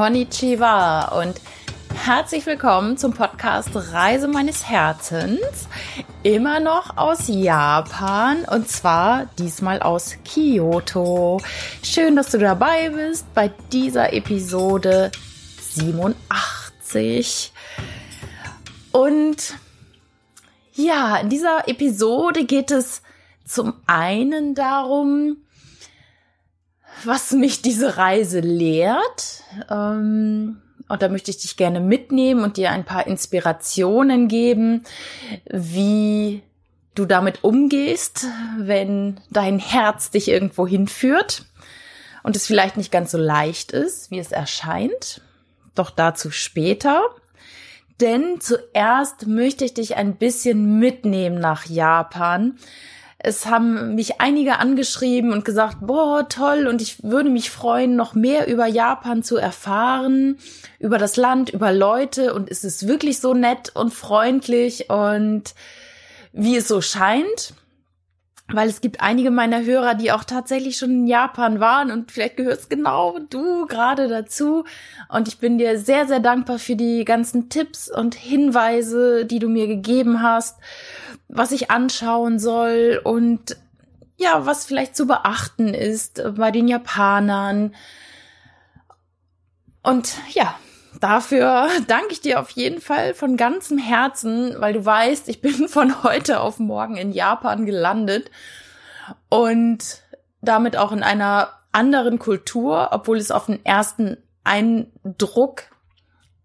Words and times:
Konnichiwa 0.00 1.20
und 1.20 1.38
herzlich 1.94 2.46
willkommen 2.46 2.96
zum 2.96 3.12
Podcast 3.12 3.68
Reise 3.74 4.28
meines 4.28 4.66
Herzens. 4.66 5.68
Immer 6.22 6.58
noch 6.58 6.96
aus 6.96 7.24
Japan 7.28 8.46
und 8.46 8.66
zwar 8.66 9.26
diesmal 9.38 9.82
aus 9.82 10.16
Kyoto. 10.24 11.42
Schön, 11.82 12.16
dass 12.16 12.30
du 12.30 12.38
dabei 12.38 12.88
bist 12.88 13.26
bei 13.34 13.48
dieser 13.72 14.14
Episode 14.14 15.10
87. 15.60 17.52
Und 18.92 19.54
ja, 20.72 21.18
in 21.18 21.28
dieser 21.28 21.68
Episode 21.68 22.46
geht 22.46 22.70
es 22.70 23.02
zum 23.44 23.74
einen 23.86 24.54
darum, 24.54 25.36
was 27.04 27.32
mich 27.32 27.62
diese 27.62 27.96
Reise 27.96 28.40
lehrt. 28.40 29.42
Ähm, 29.70 30.60
und 30.88 31.02
da 31.02 31.08
möchte 31.08 31.30
ich 31.30 31.38
dich 31.38 31.56
gerne 31.56 31.80
mitnehmen 31.80 32.42
und 32.42 32.56
dir 32.56 32.70
ein 32.70 32.84
paar 32.84 33.06
Inspirationen 33.06 34.28
geben, 34.28 34.84
wie 35.48 36.42
du 36.94 37.06
damit 37.06 37.44
umgehst, 37.44 38.26
wenn 38.58 39.20
dein 39.30 39.58
Herz 39.58 40.10
dich 40.10 40.28
irgendwo 40.28 40.66
hinführt 40.66 41.44
und 42.22 42.36
es 42.36 42.46
vielleicht 42.46 42.76
nicht 42.76 42.90
ganz 42.90 43.12
so 43.12 43.18
leicht 43.18 43.72
ist, 43.72 44.10
wie 44.10 44.18
es 44.18 44.32
erscheint. 44.32 45.22
Doch 45.74 45.90
dazu 45.90 46.30
später. 46.30 47.02
Denn 48.00 48.40
zuerst 48.40 49.26
möchte 49.26 49.64
ich 49.64 49.74
dich 49.74 49.96
ein 49.96 50.16
bisschen 50.16 50.78
mitnehmen 50.78 51.38
nach 51.38 51.66
Japan, 51.66 52.58
es 53.22 53.46
haben 53.46 53.94
mich 53.94 54.20
einige 54.20 54.58
angeschrieben 54.58 55.32
und 55.32 55.44
gesagt, 55.44 55.78
boah, 55.80 56.26
toll, 56.28 56.66
und 56.66 56.80
ich 56.80 57.02
würde 57.02 57.28
mich 57.28 57.50
freuen, 57.50 57.94
noch 57.94 58.14
mehr 58.14 58.48
über 58.48 58.66
Japan 58.66 59.22
zu 59.22 59.36
erfahren, 59.36 60.38
über 60.78 60.96
das 60.96 61.16
Land, 61.16 61.50
über 61.50 61.72
Leute, 61.72 62.32
und 62.32 62.50
es 62.50 62.64
ist 62.64 62.88
wirklich 62.88 63.20
so 63.20 63.34
nett 63.34 63.72
und 63.74 63.92
freundlich 63.92 64.88
und 64.88 65.54
wie 66.32 66.56
es 66.56 66.68
so 66.68 66.80
scheint 66.80 67.54
weil 68.52 68.68
es 68.68 68.80
gibt 68.80 69.00
einige 69.00 69.30
meiner 69.30 69.64
Hörer, 69.64 69.94
die 69.94 70.12
auch 70.12 70.24
tatsächlich 70.24 70.76
schon 70.76 70.90
in 70.90 71.06
Japan 71.06 71.60
waren 71.60 71.90
und 71.90 72.10
vielleicht 72.10 72.36
gehörst 72.36 72.70
genau 72.70 73.18
du 73.18 73.66
gerade 73.66 74.08
dazu. 74.08 74.64
Und 75.08 75.28
ich 75.28 75.38
bin 75.38 75.58
dir 75.58 75.78
sehr, 75.78 76.06
sehr 76.06 76.20
dankbar 76.20 76.58
für 76.58 76.76
die 76.76 77.04
ganzen 77.04 77.48
Tipps 77.48 77.90
und 77.90 78.14
Hinweise, 78.14 79.24
die 79.24 79.38
du 79.38 79.48
mir 79.48 79.66
gegeben 79.66 80.22
hast, 80.22 80.58
was 81.28 81.52
ich 81.52 81.70
anschauen 81.70 82.38
soll 82.38 83.00
und 83.02 83.56
ja, 84.16 84.44
was 84.44 84.66
vielleicht 84.66 84.96
zu 84.96 85.06
beachten 85.06 85.68
ist 85.68 86.22
bei 86.36 86.50
den 86.50 86.68
Japanern. 86.68 87.74
Und 89.82 90.14
ja, 90.32 90.54
dafür 91.00 91.68
danke 91.86 92.12
ich 92.12 92.20
dir 92.20 92.40
auf 92.40 92.50
jeden 92.50 92.80
Fall 92.80 93.14
von 93.14 93.36
ganzem 93.36 93.78
Herzen, 93.78 94.54
weil 94.58 94.74
du 94.74 94.84
weißt, 94.84 95.28
ich 95.28 95.40
bin 95.40 95.68
von 95.68 96.02
heute 96.02 96.40
auf 96.40 96.58
morgen 96.58 96.96
in 96.96 97.12
Japan 97.12 97.66
gelandet 97.66 98.30
und 99.28 100.02
damit 100.40 100.76
auch 100.76 100.92
in 100.92 101.02
einer 101.02 101.50
anderen 101.72 102.18
Kultur, 102.18 102.88
obwohl 102.92 103.18
es 103.18 103.30
auf 103.30 103.46
den 103.46 103.64
ersten 103.64 104.16
Eindruck 104.44 105.64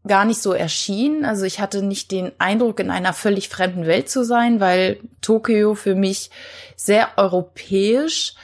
gar 0.08 0.26
nicht 0.26 0.42
so 0.42 0.54
erschien. 0.54 1.26
Also 1.26 1.46
ich 1.46 1.60
hatte 1.60 1.82
nicht 1.82 2.12
den 2.12 2.32
Eindruck, 2.38 2.80
in 2.80 2.92
einer 2.92 3.14
völlig 3.14 3.50
fremden 3.50 3.88
Welt 3.88 4.10
zu 4.10 4.24
sein, 4.24 4.60
weil 4.60 5.00
Tokio 5.22 5.74
für 5.74 5.96
mich 5.96 6.30
sehr 6.76 7.10
europäisch 7.18 8.36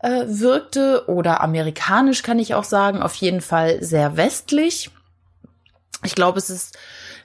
äh, 0.00 0.24
wirkte 0.26 1.04
oder 1.08 1.42
amerikanisch 1.42 2.22
kann 2.22 2.38
ich 2.38 2.54
auch 2.54 2.64
sagen, 2.64 3.02
auf 3.02 3.14
jeden 3.14 3.40
Fall 3.40 3.82
sehr 3.82 4.16
westlich. 4.16 4.90
Ich 6.06 6.14
glaube, 6.14 6.38
es 6.38 6.50
ist 6.50 6.78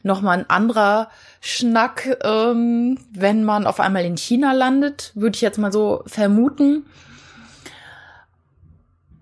nochmal 0.03 0.39
ein 0.39 0.49
anderer 0.49 1.09
Schnack, 1.39 2.17
ähm, 2.23 2.97
wenn 3.11 3.43
man 3.43 3.67
auf 3.67 3.79
einmal 3.79 4.03
in 4.05 4.17
China 4.17 4.51
landet, 4.51 5.11
würde 5.15 5.35
ich 5.35 5.41
jetzt 5.41 5.57
mal 5.57 5.71
so 5.71 6.03
vermuten. 6.07 6.85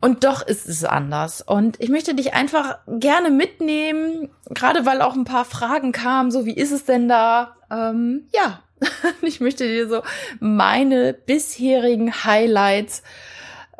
Und 0.02 0.24
doch 0.24 0.42
ist 0.42 0.68
es 0.68 0.86
anders. 0.86 1.42
Und 1.42 1.80
ich 1.81 1.90
möchte 1.90 2.16
dich 2.16 2.34
einfach 2.34 2.80
gerne 2.88 3.30
mitnehmen, 3.31 4.30
gerade 4.50 4.86
weil 4.86 5.02
auch 5.02 5.14
ein 5.14 5.25
paar 5.25 5.46
Fragen 5.46 5.91
kamen, 5.91 6.31
so 6.31 6.46
wie 6.46 6.53
ist 6.53 6.72
es 6.72 6.86
denn 6.86 7.09
da? 7.09 7.58
Ähm, 7.70 8.28
ja, 8.34 8.62
ich 9.22 9.41
möchte 9.41 9.68
dir 9.68 9.90
so 9.90 10.02
meine 10.40 11.14
bisherigen 11.14 12.24
Highlights 12.24 13.03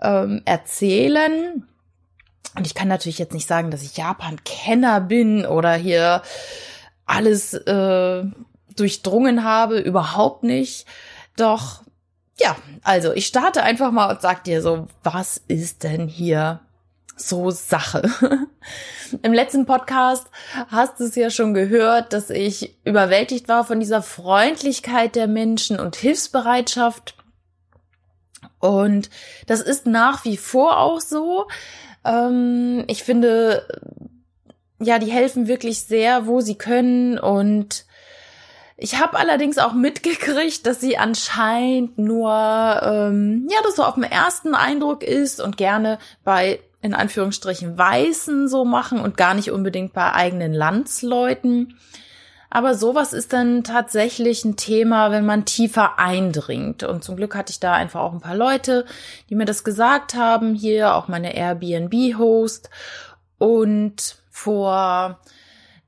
ähm, 0.02 0.42
erzählen. 0.44 1.66
Und 2.56 2.66
ich 2.66 2.74
kann 2.74 2.88
natürlich 2.88 3.20
jetzt 3.20 3.34
nicht 3.34 3.48
sagen, 3.48 3.72
dass 3.72 3.84
ich 3.84 3.98
Japan-Kenner 3.98 5.02
bin 5.02 5.46
oder 5.46 5.74
hier 5.74 6.24
alles 7.06 7.54
äh, 7.54 8.24
durchdrungen 8.76 9.44
habe, 9.44 9.80
überhaupt 9.80 10.44
nicht. 10.44 10.86
Doch 11.38 11.82
ja, 12.40 12.56
also 12.84 13.14
ich 13.14 13.28
starte 13.28 13.64
einfach 13.64 13.92
mal 13.92 14.10
und 14.10 14.22
sag 14.22 14.44
dir 14.44 14.62
so, 14.62 14.88
was 15.04 15.42
ist 15.48 15.84
denn 15.84 16.08
hier 16.08 16.62
so 17.16 17.52
Sache? 17.52 18.10
Im 19.24 19.34
letzten 19.34 19.66
Podcast 19.66 20.28
hast 20.70 21.00
du 21.00 21.06
es 21.06 21.16
ja 21.16 21.30
schon 21.30 21.54
gehört, 21.54 22.14
dass 22.14 22.30
ich 22.30 22.78
überwältigt 22.86 23.50
war 23.50 23.66
von 23.66 23.80
dieser 23.80 24.02
Freundlichkeit 24.02 25.16
der 25.16 25.28
Menschen 25.28 25.80
und 25.80 25.96
Hilfsbereitschaft. 25.96 27.16
Und 28.60 29.10
das 29.48 29.62
ist 29.62 29.86
nach 29.86 30.24
wie 30.26 30.38
vor 30.38 30.78
auch 30.78 31.02
so. 31.02 31.48
Ähm, 32.06 32.84
ich 32.88 33.04
finde, 33.04 33.68
ja, 34.80 35.00
die 35.00 35.12
helfen 35.12 35.48
wirklich 35.48 35.82
sehr, 35.82 36.28
wo 36.28 36.42
sie 36.42 36.56
können 36.56 37.18
und 37.20 37.86
ich 38.82 38.98
habe 38.98 39.18
allerdings 39.20 39.58
auch 39.58 39.74
mitgekriegt, 39.74 40.66
dass 40.66 40.80
sie 40.80 40.98
anscheinend 40.98 41.98
nur, 41.98 42.32
ähm, 42.82 43.48
ja, 43.52 43.58
das 43.64 43.76
so 43.76 43.84
auf 43.84 43.96
dem 43.96 44.04
ersten 44.04 44.56
Eindruck 44.56 45.04
ist 45.04 45.42
und 45.42 45.58
gerne 45.58 46.00
bei, 46.24 46.62
in 46.82 46.94
Anführungsstrichen, 46.94 47.78
Weißen 47.78 48.48
so 48.48 48.64
machen 48.64 49.02
und 49.02 49.18
gar 49.18 49.34
nicht 49.34 49.52
unbedingt 49.52 49.92
bei 49.92 50.14
eigenen 50.14 50.54
Landsleuten. 50.54 51.78
Aber 52.50 52.74
sowas 52.74 53.14
ist 53.14 53.34
dann 53.34 53.64
tatsächlich 53.64 54.44
ein 54.44 54.56
Thema, 54.56 55.12
wenn 55.12 55.26
man 55.26 55.46
tiefer 55.46 56.00
eindringt. 56.00 56.84
Und 56.84 57.04
zum 57.04 57.16
Glück 57.16 57.36
hatte 57.36 57.52
ich 57.52 57.60
da 57.60 57.74
einfach 57.74 58.02
auch 58.02 58.14
ein 58.14 58.22
paar 58.22 58.36
Leute, 58.36 58.86
die 59.30 59.36
mir 59.36 59.46
das 59.46 59.64
gesagt 59.64 60.16
haben. 60.16 60.56
Hier 60.56 60.96
auch 60.96 61.08
meine 61.08 61.36
Airbnb-Host. 61.36 62.70
Und 63.38 64.18
vor 64.32 65.20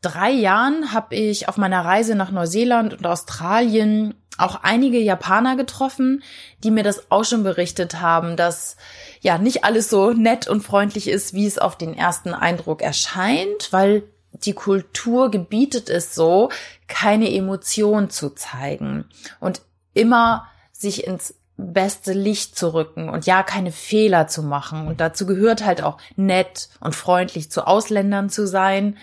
drei 0.01 0.31
Jahren 0.31 0.93
habe 0.93 1.15
ich 1.15 1.47
auf 1.47 1.57
meiner 1.57 1.83
Reise 1.83 2.15
nach 2.15 2.31
Neuseeland 2.31 2.93
und 2.93 3.07
Australien 3.07 4.13
auch 4.37 4.59
einige 4.63 4.99
Japaner 4.99 5.55
getroffen, 5.55 6.23
die 6.63 6.71
mir 6.71 6.83
das 6.83 7.11
auch 7.11 7.25
schon 7.25 7.43
berichtet 7.43 8.01
haben, 8.01 8.37
dass 8.37 8.75
ja 9.19 9.37
nicht 9.37 9.63
alles 9.63 9.89
so 9.89 10.13
nett 10.13 10.47
und 10.47 10.61
freundlich 10.61 11.07
ist, 11.07 11.33
wie 11.33 11.45
es 11.45 11.59
auf 11.59 11.77
den 11.77 11.95
ersten 11.95 12.33
Eindruck 12.33 12.81
erscheint, 12.81 13.71
weil 13.71 14.03
die 14.33 14.53
Kultur 14.53 15.29
gebietet 15.31 15.89
es 15.89 16.15
so, 16.15 16.49
keine 16.87 17.33
Emotion 17.33 18.09
zu 18.09 18.29
zeigen 18.31 19.05
und 19.39 19.61
immer 19.93 20.47
sich 20.71 21.05
ins 21.05 21.35
beste 21.57 22.13
Licht 22.13 22.57
zu 22.57 22.73
rücken 22.73 23.09
und 23.09 23.25
ja, 23.25 23.43
keine 23.43 23.71
Fehler 23.71 24.27
zu 24.27 24.41
machen. 24.41 24.87
Und 24.87 24.99
dazu 24.99 25.25
gehört 25.25 25.63
halt 25.63 25.83
auch 25.83 25.97
nett 26.15 26.69
und 26.79 26.95
freundlich 26.95 27.51
zu 27.51 27.67
Ausländern 27.67 28.29
zu 28.29 28.47
sein, 28.47 28.97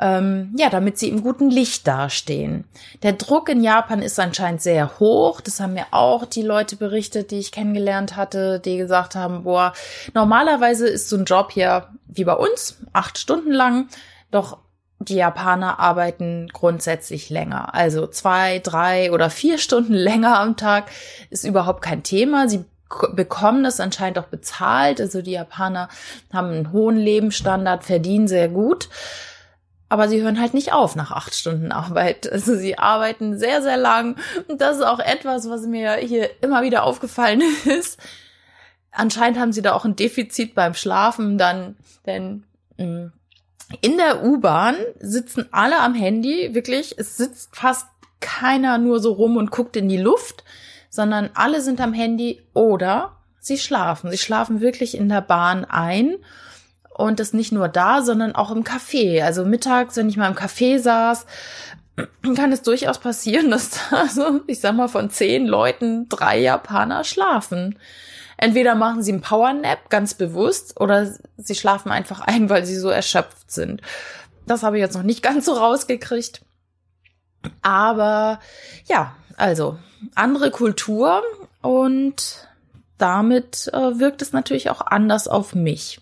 ähm, 0.00 0.54
ja, 0.56 0.70
damit 0.70 0.98
sie 0.98 1.08
im 1.08 1.22
guten 1.22 1.50
Licht 1.50 1.86
dastehen. 1.86 2.64
Der 3.02 3.12
Druck 3.12 3.48
in 3.48 3.62
Japan 3.62 4.00
ist 4.02 4.18
anscheinend 4.18 4.62
sehr 4.62 4.98
hoch. 4.98 5.40
Das 5.40 5.60
haben 5.60 5.74
mir 5.74 5.86
auch 5.90 6.24
die 6.24 6.42
Leute 6.42 6.76
berichtet, 6.76 7.30
die 7.30 7.38
ich 7.38 7.52
kennengelernt 7.52 8.16
hatte, 8.16 8.58
die 8.58 8.78
gesagt 8.78 9.14
haben, 9.14 9.44
boah, 9.44 9.74
normalerweise 10.14 10.88
ist 10.88 11.08
so 11.08 11.16
ein 11.16 11.24
Job 11.24 11.52
hier 11.52 11.88
wie 12.06 12.24
bei 12.24 12.34
uns, 12.34 12.78
acht 12.92 13.18
Stunden 13.18 13.52
lang, 13.52 13.88
doch 14.30 14.58
die 15.04 15.16
Japaner 15.16 15.78
arbeiten 15.78 16.48
grundsätzlich 16.52 17.30
länger. 17.30 17.74
Also 17.74 18.06
zwei, 18.06 18.58
drei 18.58 19.12
oder 19.12 19.30
vier 19.30 19.58
Stunden 19.58 19.94
länger 19.94 20.38
am 20.38 20.56
Tag 20.56 20.90
ist 21.30 21.44
überhaupt 21.44 21.82
kein 21.82 22.02
Thema. 22.02 22.48
Sie 22.48 22.64
bekommen 23.14 23.64
das 23.64 23.80
anscheinend 23.80 24.18
auch 24.18 24.26
bezahlt. 24.26 25.00
Also 25.00 25.22
die 25.22 25.32
Japaner 25.32 25.88
haben 26.32 26.48
einen 26.48 26.72
hohen 26.72 26.96
Lebensstandard, 26.96 27.84
verdienen 27.84 28.28
sehr 28.28 28.48
gut 28.48 28.88
aber 29.92 30.08
sie 30.08 30.22
hören 30.22 30.40
halt 30.40 30.54
nicht 30.54 30.72
auf 30.72 30.96
nach 30.96 31.10
acht 31.10 31.34
Stunden 31.34 31.70
Arbeit. 31.70 32.26
Also 32.32 32.56
sie 32.56 32.78
arbeiten 32.78 33.38
sehr, 33.38 33.60
sehr 33.60 33.76
lang. 33.76 34.16
Und 34.48 34.62
das 34.62 34.78
ist 34.78 34.84
auch 34.84 35.00
etwas, 35.00 35.50
was 35.50 35.66
mir 35.66 35.96
hier 35.96 36.30
immer 36.42 36.62
wieder 36.62 36.84
aufgefallen 36.84 37.42
ist. 37.66 38.00
Anscheinend 38.90 39.38
haben 39.38 39.52
sie 39.52 39.60
da 39.60 39.74
auch 39.74 39.84
ein 39.84 39.94
Defizit 39.94 40.54
beim 40.54 40.72
Schlafen 40.72 41.36
dann, 41.36 41.76
denn 42.06 42.44
mm, 42.78 43.12
in 43.80 43.96
der 43.96 44.22
U-Bahn 44.24 44.76
sitzen 45.00 45.48
alle 45.52 45.80
am 45.80 45.94
Handy, 45.94 46.54
wirklich. 46.54 46.94
Es 46.98 47.16
sitzt 47.16 47.56
fast 47.56 47.86
keiner 48.20 48.78
nur 48.78 49.00
so 49.00 49.12
rum 49.12 49.36
und 49.36 49.50
guckt 49.50 49.76
in 49.76 49.88
die 49.88 49.98
Luft, 49.98 50.44
sondern 50.90 51.30
alle 51.34 51.60
sind 51.60 51.80
am 51.80 51.92
Handy 51.92 52.42
oder 52.54 53.16
sie 53.40 53.58
schlafen. 53.58 54.10
Sie 54.10 54.18
schlafen 54.18 54.60
wirklich 54.60 54.96
in 54.96 55.08
der 55.08 55.20
Bahn 55.20 55.64
ein 55.64 56.16
Und 56.94 57.20
das 57.20 57.32
nicht 57.32 57.52
nur 57.52 57.68
da, 57.68 58.02
sondern 58.02 58.34
auch 58.34 58.50
im 58.50 58.64
Café. 58.64 59.22
Also 59.22 59.44
mittags, 59.44 59.96
wenn 59.96 60.08
ich 60.08 60.16
mal 60.16 60.28
im 60.28 60.36
Café 60.36 60.78
saß, 60.78 61.26
kann 62.36 62.52
es 62.52 62.62
durchaus 62.62 62.98
passieren, 62.98 63.50
dass 63.50 63.70
da 63.90 64.06
so, 64.06 64.40
ich 64.46 64.60
sag 64.60 64.74
mal, 64.76 64.88
von 64.88 65.10
zehn 65.10 65.46
Leuten 65.46 66.08
drei 66.08 66.38
Japaner 66.40 67.04
schlafen. 67.04 67.78
Entweder 68.36 68.74
machen 68.74 69.02
sie 69.02 69.12
einen 69.12 69.20
Powernap 69.20 69.90
ganz 69.90 70.14
bewusst 70.14 70.80
oder 70.80 71.12
sie 71.36 71.54
schlafen 71.54 71.90
einfach 71.90 72.20
ein, 72.26 72.48
weil 72.50 72.64
sie 72.64 72.76
so 72.76 72.88
erschöpft 72.88 73.50
sind. 73.50 73.82
Das 74.46 74.62
habe 74.62 74.76
ich 74.76 74.80
jetzt 74.80 74.94
noch 74.96 75.02
nicht 75.02 75.22
ganz 75.22 75.46
so 75.46 75.52
rausgekriegt. 75.52 76.42
Aber 77.60 78.38
ja, 78.86 79.16
also 79.36 79.78
andere 80.14 80.50
Kultur 80.50 81.22
und 81.60 82.48
damit 82.98 83.68
äh, 83.72 83.98
wirkt 83.98 84.22
es 84.22 84.32
natürlich 84.32 84.70
auch 84.70 84.80
anders 84.80 85.26
auf 85.26 85.54
mich. 85.54 86.00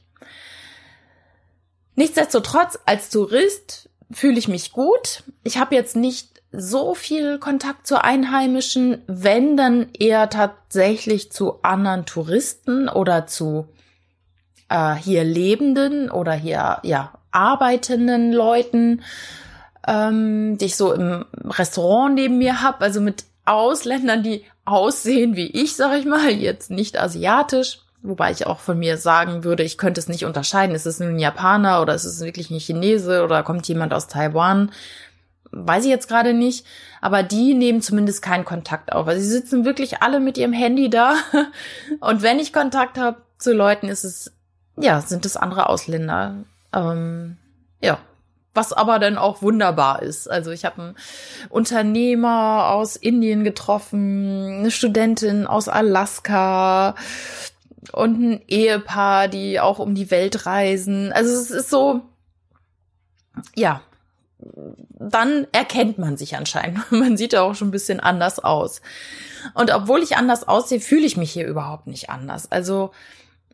Nichtsdestotrotz, 1.95 2.79
als 2.87 3.11
Tourist 3.11 3.89
fühle 4.11 4.39
ich 4.39 4.49
mich 4.49 4.73
gut. 4.73 5.23
Ich 5.45 5.59
habe 5.59 5.75
jetzt 5.75 5.97
nicht 5.97 6.30
so 6.53 6.95
viel 6.95 7.39
Kontakt 7.39 7.87
zu 7.87 8.03
Einheimischen, 8.03 9.03
wenn 9.07 9.57
dann 9.57 9.89
eher 9.99 10.31
tatsächlich 10.31 11.31
zu 11.31 11.63
anderen 11.63 12.07
Touristen 12.07 12.89
oder 12.89 13.27
zu 13.27 13.69
äh, 14.69 14.95
hier 14.95 15.25
lebenden 15.25 16.11
oder 16.11 16.33
hier 16.33 16.79
ja 16.83 17.13
arbeitenden 17.31 18.33
Leuten, 18.33 19.03
ähm, 19.87 20.59
die 20.59 20.67
ich 20.67 20.77
so 20.77 20.93
im 20.93 21.25
Restaurant 21.45 22.15
neben 22.15 22.39
mir 22.39 22.63
habe, 22.63 22.81
also 22.81 23.01
mit 23.01 23.25
Ausländern, 23.45 24.23
die 24.23 24.45
aussehen 24.65 25.37
wie 25.37 25.47
ich, 25.47 25.77
sag 25.77 25.99
ich 25.99 26.05
mal, 26.05 26.31
jetzt 26.31 26.71
nicht 26.71 26.99
asiatisch. 26.99 27.81
Wobei 28.03 28.31
ich 28.31 28.47
auch 28.47 28.61
von 28.61 28.79
mir 28.79 28.97
sagen 28.97 29.45
würde, 29.45 29.63
ich 29.63 29.77
könnte 29.77 30.01
es 30.01 30.09
nicht 30.09 30.25
unterscheiden. 30.25 30.75
Ist 30.75 30.87
es 30.87 31.01
ein 31.01 31.19
Japaner 31.19 31.83
oder 31.83 31.95
ist 31.95 32.05
es 32.05 32.21
wirklich 32.21 32.51
ein 32.51 32.59
Chinese 32.59 33.23
oder 33.23 33.43
kommt 33.43 33.69
jemand 33.69 33.93
aus 33.93 34.07
Taiwan? 34.07 34.71
Weiß 35.53 35.85
ich 35.85 35.91
jetzt 35.91 36.09
gerade 36.09 36.33
nicht. 36.33 36.67
Aber 37.01 37.23
die 37.23 37.55
nehmen 37.55 37.83
zumindest 37.83 38.23
keinen 38.23 38.45
Kontakt 38.45 38.93
auf. 38.93 39.07
Also 39.07 39.21
sie 39.23 39.31
sitzen 39.31 39.65
wirklich 39.65 40.03
alle 40.03 40.21
mit 40.21 40.39
ihrem 40.39 40.53
Handy 40.53 40.91
da. 40.91 41.15
Und 42.01 42.23
wenn 42.23 42.39
ich 42.39 42.53
Kontakt 42.53 42.99
habe 42.99 43.23
zu 43.39 43.53
Leuten, 43.53 43.89
ist 43.89 44.05
es, 44.05 44.33
ja, 44.79 45.01
sind 45.01 45.27
es 45.27 45.37
andere 45.37 45.69
Ausländer. 45.69 46.37
Ähm, 46.73 47.37
ja, 47.83 47.99
was 48.55 48.73
aber 48.73 48.99
dann 48.99 49.19
auch 49.19 49.43
wunderbar 49.43 50.03
ist. 50.03 50.31
Also 50.31 50.51
ich 50.51 50.65
habe 50.65 50.83
einen 50.83 50.97
Unternehmer 51.49 52.71
aus 52.71 52.97
Indien 52.97 53.45
getroffen, 53.45 54.59
eine 54.61 54.71
Studentin 54.71 55.47
aus 55.47 55.69
Alaska, 55.69 56.95
und 57.93 58.21
ein 58.21 58.43
Ehepaar, 58.49 59.29
die 59.29 59.61
auch 59.61 59.79
um 59.79 59.95
die 59.95 60.11
Welt 60.11 60.47
reisen. 60.47 61.13
Also 61.13 61.33
es 61.33 61.51
ist 61.51 61.71
so, 61.71 62.03
ja, 63.55 63.83
dann 64.99 65.47
erkennt 65.53 65.99
man 65.99 66.17
sich 66.17 66.37
anscheinend. 66.37 66.79
Man 66.93 67.17
sieht 67.17 67.33
ja 67.33 67.43
auch 67.43 67.55
schon 67.55 67.69
ein 67.69 67.73
bisschen 67.73 68.01
anders 68.01 68.39
aus. 68.39 68.81
Und 69.55 69.73
obwohl 69.73 70.03
ich 70.03 70.17
anders 70.17 70.47
aussehe, 70.47 70.81
fühle 70.81 71.07
ich 71.07 71.17
mich 71.17 71.33
hier 71.33 71.47
überhaupt 71.47 71.87
nicht 71.87 72.11
anders. 72.11 72.51
Also 72.51 72.93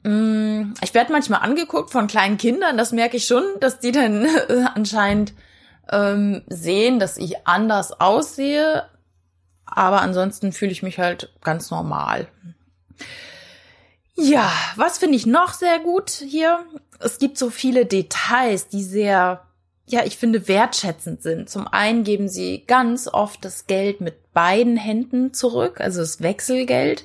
mm, 0.02 0.74
ich 0.82 0.94
werde 0.94 1.12
manchmal 1.12 1.42
angeguckt 1.42 1.90
von 1.90 2.06
kleinen 2.06 2.38
Kindern, 2.38 2.76
das 2.76 2.92
merke 2.92 3.16
ich 3.16 3.26
schon, 3.26 3.44
dass 3.60 3.78
die 3.78 3.92
dann 3.92 4.26
anscheinend 4.74 5.34
ähm, 5.90 6.42
sehen, 6.48 6.98
dass 6.98 7.16
ich 7.16 7.46
anders 7.46 8.00
aussehe. 8.00 8.84
Aber 9.64 10.00
ansonsten 10.00 10.52
fühle 10.52 10.72
ich 10.72 10.82
mich 10.82 10.98
halt 10.98 11.32
ganz 11.42 11.70
normal. 11.70 12.28
Ja, 14.14 14.50
was 14.76 14.98
finde 14.98 15.16
ich 15.16 15.26
noch 15.26 15.52
sehr 15.52 15.78
gut 15.78 16.10
hier? 16.10 16.64
Es 17.00 17.18
gibt 17.18 17.36
so 17.36 17.50
viele 17.50 17.84
Details, 17.84 18.68
die 18.68 18.82
sehr, 18.82 19.45
ja, 19.88 20.04
ich 20.04 20.16
finde 20.16 20.48
wertschätzend 20.48 21.22
sind. 21.22 21.48
Zum 21.48 21.68
einen 21.68 22.02
geben 22.02 22.28
sie 22.28 22.64
ganz 22.66 23.06
oft 23.06 23.44
das 23.44 23.68
Geld 23.68 24.00
mit 24.00 24.32
beiden 24.32 24.76
Händen 24.76 25.32
zurück, 25.32 25.80
also 25.80 26.00
das 26.00 26.20
Wechselgeld. 26.20 27.04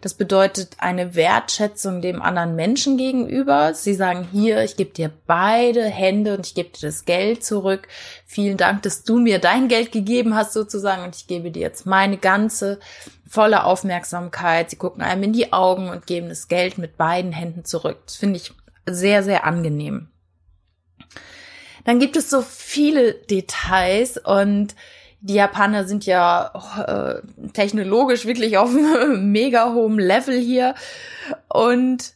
Das 0.00 0.14
bedeutet 0.14 0.76
eine 0.78 1.14
Wertschätzung 1.14 2.00
dem 2.00 2.22
anderen 2.22 2.56
Menschen 2.56 2.96
gegenüber. 2.96 3.74
Sie 3.74 3.94
sagen 3.94 4.26
hier, 4.32 4.62
ich 4.64 4.76
gebe 4.76 4.92
dir 4.94 5.12
beide 5.26 5.84
Hände 5.84 6.34
und 6.34 6.46
ich 6.46 6.54
gebe 6.54 6.70
dir 6.70 6.86
das 6.86 7.04
Geld 7.04 7.44
zurück. 7.44 7.86
Vielen 8.24 8.56
Dank, 8.56 8.82
dass 8.82 9.04
du 9.04 9.18
mir 9.18 9.38
dein 9.38 9.68
Geld 9.68 9.92
gegeben 9.92 10.34
hast 10.34 10.54
sozusagen 10.54 11.04
und 11.04 11.14
ich 11.14 11.26
gebe 11.26 11.50
dir 11.50 11.60
jetzt 11.60 11.84
meine 11.84 12.16
ganze 12.16 12.80
volle 13.28 13.64
Aufmerksamkeit. 13.64 14.70
Sie 14.70 14.76
gucken 14.76 15.02
einem 15.02 15.24
in 15.24 15.32
die 15.34 15.52
Augen 15.52 15.90
und 15.90 16.06
geben 16.06 16.30
das 16.30 16.48
Geld 16.48 16.78
mit 16.78 16.96
beiden 16.96 17.32
Händen 17.32 17.66
zurück. 17.66 17.98
Das 18.06 18.16
finde 18.16 18.38
ich 18.38 18.54
sehr, 18.86 19.22
sehr 19.22 19.44
angenehm. 19.44 20.08
Dann 21.84 21.98
gibt 21.98 22.16
es 22.16 22.30
so 22.30 22.42
viele 22.42 23.14
Details 23.14 24.18
und 24.18 24.74
die 25.20 25.34
Japaner 25.34 25.86
sind 25.86 26.04
ja 26.04 26.52
äh, 26.86 27.48
technologisch 27.52 28.24
wirklich 28.24 28.58
auf 28.58 28.70
einem 28.70 29.30
mega 29.32 29.72
hohen 29.72 29.98
Level 29.98 30.38
hier. 30.38 30.74
Und 31.48 32.14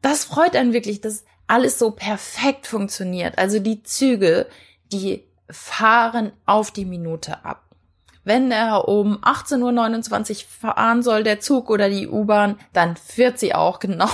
das 0.00 0.24
freut 0.24 0.54
einen 0.54 0.72
wirklich, 0.72 1.00
dass 1.00 1.24
alles 1.46 1.78
so 1.78 1.90
perfekt 1.90 2.66
funktioniert. 2.66 3.38
Also 3.38 3.58
die 3.58 3.82
Züge, 3.82 4.46
die 4.92 5.24
fahren 5.50 6.32
auf 6.46 6.70
die 6.70 6.84
Minute 6.84 7.44
ab 7.44 7.64
wenn 8.24 8.50
er 8.50 8.88
um 8.88 9.18
18.29 9.18 10.30
Uhr 10.30 10.72
fahren 10.72 11.02
soll, 11.02 11.22
der 11.22 11.40
Zug 11.40 11.70
oder 11.70 11.88
die 11.90 12.08
U-Bahn, 12.08 12.58
dann 12.72 12.96
fährt 12.96 13.38
sie 13.38 13.54
auch 13.54 13.78
genau 13.80 14.08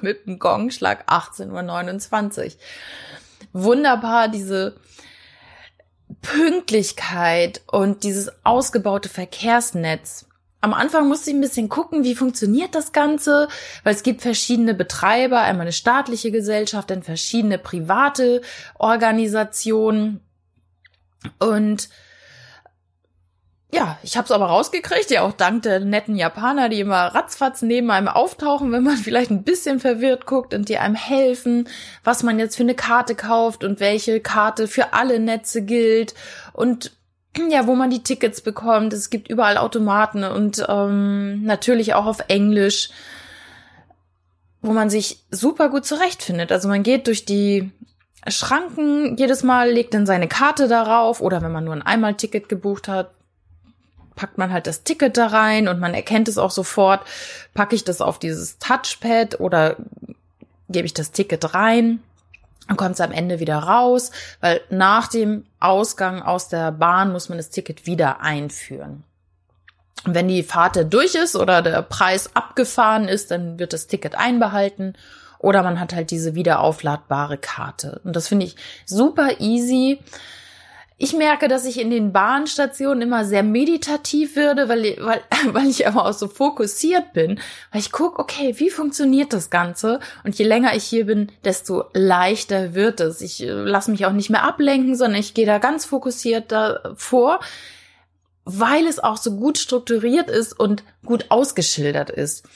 mit 0.00 0.26
dem 0.26 0.38
Gongschlag 0.38 1.08
18.29 1.08 2.44
Uhr. 2.44 2.52
Wunderbar, 3.54 4.28
diese 4.28 4.74
Pünktlichkeit 6.20 7.62
und 7.70 8.02
dieses 8.02 8.30
ausgebaute 8.44 9.08
Verkehrsnetz. 9.08 10.26
Am 10.60 10.74
Anfang 10.74 11.08
musste 11.08 11.30
ich 11.30 11.36
ein 11.36 11.40
bisschen 11.40 11.68
gucken, 11.68 12.04
wie 12.04 12.14
funktioniert 12.16 12.74
das 12.74 12.92
Ganze, 12.92 13.48
weil 13.84 13.94
es 13.94 14.02
gibt 14.02 14.22
verschiedene 14.22 14.74
Betreiber, 14.74 15.40
einmal 15.40 15.62
eine 15.62 15.72
staatliche 15.72 16.32
Gesellschaft, 16.32 16.90
dann 16.90 17.02
verschiedene 17.02 17.58
private 17.58 18.40
Organisationen 18.78 20.20
und 21.38 21.88
ja, 23.74 23.98
ich 24.04 24.16
habe 24.16 24.24
es 24.24 24.30
aber 24.30 24.46
rausgekriegt, 24.46 25.10
ja 25.10 25.22
auch 25.22 25.32
dank 25.32 25.64
der 25.64 25.80
netten 25.80 26.14
Japaner, 26.14 26.68
die 26.68 26.80
immer 26.80 27.06
ratzfatz 27.06 27.62
neben 27.62 27.90
einem 27.90 28.08
auftauchen, 28.08 28.70
wenn 28.70 28.84
man 28.84 28.96
vielleicht 28.98 29.30
ein 29.30 29.42
bisschen 29.42 29.80
verwirrt 29.80 30.26
guckt 30.26 30.54
und 30.54 30.68
die 30.68 30.78
einem 30.78 30.94
helfen, 30.94 31.68
was 32.04 32.22
man 32.22 32.38
jetzt 32.38 32.56
für 32.56 32.62
eine 32.62 32.76
Karte 32.76 33.14
kauft 33.16 33.64
und 33.64 33.80
welche 33.80 34.20
Karte 34.20 34.68
für 34.68 34.92
alle 34.92 35.18
Netze 35.18 35.62
gilt 35.62 36.14
und 36.52 36.92
ja, 37.50 37.66
wo 37.66 37.74
man 37.74 37.90
die 37.90 38.04
Tickets 38.04 38.40
bekommt. 38.40 38.92
Es 38.92 39.10
gibt 39.10 39.28
überall 39.28 39.58
Automaten 39.58 40.22
und 40.22 40.64
ähm, 40.68 41.42
natürlich 41.42 41.94
auch 41.94 42.06
auf 42.06 42.24
Englisch, 42.28 42.90
wo 44.62 44.72
man 44.72 44.88
sich 44.88 45.24
super 45.30 45.68
gut 45.68 45.84
zurechtfindet. 45.84 46.52
Also 46.52 46.68
man 46.68 46.84
geht 46.84 47.08
durch 47.08 47.24
die 47.24 47.72
Schranken 48.28 49.16
jedes 49.16 49.42
Mal, 49.42 49.70
legt 49.70 49.94
dann 49.94 50.06
seine 50.06 50.28
Karte 50.28 50.68
darauf 50.68 51.20
oder 51.20 51.42
wenn 51.42 51.52
man 51.52 51.64
nur 51.64 51.74
ein 51.74 51.82
Einmal-Ticket 51.82 52.48
gebucht 52.48 52.88
hat, 52.88 53.10
packt 54.16 54.38
man 54.38 54.52
halt 54.52 54.66
das 54.66 54.84
Ticket 54.84 55.16
da 55.16 55.28
rein 55.28 55.68
und 55.68 55.80
man 55.80 55.94
erkennt 55.94 56.28
es 56.28 56.38
auch 56.38 56.50
sofort. 56.50 57.02
Packe 57.54 57.74
ich 57.74 57.84
das 57.84 58.00
auf 58.00 58.18
dieses 58.18 58.58
Touchpad 58.58 59.40
oder 59.40 59.76
gebe 60.68 60.86
ich 60.86 60.94
das 60.94 61.10
Ticket 61.10 61.54
rein? 61.54 62.00
Dann 62.68 62.76
kommt 62.76 62.94
es 62.94 63.00
am 63.00 63.12
Ende 63.12 63.40
wieder 63.40 63.58
raus, 63.58 64.10
weil 64.40 64.60
nach 64.70 65.08
dem 65.08 65.44
Ausgang 65.60 66.22
aus 66.22 66.48
der 66.48 66.72
Bahn 66.72 67.12
muss 67.12 67.28
man 67.28 67.38
das 67.38 67.50
Ticket 67.50 67.86
wieder 67.86 68.20
einführen. 68.22 69.04
Und 70.06 70.14
wenn 70.14 70.28
die 70.28 70.42
Fahrt 70.42 70.92
durch 70.92 71.14
ist 71.14 71.36
oder 71.36 71.62
der 71.62 71.82
Preis 71.82 72.34
abgefahren 72.34 73.08
ist, 73.08 73.30
dann 73.30 73.58
wird 73.58 73.72
das 73.72 73.86
Ticket 73.86 74.14
einbehalten 74.14 74.94
oder 75.38 75.62
man 75.62 75.78
hat 75.78 75.94
halt 75.94 76.10
diese 76.10 76.34
wiederaufladbare 76.34 77.36
Karte. 77.36 78.00
Und 78.04 78.16
das 78.16 78.28
finde 78.28 78.46
ich 78.46 78.56
super 78.86 79.40
easy. 79.40 80.00
Ich 80.96 81.12
merke, 81.12 81.48
dass 81.48 81.64
ich 81.64 81.80
in 81.80 81.90
den 81.90 82.12
Bahnstationen 82.12 83.02
immer 83.02 83.24
sehr 83.24 83.42
meditativ 83.42 84.36
würde, 84.36 84.68
weil, 84.68 84.96
weil, 85.00 85.22
weil 85.52 85.66
ich 85.66 85.86
aber 85.88 86.06
auch 86.06 86.12
so 86.12 86.28
fokussiert 86.28 87.12
bin, 87.12 87.40
weil 87.72 87.80
ich 87.80 87.90
gucke, 87.90 88.20
okay, 88.20 88.54
wie 88.58 88.70
funktioniert 88.70 89.32
das 89.32 89.50
Ganze? 89.50 89.98
Und 90.22 90.38
je 90.38 90.44
länger 90.44 90.74
ich 90.76 90.84
hier 90.84 91.06
bin, 91.06 91.32
desto 91.44 91.84
leichter 91.94 92.74
wird 92.74 93.00
es. 93.00 93.20
Ich 93.22 93.42
äh, 93.42 93.50
lasse 93.50 93.90
mich 93.90 94.06
auch 94.06 94.12
nicht 94.12 94.30
mehr 94.30 94.44
ablenken, 94.44 94.94
sondern 94.94 95.20
ich 95.20 95.34
gehe 95.34 95.46
da 95.46 95.58
ganz 95.58 95.84
fokussiert 95.84 96.52
davor, 96.52 97.40
weil 98.44 98.86
es 98.86 99.00
auch 99.00 99.16
so 99.16 99.36
gut 99.36 99.58
strukturiert 99.58 100.30
ist 100.30 100.58
und 100.58 100.84
gut 101.04 101.26
ausgeschildert 101.30 102.10
ist. 102.10 102.46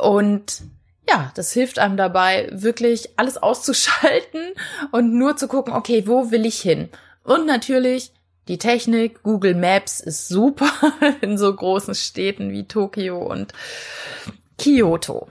Und 0.00 0.62
ja, 1.08 1.32
das 1.34 1.52
hilft 1.52 1.80
einem 1.80 1.96
dabei, 1.96 2.48
wirklich 2.52 3.10
alles 3.16 3.36
auszuschalten 3.36 4.52
und 4.92 5.12
nur 5.12 5.36
zu 5.36 5.48
gucken, 5.48 5.72
okay, 5.72 6.06
wo 6.06 6.30
will 6.30 6.46
ich 6.46 6.60
hin? 6.60 6.88
Und 7.24 7.46
natürlich 7.46 8.12
die 8.48 8.58
Technik, 8.58 9.22
Google 9.22 9.54
Maps 9.54 10.00
ist 10.00 10.28
super 10.28 10.72
in 11.20 11.38
so 11.38 11.54
großen 11.54 11.94
Städten 11.94 12.50
wie 12.50 12.64
Tokio 12.64 13.18
und 13.18 13.52
Kyoto. 14.58 15.28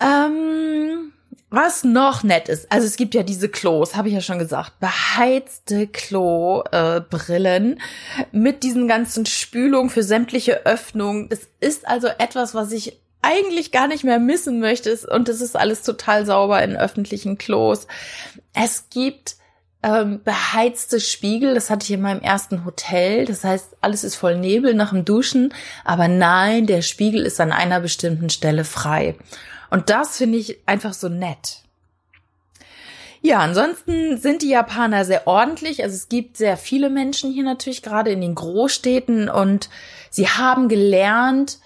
Ähm, 0.00 1.12
was 1.48 1.84
noch 1.84 2.24
nett 2.24 2.48
ist, 2.48 2.70
also 2.70 2.86
es 2.86 2.96
gibt 2.96 3.14
ja 3.14 3.22
diese 3.22 3.48
Klos, 3.48 3.94
habe 3.94 4.08
ich 4.08 4.14
ja 4.14 4.20
schon 4.20 4.40
gesagt, 4.40 4.80
beheizte 4.80 5.86
Klo-Brillen 5.86 7.78
äh, 7.78 8.24
mit 8.32 8.64
diesen 8.64 8.88
ganzen 8.88 9.24
Spülungen 9.24 9.88
für 9.88 10.02
sämtliche 10.02 10.66
Öffnungen. 10.66 11.28
Es 11.30 11.48
ist 11.60 11.86
also 11.86 12.08
etwas, 12.08 12.54
was 12.54 12.72
ich 12.72 13.00
eigentlich 13.26 13.72
gar 13.72 13.88
nicht 13.88 14.04
mehr 14.04 14.18
missen 14.18 14.60
möchte 14.60 14.96
und 15.10 15.28
es 15.28 15.40
ist 15.40 15.56
alles 15.56 15.82
total 15.82 16.24
sauber 16.24 16.62
in 16.62 16.76
öffentlichen 16.76 17.38
Klos. 17.38 17.86
Es 18.54 18.88
gibt 18.88 19.36
ähm, 19.82 20.20
beheizte 20.22 21.00
Spiegel, 21.00 21.54
das 21.54 21.68
hatte 21.68 21.84
ich 21.84 21.92
in 21.92 22.00
meinem 22.00 22.20
ersten 22.20 22.64
Hotel. 22.64 23.24
Das 23.24 23.44
heißt, 23.44 23.76
alles 23.80 24.04
ist 24.04 24.14
voll 24.14 24.36
Nebel 24.36 24.74
nach 24.74 24.90
dem 24.90 25.04
Duschen, 25.04 25.52
aber 25.84 26.08
nein, 26.08 26.66
der 26.66 26.82
Spiegel 26.82 27.26
ist 27.26 27.40
an 27.40 27.52
einer 27.52 27.80
bestimmten 27.80 28.30
Stelle 28.30 28.64
frei. 28.64 29.16
Und 29.70 29.90
das 29.90 30.16
finde 30.16 30.38
ich 30.38 30.58
einfach 30.66 30.94
so 30.94 31.08
nett. 31.08 31.62
Ja, 33.22 33.40
ansonsten 33.40 34.18
sind 34.18 34.42
die 34.42 34.50
Japaner 34.50 35.04
sehr 35.04 35.26
ordentlich. 35.26 35.82
Also 35.82 35.96
es 35.96 36.08
gibt 36.08 36.36
sehr 36.36 36.56
viele 36.56 36.90
Menschen 36.90 37.32
hier 37.32 37.42
natürlich, 37.42 37.82
gerade 37.82 38.10
in 38.10 38.20
den 38.20 38.36
Großstädten. 38.36 39.28
Und 39.28 39.68
sie 40.10 40.28
haben 40.28 40.68
gelernt, 40.68 41.58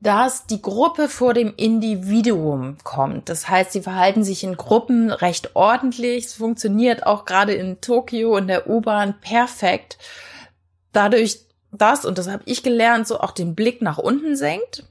dass 0.00 0.46
die 0.46 0.62
Gruppe 0.62 1.08
vor 1.08 1.34
dem 1.34 1.54
Individuum 1.56 2.76
kommt. 2.84 3.28
Das 3.28 3.48
heißt, 3.48 3.72
sie 3.72 3.82
verhalten 3.82 4.22
sich 4.22 4.44
in 4.44 4.56
Gruppen 4.56 5.10
recht 5.10 5.56
ordentlich. 5.56 6.26
Es 6.26 6.34
funktioniert 6.34 7.04
auch 7.04 7.24
gerade 7.24 7.52
in 7.54 7.80
Tokio 7.80 8.36
in 8.36 8.46
der 8.46 8.68
U-Bahn 8.68 9.14
perfekt. 9.20 9.98
Dadurch 10.92 11.40
das, 11.72 12.04
und 12.04 12.16
das 12.16 12.28
habe 12.28 12.42
ich 12.46 12.62
gelernt, 12.62 13.06
so 13.06 13.20
auch 13.20 13.32
den 13.32 13.54
Blick 13.54 13.82
nach 13.82 13.98
unten 13.98 14.36
senkt. 14.36 14.84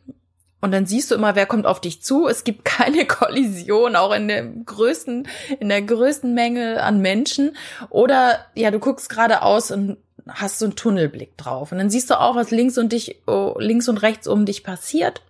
Und 0.59 0.71
dann 0.71 0.85
siehst 0.85 1.11
du 1.11 1.15
immer, 1.15 1.35
wer 1.35 1.45
kommt 1.45 1.65
auf 1.65 1.79
dich 1.79 2.01
zu. 2.01 2.27
Es 2.27 2.43
gibt 2.43 2.65
keine 2.65 3.05
Kollision, 3.05 3.95
auch 3.95 4.13
in 4.13 4.27
der 4.27 4.43
größten, 4.45 5.27
in 5.59 5.69
der 5.69 5.81
größten 5.81 6.33
Menge 6.33 6.83
an 6.83 7.01
Menschen. 7.01 7.55
Oder 7.89 8.39
ja, 8.55 8.71
du 8.71 8.79
guckst 8.79 9.09
geradeaus 9.09 9.71
und 9.71 9.97
hast 10.33 10.59
so 10.59 10.65
einen 10.65 10.75
Tunnelblick 10.75 11.37
drauf. 11.37 11.71
Und 11.71 11.77
dann 11.77 11.89
siehst 11.89 12.09
du 12.09 12.19
auch, 12.19 12.35
was 12.35 12.51
links 12.51 12.77
und 12.77 12.91
dich, 12.91 13.21
oh, 13.27 13.55
links 13.59 13.87
und 13.87 13.97
rechts 13.97 14.27
um 14.27 14.45
dich 14.45 14.63
passiert. 14.63 15.21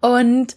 Und 0.00 0.56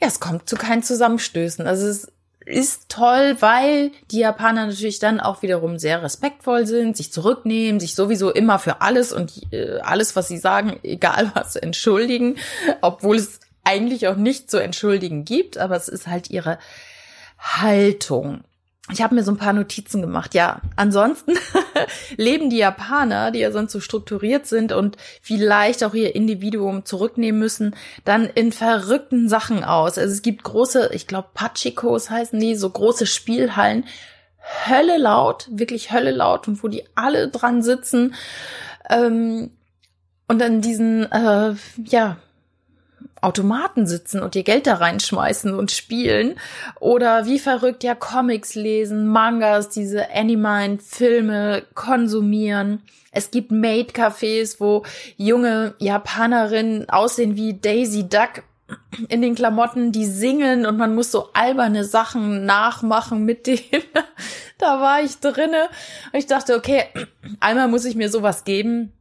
ja, 0.00 0.08
es 0.08 0.20
kommt 0.20 0.48
zu 0.48 0.56
keinen 0.56 0.82
Zusammenstößen. 0.82 1.66
Also 1.66 1.86
es 1.86 2.12
ist 2.46 2.88
toll, 2.88 3.36
weil 3.40 3.92
die 4.10 4.20
Japaner 4.20 4.66
natürlich 4.66 4.98
dann 4.98 5.20
auch 5.20 5.42
wiederum 5.42 5.78
sehr 5.78 6.02
respektvoll 6.02 6.66
sind, 6.66 6.96
sich 6.96 7.12
zurücknehmen, 7.12 7.80
sich 7.80 7.94
sowieso 7.94 8.30
immer 8.30 8.58
für 8.58 8.80
alles 8.80 9.12
und 9.12 9.52
äh, 9.52 9.78
alles, 9.80 10.16
was 10.16 10.28
sie 10.28 10.38
sagen, 10.38 10.78
egal 10.82 11.30
was, 11.34 11.56
entschuldigen, 11.56 12.36
obwohl 12.80 13.16
es 13.16 13.40
eigentlich 13.62 14.08
auch 14.08 14.16
nicht 14.16 14.50
zu 14.50 14.58
entschuldigen 14.58 15.24
gibt, 15.24 15.58
aber 15.58 15.76
es 15.76 15.88
ist 15.88 16.06
halt 16.06 16.30
ihre 16.30 16.58
Haltung. 17.38 18.42
Ich 18.92 19.02
habe 19.02 19.14
mir 19.14 19.22
so 19.22 19.32
ein 19.32 19.36
paar 19.36 19.52
Notizen 19.52 20.00
gemacht. 20.00 20.34
Ja, 20.34 20.60
ansonsten 20.76 21.34
leben 22.16 22.50
die 22.50 22.58
Japaner, 22.58 23.30
die 23.30 23.40
ja 23.40 23.52
sonst 23.52 23.72
so 23.72 23.80
strukturiert 23.80 24.46
sind 24.46 24.72
und 24.72 24.96
vielleicht 25.22 25.84
auch 25.84 25.94
ihr 25.94 26.14
Individuum 26.14 26.84
zurücknehmen 26.84 27.40
müssen, 27.40 27.76
dann 28.04 28.26
in 28.26 28.52
verrückten 28.52 29.28
Sachen 29.28 29.64
aus. 29.64 29.98
Also 29.98 30.12
es 30.12 30.22
gibt 30.22 30.44
große, 30.44 30.90
ich 30.92 31.06
glaube 31.06 31.28
Pachikos 31.34 32.10
heißen 32.10 32.38
die, 32.38 32.56
so 32.56 32.68
große 32.70 33.06
Spielhallen, 33.06 33.84
Hölle 34.66 34.98
laut, 34.98 35.48
wirklich 35.50 35.92
Hölle 35.92 36.10
laut 36.10 36.48
und 36.48 36.62
wo 36.62 36.68
die 36.68 36.84
alle 36.94 37.28
dran 37.28 37.62
sitzen 37.62 38.14
ähm, 38.88 39.50
und 40.28 40.40
dann 40.40 40.60
diesen, 40.60 41.10
äh, 41.12 41.54
ja, 41.84 42.16
Automaten 43.22 43.86
sitzen 43.86 44.22
und 44.22 44.34
ihr 44.34 44.42
Geld 44.42 44.66
da 44.66 44.74
reinschmeißen 44.74 45.54
und 45.54 45.70
spielen 45.70 46.36
oder 46.78 47.26
wie 47.26 47.38
verrückt 47.38 47.84
ja 47.84 47.94
Comics 47.94 48.54
lesen, 48.54 49.06
Mangas, 49.06 49.68
diese 49.68 50.10
Anime-Filme 50.12 51.64
konsumieren. 51.74 52.82
Es 53.12 53.30
gibt 53.30 53.50
Maid-Cafés, 53.50 54.56
wo 54.60 54.84
junge 55.16 55.74
Japanerinnen 55.78 56.88
aussehen 56.88 57.36
wie 57.36 57.54
Daisy 57.54 58.08
Duck 58.08 58.44
in 59.08 59.20
den 59.20 59.34
Klamotten, 59.34 59.92
die 59.92 60.06
singen 60.06 60.64
und 60.64 60.76
man 60.76 60.94
muss 60.94 61.10
so 61.10 61.30
alberne 61.32 61.84
Sachen 61.84 62.44
nachmachen 62.44 63.24
mit 63.24 63.46
denen. 63.46 63.82
da 64.58 64.80
war 64.80 65.02
ich 65.02 65.18
drinne 65.18 65.68
und 66.12 66.18
ich 66.18 66.26
dachte, 66.26 66.56
okay, 66.56 66.84
einmal 67.40 67.68
muss 67.68 67.84
ich 67.84 67.96
mir 67.96 68.08
sowas 68.08 68.44
geben. 68.44 68.92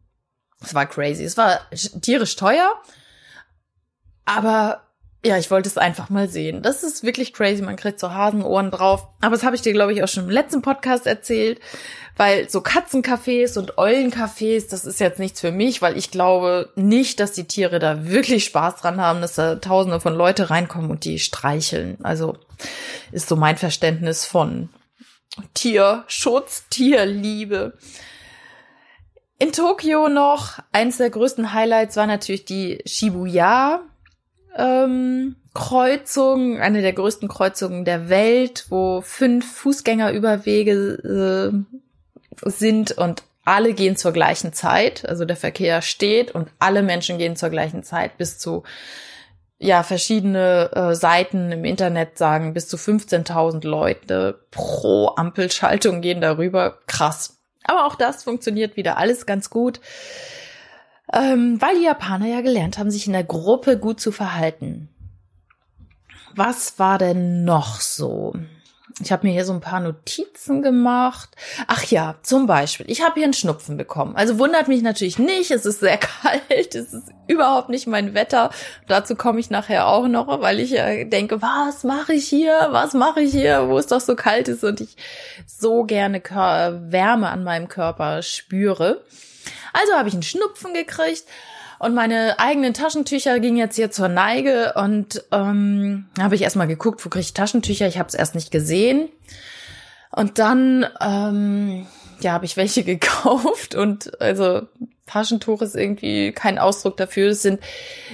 Es 0.62 0.74
war 0.74 0.86
crazy. 0.86 1.24
Es 1.24 1.38
war 1.38 1.62
tierisch 2.02 2.36
teuer 2.36 2.74
aber 4.30 4.84
ja, 5.26 5.38
ich 5.38 5.52
wollte 5.52 5.68
es 5.68 5.78
einfach 5.78 6.10
mal 6.10 6.30
sehen. 6.30 6.62
Das 6.62 6.84
ist 6.84 7.04
wirklich 7.04 7.34
crazy. 7.34 7.62
Man 7.62 7.76
kriegt 7.76 8.00
so 8.00 8.14
Hasenohren 8.14 8.72
drauf. 8.72 9.08
Aber 9.20 9.36
das 9.36 9.44
habe 9.44 9.56
ich 9.56 9.62
dir, 9.62 9.74
glaube 9.74 9.92
ich, 9.92 10.02
auch 10.02 10.08
schon 10.08 10.26
im 10.26 10.30
letzten 10.30 10.62
Podcast 10.62 11.08
erzählt. 11.08 11.60
Weil 12.16 12.50
so 12.50 12.60
Katzencafés 12.60 13.58
und 13.58 13.78
Eulencafés, 13.78 14.70
das 14.70 14.86
ist 14.86 15.00
jetzt 15.00 15.20
nichts 15.20 15.42
für 15.42 15.52
mich, 15.52 15.82
weil 15.82 15.98
ich 15.98 16.12
glaube 16.12 16.72
nicht, 16.76 17.20
dass 17.20 17.34
die 17.34 17.48
Tiere 17.48 17.80
da 17.80 18.08
wirklich 18.08 18.46
Spaß 18.46 18.78
dran 18.78 19.02
haben, 19.02 19.20
dass 19.20 19.36
da 19.36 19.56
tausende 19.56 20.00
von 20.00 20.14
Leute 20.14 20.50
reinkommen 20.50 20.92
und 20.92 21.04
die 21.04 21.20
streicheln. 21.20 21.98
Also 22.04 22.38
ist 23.12 23.28
so 23.28 23.36
mein 23.36 23.58
Verständnis 23.58 24.26
von 24.26 24.70
Tierschutz, 25.54 26.66
Tierliebe. 26.70 27.78
In 29.38 29.52
Tokio 29.54 30.08
noch, 30.08 30.60
eins 30.72 30.98
der 30.98 31.10
größten 31.10 31.54
Highlights 31.54 31.96
war 31.96 32.08
natürlich 32.08 32.46
die 32.46 32.82
Shibuya 32.86 33.82
ähm, 34.56 35.36
Kreuzung, 35.54 36.60
eine 36.60 36.82
der 36.82 36.94
größten 36.94 37.28
Kreuzungen 37.28 37.86
der 37.86 38.10
Welt, 38.10 38.66
wo 38.70 39.02
fünf 39.02 39.52
Fußgängerüberwege 39.58 41.54
äh, 41.54 42.50
sind 42.50 42.92
und 42.94 43.24
alle 43.46 43.74
gehen 43.74 43.96
zur 43.96 44.12
gleichen 44.12 44.54
Zeit. 44.54 45.08
Also 45.08 45.26
der 45.26 45.38
Verkehr 45.38 45.82
steht 45.82 46.32
und 46.32 46.50
alle 46.60 46.84
Menschen 46.84 47.18
gehen 47.18 47.36
zur 47.36 47.50
gleichen 47.50 47.84
Zeit 47.84 48.18
bis 48.18 48.38
zu 48.38 48.64
ja, 49.62 49.84
verschiedene 49.84 50.72
äh, 50.74 50.96
Seiten 50.96 51.52
im 51.52 51.66
Internet 51.66 52.18
sagen, 52.18 52.54
bis 52.54 52.70
zu 52.70 52.78
15.000 52.78 53.68
Leute 53.68 54.46
pro 54.52 55.10
Ampelschaltung 55.18 56.00
gehen 56.00 56.22
darüber. 56.22 56.80
Krass. 56.88 57.40
Aber 57.66 57.86
auch 57.86 57.96
das 57.96 58.24
funktioniert 58.24 58.78
wieder 58.78 58.98
alles 58.98 59.26
ganz 59.26 59.50
gut 59.50 59.82
ähm, 61.14 61.62
weil 61.62 61.78
die 61.78 61.86
Japaner 61.86 62.28
ja 62.28 62.42
gelernt 62.42 62.78
haben, 62.78 62.92
sich 62.92 63.08
in 63.08 63.14
der 63.14 63.24
Gruppe 63.24 63.78
gut 63.78 64.00
zu 64.00 64.12
verhalten. 64.12 64.90
Was 66.36 66.78
war 66.80 66.98
denn 66.98 67.44
noch 67.44 67.82
so? 67.82 68.34
Ich 69.02 69.12
habe 69.12 69.26
mir 69.26 69.34
hier 69.34 69.46
so 69.46 69.54
ein 69.54 69.62
paar 69.62 69.80
Notizen 69.80 70.62
gemacht. 70.62 71.30
Ach 71.68 71.84
ja, 71.86 72.16
zum 72.22 72.48
Beispiel, 72.48 72.90
ich 72.90 73.02
habe 73.02 73.16
hier 73.16 73.24
einen 73.24 73.34
Schnupfen 73.34 73.78
bekommen. 73.78 74.16
Also 74.16 74.40
wundert 74.40 74.68
mich 74.68 74.82
natürlich 74.82 75.18
nicht, 75.20 75.52
es 75.52 75.66
ist 75.66 75.80
sehr 75.80 75.98
kalt, 76.22 76.76
es 76.76 76.94
ist 76.94 77.10
überhaupt 77.28 77.70
nicht 77.70 77.88
mein 77.88 78.14
Wetter. 78.14 78.50
Dazu 78.88 79.16
komme 79.16 79.40
ich 79.40 79.50
nachher 79.50 79.88
auch 79.88 80.08
noch, 80.08 80.42
weil 80.42 80.60
ich 80.60 80.78
äh, 80.78 81.06
denke, 81.06 81.42
was 81.42 81.84
mache 81.84 82.14
ich 82.14 82.28
hier? 82.28 82.68
Was 82.72 82.94
mache 82.94 83.22
ich 83.22 83.32
hier, 83.32 83.70
wo 83.70 83.78
es 83.78 83.88
doch 83.88 84.02
so 84.02 84.16
kalt 84.16 84.48
ist 84.50 84.64
und 84.64 84.82
ich 84.82 84.98
so 85.46 85.86
gerne 85.86 86.22
Wärme 86.22 87.30
an 87.30 87.44
meinem 87.44 87.70
Körper 87.70 88.22
spüre. 88.22 89.04
Also 89.74 89.94
habe 89.94 90.08
ich 90.08 90.14
einen 90.14 90.24
Schnupfen 90.24 90.74
gekriegt 90.74 91.26
und 91.80 91.94
meine 91.94 92.40
eigenen 92.40 92.74
Taschentücher 92.74 93.40
gingen 93.40 93.58
jetzt 93.58 93.76
hier 93.76 93.90
zur 93.92 94.10
Neige 94.10 94.74
und 94.76 95.24
ähm, 95.32 96.08
habe 96.20 96.36
ich 96.36 96.42
erstmal 96.42 96.68
geguckt, 96.68 97.04
wo 97.06 97.10
kriege 97.10 97.22
ich 97.22 97.34
Taschentücher. 97.34 97.88
Ich 97.88 97.98
habe 97.98 98.10
es 98.10 98.16
erst 98.16 98.36
nicht 98.36 98.52
gesehen. 98.52 99.10
Und 100.12 100.40
dann 100.40 100.86
ähm, 101.00 101.88
ja, 102.20 102.34
habe 102.34 102.46
ich 102.46 102.58
welche 102.58 102.84
gekauft 102.86 103.76
und 103.76 104.20
also 104.22 104.68
Taschentuch 105.10 105.64
ist 105.64 105.76
irgendwie 105.76 106.32
kein 106.34 106.60
Ausdruck 106.60 106.98
dafür. 106.98 107.30
Es 107.30 107.42
sind 107.42 107.60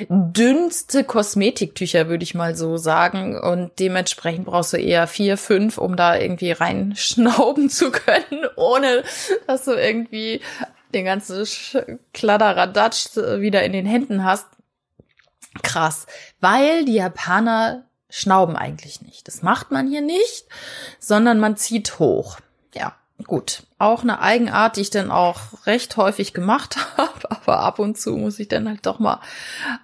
dünnste 0.08 1.04
Kosmetiktücher, 1.04 2.08
würde 2.08 2.24
ich 2.24 2.36
mal 2.36 2.56
so 2.56 2.78
sagen. 2.78 3.38
Und 3.38 3.72
dementsprechend 3.80 4.46
brauchst 4.46 4.72
du 4.72 4.78
eher 4.78 5.06
vier, 5.08 5.38
fünf, 5.38 5.78
um 5.78 5.98
da 5.98 6.18
irgendwie 6.18 6.54
reinschnauben 6.54 7.70
zu 7.72 7.92
können, 7.92 8.46
ohne 8.56 9.04
dass 9.46 9.66
du 9.66 9.72
irgendwie 9.72 10.40
den 10.96 11.06
ganzen 11.06 11.46
Kladderadatsch 12.14 13.16
wieder 13.16 13.64
in 13.64 13.74
den 13.74 13.86
Händen 13.86 14.24
hast. 14.24 14.48
Krass. 15.62 16.08
Weil 16.40 16.86
die 16.86 16.96
Japaner 16.96 17.86
schnauben 18.10 18.56
eigentlich 18.56 19.02
nicht. 19.02 19.28
Das 19.28 19.42
macht 19.42 19.72
man 19.72 19.88
hier 19.88 20.02
nicht, 20.02 20.46
sondern 21.00 21.40
man 21.40 21.58
zieht 21.58 22.00
hoch. 22.00 22.40
Ja, 22.74 22.96
gut. 23.26 23.64
Auch 23.78 24.04
eine 24.04 24.22
Eigenart, 24.22 24.78
die 24.78 24.82
ich 24.82 24.90
dann 24.90 25.12
auch 25.12 25.66
recht 25.66 25.98
häufig 25.98 26.34
gemacht 26.34 26.78
habe, 26.98 27.30
aber 27.30 27.60
ab 27.60 27.80
und 27.80 28.00
zu 28.00 28.16
muss 28.16 28.40
ich 28.40 28.48
dann 28.48 28.68
halt 28.68 28.86
doch 28.86 29.00
mal 29.00 29.20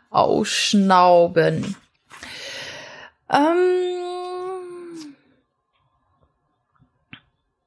ausschnauben. 0.10 1.76
Ähm 3.30 3.82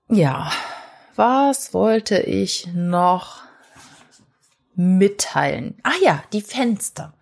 ja, 0.09 0.51
was 1.17 1.75
wollte 1.75 2.19
ich 2.19 2.69
noch 2.75 3.43
mitteilen. 4.77 5.79
Ah 5.83 5.93
ja, 6.03 6.23
die 6.33 6.41
Fenster. 6.41 7.13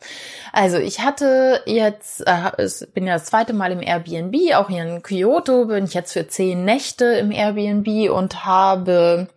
Also 0.53 0.79
ich 0.79 1.01
hatte 1.01 1.61
jetzt, 1.67 2.27
äh, 2.27 2.69
bin 2.95 3.07
ja 3.07 3.15
das 3.15 3.27
zweite 3.27 3.53
Mal 3.53 3.73
im 3.73 3.83
Airbnb, 3.83 4.55
auch 4.55 4.69
hier 4.69 4.83
in 4.85 5.03
Kyoto 5.03 5.67
bin 5.67 5.85
ich 5.85 5.95
jetzt 5.95 6.13
für 6.13 6.27
zehn 6.27 6.65
Nächte 6.65 7.05
im 7.05 7.31
Airbnb 7.31 8.11
und 8.11 8.45
habe 8.45 9.29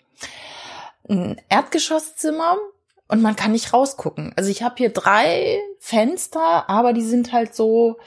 ein 1.09 1.41
Erdgeschosszimmer 1.49 2.57
und 3.07 3.21
man 3.21 3.35
kann 3.35 3.51
nicht 3.51 3.73
rausgucken. 3.73 4.33
Also 4.35 4.49
ich 4.49 4.63
habe 4.63 4.75
hier 4.77 4.89
drei 4.89 5.59
Fenster, 5.79 6.69
aber 6.69 6.93
die 6.93 7.03
sind 7.03 7.33
halt 7.33 7.53
so, 7.53 7.97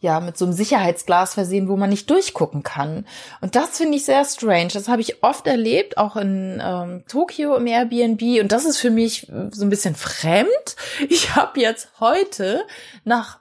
ja, 0.00 0.18
mit 0.20 0.38
so 0.38 0.46
einem 0.46 0.54
Sicherheitsglas 0.54 1.34
versehen, 1.34 1.68
wo 1.68 1.76
man 1.76 1.90
nicht 1.90 2.08
durchgucken 2.08 2.62
kann. 2.62 3.06
Und 3.42 3.54
das 3.54 3.76
finde 3.76 3.98
ich 3.98 4.06
sehr 4.06 4.24
strange. 4.24 4.68
Das 4.72 4.88
habe 4.88 5.02
ich 5.02 5.22
oft 5.22 5.46
erlebt, 5.46 5.98
auch 5.98 6.16
in 6.16 6.60
ähm, 6.64 7.04
Tokio 7.06 7.54
im 7.54 7.66
Airbnb. 7.66 8.40
Und 8.40 8.50
das 8.50 8.64
ist 8.64 8.78
für 8.78 8.90
mich 8.90 9.30
so 9.50 9.64
ein 9.64 9.70
bisschen 9.70 9.94
fremd. 9.94 10.48
Ich 11.08 11.34
habe 11.34 11.60
jetzt 11.60 11.88
heute 11.98 12.64
nach 13.04 13.40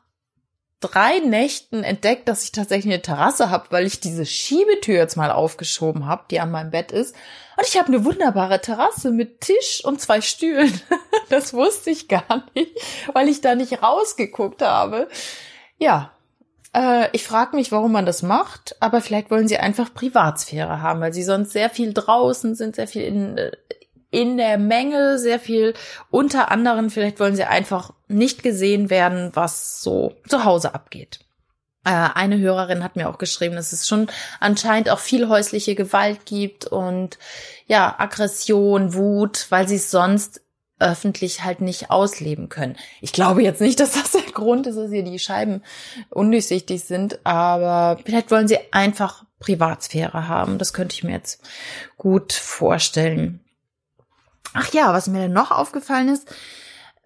drei 0.79 1.19
Nächten 1.19 1.83
entdeckt, 1.83 2.27
dass 2.27 2.43
ich 2.43 2.51
tatsächlich 2.51 2.93
eine 2.93 3.01
Terrasse 3.01 3.49
habe, 3.49 3.67
weil 3.69 3.85
ich 3.85 3.99
diese 3.99 4.25
Schiebetür 4.25 4.95
jetzt 4.95 5.17
mal 5.17 5.31
aufgeschoben 5.31 6.07
habe, 6.07 6.23
die 6.31 6.39
an 6.39 6.51
meinem 6.51 6.71
Bett 6.71 6.91
ist. 6.91 7.15
Und 7.57 7.67
ich 7.67 7.77
habe 7.77 7.89
eine 7.89 8.05
wunderbare 8.05 8.61
Terrasse 8.61 9.11
mit 9.11 9.41
Tisch 9.41 9.81
und 9.83 10.01
zwei 10.01 10.21
Stühlen. 10.21 10.81
das 11.29 11.53
wusste 11.53 11.89
ich 11.89 12.07
gar 12.07 12.45
nicht, 12.55 12.71
weil 13.13 13.27
ich 13.27 13.41
da 13.41 13.55
nicht 13.55 13.83
rausgeguckt 13.83 14.61
habe. 14.61 15.09
Ja, 15.77 16.11
äh, 16.73 17.09
ich 17.13 17.23
frage 17.23 17.55
mich, 17.55 17.71
warum 17.71 17.91
man 17.91 18.05
das 18.05 18.21
macht, 18.21 18.75
aber 18.79 19.01
vielleicht 19.01 19.31
wollen 19.31 19.47
sie 19.47 19.57
einfach 19.57 19.93
Privatsphäre 19.93 20.81
haben, 20.81 21.01
weil 21.01 21.13
sie 21.13 21.23
sonst 21.23 21.51
sehr 21.51 21.69
viel 21.69 21.93
draußen 21.93 22.55
sind, 22.55 22.75
sehr 22.75 22.87
viel 22.87 23.03
in, 23.03 23.37
äh, 23.37 23.51
in 24.11 24.37
der 24.37 24.57
Menge, 24.57 25.19
sehr 25.19 25.39
viel 25.39 25.73
unter 26.09 26.51
anderem. 26.51 26.89
Vielleicht 26.89 27.19
wollen 27.19 27.35
sie 27.35 27.43
einfach 27.43 27.93
nicht 28.07 28.43
gesehen 28.43 28.89
werden, 28.89 29.31
was 29.33 29.81
so 29.81 30.15
zu 30.27 30.45
Hause 30.45 30.73
abgeht. 30.73 31.19
Äh, 31.85 32.09
eine 32.13 32.37
Hörerin 32.39 32.83
hat 32.83 32.95
mir 32.95 33.09
auch 33.09 33.17
geschrieben, 33.17 33.55
dass 33.55 33.73
es 33.73 33.87
schon 33.87 34.07
anscheinend 34.39 34.89
auch 34.89 34.99
viel 34.99 35.27
häusliche 35.27 35.75
Gewalt 35.75 36.25
gibt 36.25 36.65
und 36.65 37.17
ja, 37.67 37.95
Aggression, 37.97 38.93
Wut, 38.93 39.47
weil 39.49 39.67
sie 39.67 39.75
es 39.75 39.91
sonst 39.91 40.41
öffentlich 40.79 41.43
halt 41.43 41.61
nicht 41.61 41.91
ausleben 41.91 42.49
können. 42.49 42.77
Ich 43.01 43.11
glaube 43.11 43.43
jetzt 43.43 43.61
nicht, 43.61 43.79
dass 43.81 43.91
das 43.91 44.11
der 44.11 44.21
Grund 44.33 44.67
ist, 44.67 44.77
dass 44.77 44.91
hier 44.91 45.03
die 45.03 45.19
Scheiben 45.19 45.61
undurchsichtig 46.09 46.83
sind, 46.83 47.25
aber 47.25 47.99
vielleicht 48.03 48.31
wollen 48.31 48.47
sie 48.47 48.57
einfach 48.71 49.25
Privatsphäre 49.39 50.27
haben. 50.27 50.57
Das 50.57 50.73
könnte 50.73 50.93
ich 50.93 51.03
mir 51.03 51.13
jetzt 51.13 51.41
gut 51.97 52.33
vorstellen. 52.33 53.39
Ach 54.53 54.71
ja, 54.73 54.93
was 54.93 55.07
mir 55.07 55.19
denn 55.19 55.33
noch 55.33 55.51
aufgefallen 55.51 56.09
ist, 56.09 56.33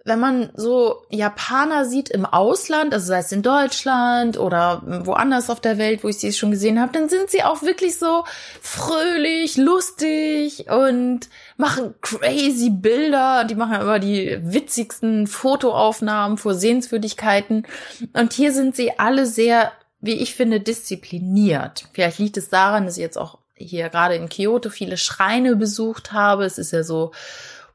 wenn 0.05 0.19
man 0.19 0.50
so 0.55 1.05
Japaner 1.10 1.86
sieht 1.86 2.10
im 2.10 2.25
Ausland, 2.25 2.93
also 2.93 3.07
sei 3.07 3.19
es 3.19 3.31
in 3.31 3.41
Deutschland 3.41 4.38
oder 4.38 4.81
woanders 5.05 5.50
auf 5.50 5.62
der 5.62 5.77
Welt, 5.77 6.03
wo 6.03 6.10
ich 6.10 6.19
sie 6.19 6.33
schon 6.33 6.51
gesehen 6.51 6.81
habe, 6.81 6.91
dann 6.91 7.07
sind 7.07 7.29
sie 7.29 7.43
auch 7.43 7.62
wirklich 7.62 7.98
so 7.98 8.25
fröhlich, 8.62 9.55
lustig 9.55 10.65
und 10.69 11.29
machen 11.55 11.95
crazy 12.01 12.69
Bilder. 12.69 13.45
Die 13.45 13.55
machen 13.55 13.79
immer 13.79 14.00
die 14.00 14.39
witzigsten 14.41 15.25
Fotoaufnahmen 15.25 16.38
vor 16.38 16.53
Sehenswürdigkeiten. 16.53 17.65
Und 18.12 18.33
hier 18.33 18.51
sind 18.51 18.75
sie 18.75 19.00
alle 19.00 19.25
sehr, 19.25 19.72
wie 20.01 20.15
ich 20.15 20.36
finde, 20.36 20.60
diszipliniert. 20.60 21.86
Vielleicht 21.93 22.19
liegt 22.19 22.36
es 22.36 22.50
daran, 22.50 22.86
dass 22.86 22.98
ich 22.98 23.01
jetzt 23.01 23.17
auch 23.17 23.38
hier 23.55 23.88
gerade 23.88 24.15
in 24.15 24.27
Kyoto 24.27 24.69
viele 24.69 24.98
Schreine 24.98 25.55
besucht 25.55 26.12
habe. 26.12 26.43
Es 26.43 26.57
ist 26.57 26.74
ja 26.74 26.83
so 26.83 27.12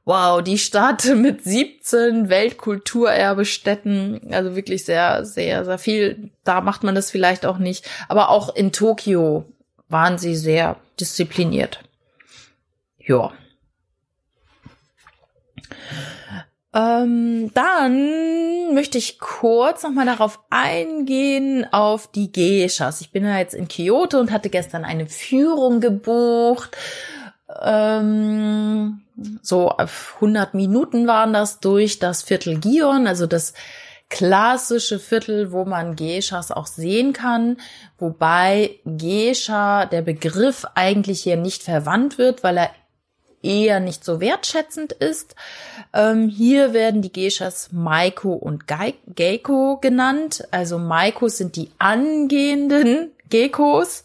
wow, 0.09 0.43
die 0.43 0.59
Stadt 0.59 1.05
mit 1.17 1.45
17 1.45 2.31
Weltkulturerbestätten, 2.31 4.33
also 4.33 4.57
wirklich 4.57 4.87
sehr, 4.87 5.27
sehr, 5.27 5.67
sehr 5.67 5.79
viel. 5.79 6.31
Da 6.45 6.63
macht 6.63 6.83
man 6.83 6.95
das 6.95 7.11
vielleicht 7.11 7.45
auch 7.45 7.59
nicht. 7.59 7.87
Aber 8.09 8.31
auch 8.31 8.55
in 8.55 8.73
Tokio 8.73 9.45
waren 9.89 10.17
sie 10.17 10.35
sehr 10.35 10.77
diszipliniert. 10.99 11.81
Ja. 12.99 13.33
Ähm, 16.75 17.51
dann 17.53 18.75
möchte 18.75 18.97
ich 18.97 19.19
kurz 19.19 19.83
nochmal 19.83 20.07
darauf 20.07 20.41
eingehen, 20.49 21.67
auf 21.71 22.11
die 22.11 22.33
Geishas. 22.33 23.03
Ich 23.03 23.11
bin 23.11 23.25
ja 23.25 23.39
jetzt 23.39 23.55
in 23.55 23.69
Kyoto 23.69 24.19
und 24.19 24.33
hatte 24.33 24.49
gestern 24.49 24.87
eine 24.87 25.07
Führung 25.07 25.81
gebucht. 25.81 26.77
Ähm, 27.63 29.03
so 29.43 29.71
100 29.71 30.55
Minuten 30.55 31.07
waren 31.07 31.33
das 31.33 31.61
durch 31.61 31.99
das 31.99 32.23
Viertel 32.23 32.59
Gion, 32.59 33.07
also 33.07 33.27
das 33.27 33.55
klassische 34.09 34.99
Viertel, 34.99 35.53
wo 35.53 35.65
man 35.65 35.97
Geishas 35.97 36.51
auch 36.51 36.67
sehen 36.67 37.13
kann, 37.13 37.59
wobei 37.99 38.79
Geisha 38.85 39.87
der 39.87 40.03
Begriff 40.03 40.67
eigentlich 40.75 41.23
hier 41.23 41.37
nicht 41.37 41.63
verwandt 41.63 42.17
wird, 42.17 42.43
weil 42.43 42.59
er 42.59 42.71
eher 43.43 43.81
nicht 43.81 44.05
so 44.05 44.21
wertschätzend 44.21 44.93
ist. 44.93 45.35
Ähm, 45.93 46.29
hier 46.29 46.73
werden 46.73 47.03
die 47.03 47.13
Geishas 47.13 47.71
Maiko 47.71 48.33
und 48.33 48.65
Geiko 48.67 49.79
genannt. 49.81 50.47
Also 50.51 50.79
Maikos 50.79 51.37
sind 51.37 51.57
die 51.57 51.71
angehenden 51.79 53.13
Gekos 53.29 54.05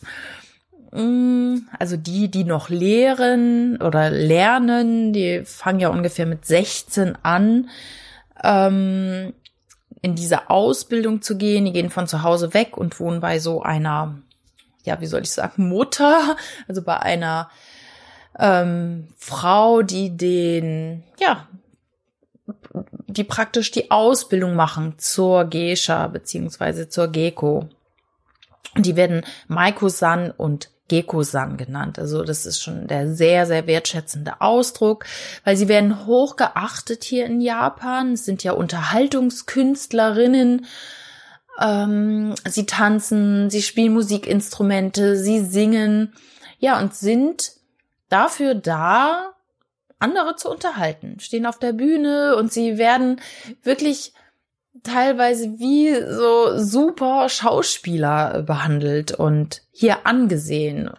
also 0.93 1.97
die, 1.97 2.29
die 2.29 2.43
noch 2.43 2.69
lehren 2.69 3.81
oder 3.81 4.11
lernen, 4.11 5.11
die 5.11 5.43
fangen 5.43 5.79
ja 5.79 5.89
ungefähr 5.89 6.27
mit 6.27 6.45
16 6.45 7.17
an, 7.23 7.69
ähm, 8.43 9.33
in 10.03 10.13
diese 10.13 10.51
Ausbildung 10.51 11.23
zu 11.23 11.35
gehen. 11.35 11.65
Die 11.65 11.73
gehen 11.73 11.89
von 11.89 12.07
zu 12.07 12.21
Hause 12.21 12.53
weg 12.53 12.77
und 12.77 12.99
wohnen 12.99 13.21
bei 13.21 13.39
so 13.39 13.63
einer, 13.63 14.19
ja, 14.83 15.01
wie 15.01 15.07
soll 15.07 15.21
ich 15.21 15.31
sagen, 15.31 15.67
Mutter, 15.67 16.37
also 16.67 16.83
bei 16.83 16.99
einer 16.99 17.49
ähm, 18.37 19.07
Frau, 19.17 19.81
die 19.81 20.15
den, 20.15 21.03
ja, 21.19 21.47
die 23.07 23.23
praktisch 23.23 23.71
die 23.71 23.89
Ausbildung 23.89 24.55
machen 24.55 24.99
zur 24.99 25.45
Geisha 25.45 26.07
beziehungsweise 26.07 26.87
zur 26.87 27.07
Geko. 27.07 27.67
Die 28.77 28.95
werden 28.95 29.23
Maiko-san 29.47 30.29
und 30.29 30.72
Geko-san 30.89 31.57
genannt. 31.57 31.97
Also 31.97 32.23
das 32.23 32.45
ist 32.45 32.61
schon 32.61 32.87
der 32.87 33.13
sehr, 33.13 33.45
sehr 33.45 33.67
wertschätzende 33.67 34.41
Ausdruck, 34.41 35.05
weil 35.43 35.55
sie 35.55 35.67
werden 35.67 36.05
hoch 36.05 36.35
geachtet 36.35 37.03
hier 37.03 37.25
in 37.25 37.41
Japan. 37.41 38.13
Es 38.13 38.25
sind 38.25 38.43
ja 38.43 38.53
Unterhaltungskünstlerinnen. 38.53 40.65
Ähm, 41.59 42.35
sie 42.47 42.65
tanzen, 42.65 43.49
sie 43.49 43.61
spielen 43.61 43.93
Musikinstrumente, 43.93 45.17
sie 45.17 45.41
singen. 45.41 46.13
Ja, 46.59 46.79
und 46.79 46.93
sind 46.93 47.53
dafür 48.09 48.55
da, 48.55 49.33
andere 49.99 50.35
zu 50.35 50.49
unterhalten, 50.49 51.19
stehen 51.19 51.45
auf 51.45 51.59
der 51.59 51.71
Bühne 51.71 52.35
und 52.35 52.51
sie 52.51 52.77
werden 52.77 53.21
wirklich 53.63 54.13
teilweise 54.81 55.59
wie 55.59 55.93
so 55.93 56.57
super 56.57 57.29
Schauspieler 57.29 58.41
behandelt 58.43 59.11
und 59.11 59.61
hier 59.71 60.07
angesehen. 60.07 60.89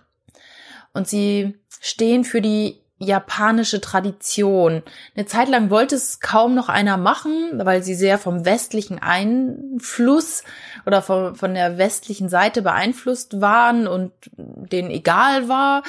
Und 0.92 1.08
sie 1.08 1.54
stehen 1.80 2.24
für 2.24 2.40
die 2.40 2.83
japanische 3.04 3.80
Tradition. 3.80 4.82
Eine 5.14 5.26
Zeit 5.26 5.48
lang 5.48 5.70
wollte 5.70 5.94
es 5.94 6.20
kaum 6.20 6.54
noch 6.54 6.68
einer 6.68 6.96
machen, 6.96 7.60
weil 7.64 7.82
sie 7.82 7.94
sehr 7.94 8.18
vom 8.18 8.44
westlichen 8.44 8.98
Einfluss 9.00 10.42
oder 10.86 11.02
von, 11.02 11.36
von 11.36 11.54
der 11.54 11.78
westlichen 11.78 12.28
Seite 12.28 12.62
beeinflusst 12.62 13.40
waren 13.40 13.86
und 13.86 14.12
denen 14.36 14.90
egal 14.90 15.48
war, 15.48 15.82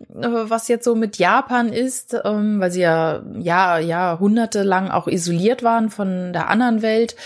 äh, 0.00 0.28
was 0.28 0.68
jetzt 0.68 0.84
so 0.84 0.94
mit 0.94 1.18
Japan 1.18 1.72
ist, 1.72 2.16
ähm, 2.24 2.60
weil 2.60 2.70
sie 2.70 2.80
ja, 2.80 3.22
ja, 3.38 3.78
jahrhundertelang 3.78 4.90
auch 4.90 5.06
isoliert 5.06 5.62
waren 5.62 5.90
von 5.90 6.32
der 6.32 6.48
anderen 6.48 6.82
Welt. 6.82 7.16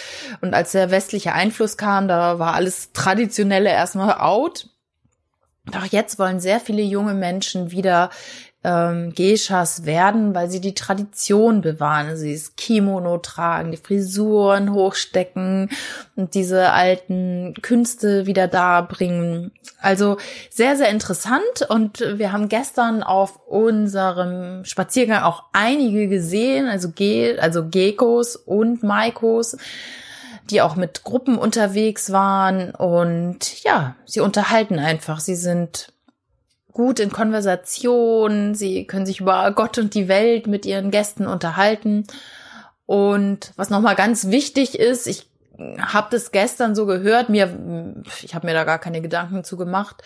Und 0.41 0.55
als 0.55 0.73
der 0.73 0.91
westliche 0.91 1.33
Einfluss 1.33 1.77
kam, 1.77 2.09
da 2.09 2.39
war 2.39 2.55
alles 2.55 2.93
Traditionelle 2.93 3.71
erstmal 3.71 4.15
out. 4.15 4.69
Doch 5.67 5.87
jetzt 5.87 6.19
wollen 6.19 6.41
sehr 6.41 6.61
viele 6.61 6.83
junge 6.83 7.15
Menschen 7.15 7.71
wieder 7.71 8.11
ähm, 8.65 9.13
Geishas 9.15 9.85
werden, 9.85 10.35
weil 10.35 10.51
sie 10.51 10.61
die 10.61 10.75
Tradition 10.75 11.61
bewahren. 11.61 12.09
Also 12.09 12.23
sie 12.23 12.33
das 12.33 12.57
Kimono 12.57 13.19
tragen, 13.19 13.71
die 13.71 13.77
Frisuren 13.77 14.73
hochstecken 14.73 15.71
und 16.17 16.35
diese 16.35 16.73
alten 16.73 17.55
Künste 17.63 18.27
wieder 18.27 18.49
darbringen. 18.49 19.53
Also 19.79 20.17
sehr, 20.51 20.77
sehr 20.77 20.89
interessant. 20.89 21.67
Und 21.69 22.01
wir 22.01 22.33
haben 22.33 22.49
gestern 22.49 23.03
auf 23.03 23.39
unserem 23.47 24.65
Spaziergang 24.65 25.23
auch 25.23 25.45
einige 25.53 26.09
gesehen, 26.09 26.67
also, 26.67 26.91
Ge 26.91 27.39
also 27.39 27.69
Gekos 27.69 28.37
und 28.37 28.83
Maikos 28.83 29.57
die 30.51 30.61
auch 30.61 30.77
mit 30.77 31.05
Gruppen 31.05 31.39
unterwegs 31.39 32.13
waren 32.13 32.73
und 32.73 33.63
ja, 33.63 33.97
sie 34.05 34.21
unterhalten 34.21 34.79
einfach. 34.79 35.21
Sie 35.21 35.37
sind 35.37 35.94
gut 36.75 37.01
in 37.01 37.11
Konversation, 37.11 38.55
sie 38.55 38.87
können 38.87 39.07
sich 39.07 39.21
über 39.21 39.51
Gott 39.53 39.79
und 39.79 39.95
die 39.95 40.09
Welt 40.09 40.47
mit 40.47 40.67
ihren 40.67 40.91
Gästen 40.91 41.27
unterhalten. 41.27 42.05
Und 42.85 43.53
was 43.57 43.71
nochmal 43.71 43.95
ganz 43.95 44.29
wichtig 44.29 44.79
ist, 44.79 45.07
ich 45.07 45.31
habe 45.81 46.09
das 46.11 46.33
gestern 46.33 46.75
so 46.75 46.85
gehört, 46.85 47.29
mir, 47.29 48.03
ich 48.23 48.35
habe 48.35 48.47
mir 48.47 48.55
da 48.55 48.65
gar 48.65 48.79
keine 48.79 49.01
Gedanken 49.01 49.45
zu 49.45 49.57
gemacht. 49.57 50.03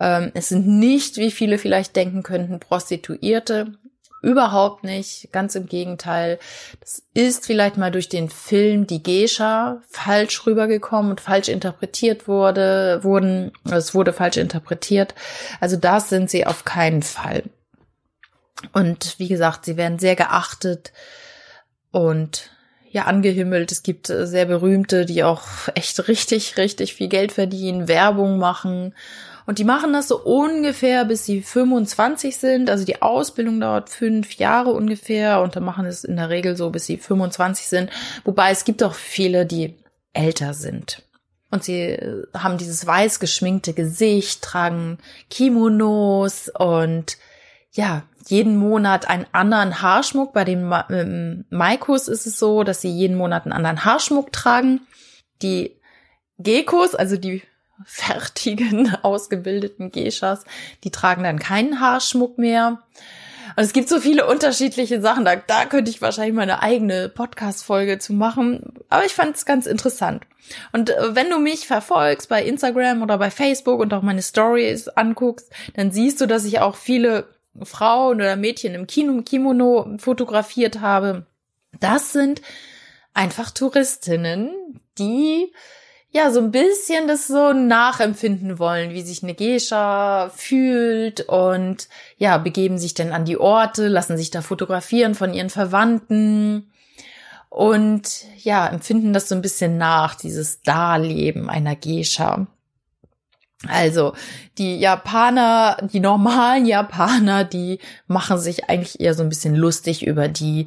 Ähm, 0.00 0.32
es 0.34 0.48
sind 0.48 0.66
nicht, 0.66 1.18
wie 1.18 1.30
viele 1.30 1.58
vielleicht 1.58 1.94
denken 1.94 2.22
könnten, 2.22 2.60
Prostituierte. 2.60 3.74
Überhaupt 4.22 4.82
nicht, 4.82 5.28
ganz 5.30 5.54
im 5.54 5.66
Gegenteil. 5.66 6.38
Das 6.80 7.02
ist 7.14 7.46
vielleicht 7.46 7.76
mal 7.76 7.90
durch 7.90 8.08
den 8.08 8.30
Film 8.30 8.86
Die 8.86 9.02
Geisha 9.02 9.82
falsch 9.88 10.46
rübergekommen 10.46 11.10
und 11.12 11.20
falsch 11.20 11.48
interpretiert 11.48 12.26
wurde, 12.26 13.00
wurden, 13.02 13.52
es 13.70 13.94
wurde 13.94 14.12
falsch 14.12 14.38
interpretiert. 14.38 15.14
Also 15.60 15.76
das 15.76 16.08
sind 16.08 16.30
sie 16.30 16.46
auf 16.46 16.64
keinen 16.64 17.02
Fall. 17.02 17.44
Und 18.72 19.18
wie 19.18 19.28
gesagt, 19.28 19.64
sie 19.66 19.76
werden 19.76 19.98
sehr 19.98 20.16
geachtet 20.16 20.92
und 21.90 22.50
ja 22.90 23.04
angehimmelt. 23.04 23.70
Es 23.70 23.82
gibt 23.82 24.10
äh, 24.10 24.26
sehr 24.26 24.46
berühmte, 24.46 25.04
die 25.04 25.22
auch 25.22 25.42
echt 25.74 26.08
richtig, 26.08 26.56
richtig 26.56 26.94
viel 26.94 27.08
Geld 27.08 27.32
verdienen, 27.32 27.88
Werbung 27.88 28.38
machen. 28.38 28.94
Und 29.46 29.60
die 29.60 29.64
machen 29.64 29.92
das 29.92 30.08
so 30.08 30.20
ungefähr, 30.20 31.04
bis 31.04 31.24
sie 31.24 31.40
25 31.40 32.36
sind. 32.36 32.68
Also 32.68 32.84
die 32.84 33.00
Ausbildung 33.00 33.60
dauert 33.60 33.90
fünf 33.90 34.34
Jahre 34.34 34.72
ungefähr 34.72 35.40
und 35.40 35.54
dann 35.54 35.64
machen 35.64 35.86
es 35.86 36.02
in 36.02 36.16
der 36.16 36.30
Regel 36.30 36.56
so, 36.56 36.70
bis 36.70 36.86
sie 36.86 36.98
25 36.98 37.68
sind. 37.68 37.90
Wobei 38.24 38.50
es 38.50 38.64
gibt 38.64 38.82
auch 38.82 38.94
viele, 38.94 39.46
die 39.46 39.76
älter 40.12 40.52
sind. 40.52 41.02
Und 41.50 41.62
sie 41.62 41.80
äh, 41.80 42.26
haben 42.34 42.58
dieses 42.58 42.84
weiß 42.86 43.20
geschminkte 43.20 43.72
Gesicht, 43.72 44.42
tragen 44.42 44.98
Kimonos 45.30 46.48
und 46.48 47.16
ja, 47.70 48.02
jeden 48.26 48.56
Monat 48.56 49.08
einen 49.08 49.26
anderen 49.30 49.80
Haarschmuck. 49.80 50.32
Bei 50.32 50.44
den 50.44 50.72
ähm, 50.90 51.44
Maikos 51.50 52.08
ist 52.08 52.26
es 52.26 52.38
so, 52.38 52.64
dass 52.64 52.80
sie 52.80 52.90
jeden 52.90 53.16
Monat 53.16 53.44
einen 53.44 53.52
anderen 53.52 53.84
Haarschmuck 53.84 54.32
tragen. 54.32 54.80
Die 55.42 55.76
Gekos, 56.38 56.94
also 56.96 57.16
die 57.16 57.42
fertigen, 57.84 58.96
ausgebildeten 59.02 59.90
Geishas, 59.90 60.44
die 60.84 60.90
tragen 60.90 61.24
dann 61.24 61.38
keinen 61.38 61.80
Haarschmuck 61.80 62.38
mehr. 62.38 62.82
Und 63.54 63.62
es 63.62 63.72
gibt 63.72 63.88
so 63.88 64.00
viele 64.00 64.26
unterschiedliche 64.26 65.00
Sachen. 65.00 65.24
Da, 65.24 65.36
da 65.36 65.64
könnte 65.64 65.90
ich 65.90 66.02
wahrscheinlich 66.02 66.34
mal 66.34 66.42
eine 66.42 66.62
eigene 66.62 67.08
Podcast-Folge 67.08 67.98
zu 67.98 68.12
machen. 68.12 68.74
Aber 68.90 69.04
ich 69.04 69.14
fand 69.14 69.36
es 69.36 69.46
ganz 69.46 69.66
interessant. 69.66 70.24
Und 70.72 70.90
äh, 70.90 71.14
wenn 71.14 71.30
du 71.30 71.38
mich 71.38 71.66
verfolgst 71.66 72.28
bei 72.28 72.44
Instagram 72.44 73.02
oder 73.02 73.18
bei 73.18 73.30
Facebook 73.30 73.80
und 73.80 73.94
auch 73.94 74.02
meine 74.02 74.22
Stories 74.22 74.88
anguckst, 74.88 75.50
dann 75.74 75.90
siehst 75.90 76.20
du, 76.20 76.26
dass 76.26 76.44
ich 76.44 76.60
auch 76.60 76.76
viele 76.76 77.28
Frauen 77.62 78.16
oder 78.16 78.36
Mädchen 78.36 78.74
im 78.74 78.86
Kino, 78.86 79.22
Kimono 79.22 79.96
fotografiert 79.98 80.80
habe. 80.80 81.26
Das 81.80 82.12
sind 82.12 82.42
einfach 83.14 83.50
Touristinnen, 83.50 84.50
die 84.98 85.52
ja 86.16 86.30
so 86.30 86.40
ein 86.40 86.50
bisschen 86.50 87.06
das 87.06 87.26
so 87.26 87.52
nachempfinden 87.52 88.58
wollen, 88.58 88.90
wie 88.90 89.02
sich 89.02 89.22
eine 89.22 89.34
Geisha 89.34 90.30
fühlt 90.34 91.20
und 91.28 91.88
ja, 92.16 92.38
begeben 92.38 92.78
sich 92.78 92.94
dann 92.94 93.12
an 93.12 93.24
die 93.24 93.38
Orte, 93.38 93.88
lassen 93.88 94.16
sich 94.16 94.30
da 94.30 94.42
fotografieren 94.42 95.14
von 95.14 95.34
ihren 95.34 95.50
Verwandten 95.50 96.72
und 97.50 98.24
ja, 98.38 98.66
empfinden 98.66 99.12
das 99.12 99.28
so 99.28 99.34
ein 99.34 99.42
bisschen 99.42 99.78
nach, 99.78 100.14
dieses 100.14 100.62
Darleben 100.62 101.48
einer 101.48 101.76
Geisha. 101.76 102.46
Also 103.68 104.14
die 104.58 104.78
Japaner, 104.78 105.78
die 105.92 106.00
normalen 106.00 106.66
Japaner, 106.66 107.44
die 107.44 107.78
machen 108.06 108.38
sich 108.38 108.68
eigentlich 108.68 109.00
eher 109.00 109.14
so 109.14 109.22
ein 109.22 109.28
bisschen 109.28 109.54
lustig 109.54 110.06
über 110.06 110.28
die 110.28 110.66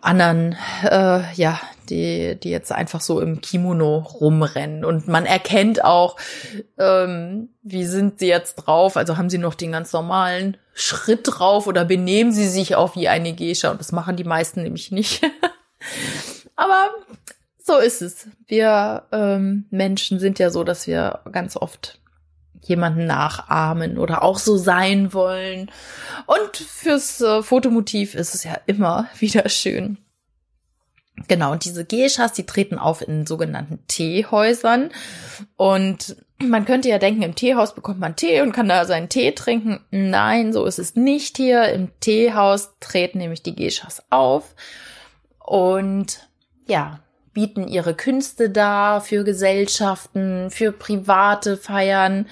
anderen, 0.00 0.56
äh, 0.84 1.32
ja, 1.34 1.60
die, 1.88 2.36
die 2.36 2.50
jetzt 2.50 2.72
einfach 2.72 3.00
so 3.00 3.20
im 3.20 3.40
Kimono 3.40 3.98
rumrennen. 3.98 4.84
Und 4.84 5.08
man 5.08 5.26
erkennt 5.26 5.84
auch, 5.84 6.16
ähm, 6.78 7.50
wie 7.62 7.84
sind 7.84 8.18
sie 8.18 8.28
jetzt 8.28 8.56
drauf? 8.56 8.96
Also 8.96 9.16
haben 9.16 9.30
sie 9.30 9.38
noch 9.38 9.54
den 9.54 9.72
ganz 9.72 9.92
normalen 9.92 10.56
Schritt 10.74 11.22
drauf 11.24 11.66
oder 11.66 11.84
benehmen 11.84 12.32
sie 12.32 12.48
sich 12.48 12.76
auch 12.76 12.94
wie 12.94 13.08
eine 13.08 13.34
Geisha? 13.34 13.70
Und 13.70 13.80
das 13.80 13.92
machen 13.92 14.16
die 14.16 14.24
meisten 14.24 14.62
nämlich 14.62 14.90
nicht. 14.92 15.22
Aber 16.56 16.90
so 17.58 17.78
ist 17.78 18.02
es. 18.02 18.28
Wir 18.46 19.04
ähm, 19.12 19.66
Menschen 19.70 20.18
sind 20.18 20.38
ja 20.38 20.50
so, 20.50 20.64
dass 20.64 20.86
wir 20.86 21.20
ganz 21.30 21.56
oft 21.56 22.00
jemanden 22.62 23.06
nachahmen 23.06 23.98
oder 23.98 24.22
auch 24.22 24.38
so 24.38 24.56
sein 24.56 25.12
wollen. 25.12 25.70
Und 26.26 26.56
fürs 26.56 27.20
äh, 27.20 27.42
Fotomotiv 27.42 28.14
ist 28.14 28.34
es 28.34 28.44
ja 28.44 28.58
immer 28.66 29.08
wieder 29.18 29.48
schön. 29.48 29.98
Genau, 31.26 31.50
und 31.52 31.64
diese 31.64 31.84
Geishas, 31.84 32.32
die 32.32 32.46
treten 32.46 32.78
auf 32.78 33.02
in 33.02 33.26
sogenannten 33.26 33.80
Teehäusern. 33.88 34.90
Und 35.56 36.16
man 36.38 36.64
könnte 36.64 36.88
ja 36.88 36.98
denken, 36.98 37.22
im 37.22 37.34
Teehaus 37.34 37.74
bekommt 37.74 37.98
man 37.98 38.14
Tee 38.14 38.40
und 38.40 38.52
kann 38.52 38.68
da 38.68 38.84
seinen 38.84 39.08
Tee 39.08 39.32
trinken. 39.32 39.80
Nein, 39.90 40.52
so 40.52 40.64
ist 40.64 40.78
es 40.78 40.94
nicht 40.94 41.36
hier. 41.36 41.64
Im 41.70 41.88
Teehaus 41.98 42.70
treten 42.78 43.18
nämlich 43.18 43.42
die 43.42 43.56
Geishas 43.56 44.04
auf. 44.10 44.54
Und 45.40 46.28
ja, 46.68 47.00
bieten 47.32 47.68
ihre 47.68 47.94
Künste 47.94 48.50
dar 48.50 49.00
für 49.00 49.24
Gesellschaften, 49.24 50.50
für 50.50 50.72
private 50.72 51.56
Feiern. 51.56 52.26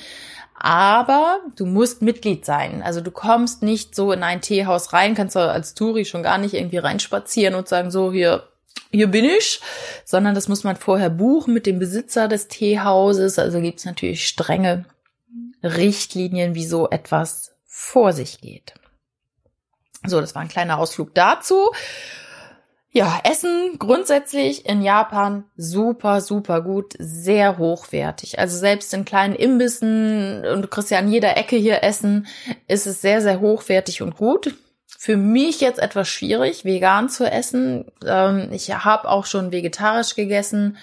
Aber 0.58 1.40
du 1.56 1.66
musst 1.66 2.02
Mitglied 2.02 2.44
sein. 2.44 2.82
Also 2.82 3.00
du 3.00 3.10
kommst 3.10 3.62
nicht 3.62 3.94
so 3.94 4.12
in 4.12 4.22
ein 4.22 4.40
Teehaus 4.40 4.92
rein, 4.92 5.14
kannst 5.14 5.36
du 5.36 5.40
als 5.40 5.74
Touri 5.74 6.04
schon 6.04 6.22
gar 6.22 6.38
nicht 6.38 6.54
irgendwie 6.54 6.78
reinspazieren 6.78 7.54
und 7.54 7.68
sagen, 7.68 7.90
so 7.90 8.10
hier, 8.10 8.48
hier 8.90 9.08
bin 9.08 9.24
ich, 9.24 9.60
sondern 10.04 10.34
das 10.34 10.48
muss 10.48 10.64
man 10.64 10.76
vorher 10.76 11.10
buchen 11.10 11.52
mit 11.52 11.66
dem 11.66 11.78
Besitzer 11.78 12.26
des 12.28 12.48
Teehauses. 12.48 13.38
Also 13.38 13.60
gibt's 13.60 13.84
natürlich 13.84 14.26
strenge 14.26 14.86
Richtlinien, 15.62 16.54
wie 16.54 16.66
so 16.66 16.88
etwas 16.88 17.52
vor 17.66 18.12
sich 18.12 18.40
geht. 18.40 18.74
So, 20.06 20.20
das 20.20 20.34
war 20.34 20.42
ein 20.42 20.48
kleiner 20.48 20.78
Ausflug 20.78 21.14
dazu. 21.14 21.70
Ja, 22.96 23.20
Essen 23.24 23.78
grundsätzlich 23.78 24.64
in 24.64 24.80
Japan 24.80 25.44
super, 25.54 26.22
super 26.22 26.62
gut, 26.62 26.94
sehr 26.98 27.58
hochwertig. 27.58 28.38
Also 28.38 28.56
selbst 28.56 28.94
in 28.94 29.04
kleinen 29.04 29.34
Imbissen 29.34 30.46
und 30.46 30.62
du 30.62 30.66
kriegst 30.68 30.90
ja 30.90 30.96
an 30.96 31.12
jeder 31.12 31.36
Ecke 31.36 31.56
hier 31.56 31.82
Essen, 31.82 32.26
ist 32.68 32.86
es 32.86 33.02
sehr, 33.02 33.20
sehr 33.20 33.40
hochwertig 33.40 34.00
und 34.00 34.16
gut. 34.16 34.54
Für 34.86 35.18
mich 35.18 35.60
jetzt 35.60 35.78
etwas 35.78 36.08
schwierig, 36.08 36.64
vegan 36.64 37.10
zu 37.10 37.30
essen. 37.30 37.84
Ähm, 38.02 38.48
ich 38.50 38.72
habe 38.72 39.10
auch 39.10 39.26
schon 39.26 39.52
vegetarisch 39.52 40.14
gegessen 40.14 40.78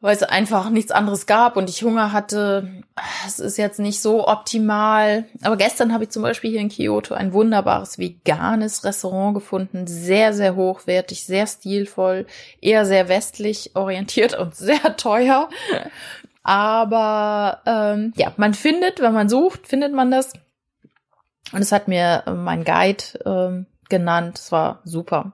weil 0.00 0.16
es 0.16 0.22
einfach 0.22 0.70
nichts 0.70 0.90
anderes 0.90 1.26
gab 1.26 1.56
und 1.56 1.68
ich 1.68 1.82
Hunger 1.82 2.12
hatte. 2.12 2.82
Es 3.26 3.38
ist 3.38 3.58
jetzt 3.58 3.78
nicht 3.78 4.00
so 4.00 4.26
optimal. 4.26 5.26
Aber 5.42 5.56
gestern 5.56 5.92
habe 5.92 6.04
ich 6.04 6.10
zum 6.10 6.22
Beispiel 6.22 6.50
hier 6.50 6.60
in 6.60 6.70
Kyoto 6.70 7.14
ein 7.14 7.34
wunderbares 7.34 7.98
veganes 7.98 8.82
Restaurant 8.84 9.34
gefunden. 9.34 9.86
Sehr, 9.86 10.32
sehr 10.32 10.56
hochwertig, 10.56 11.26
sehr 11.26 11.46
stilvoll, 11.46 12.26
eher 12.60 12.86
sehr 12.86 13.08
westlich 13.08 13.76
orientiert 13.76 14.38
und 14.38 14.54
sehr 14.54 14.96
teuer. 14.96 15.50
Aber 16.42 17.60
ähm, 17.66 18.14
ja, 18.16 18.32
man 18.38 18.54
findet, 18.54 19.00
wenn 19.00 19.12
man 19.12 19.28
sucht, 19.28 19.66
findet 19.66 19.92
man 19.92 20.10
das. 20.10 20.32
Und 21.52 21.60
es 21.60 21.72
hat 21.72 21.88
mir 21.88 22.22
mein 22.26 22.64
Guide 22.64 23.04
ähm, 23.26 23.66
genannt. 23.90 24.38
Es 24.38 24.52
war 24.52 24.80
super. 24.84 25.32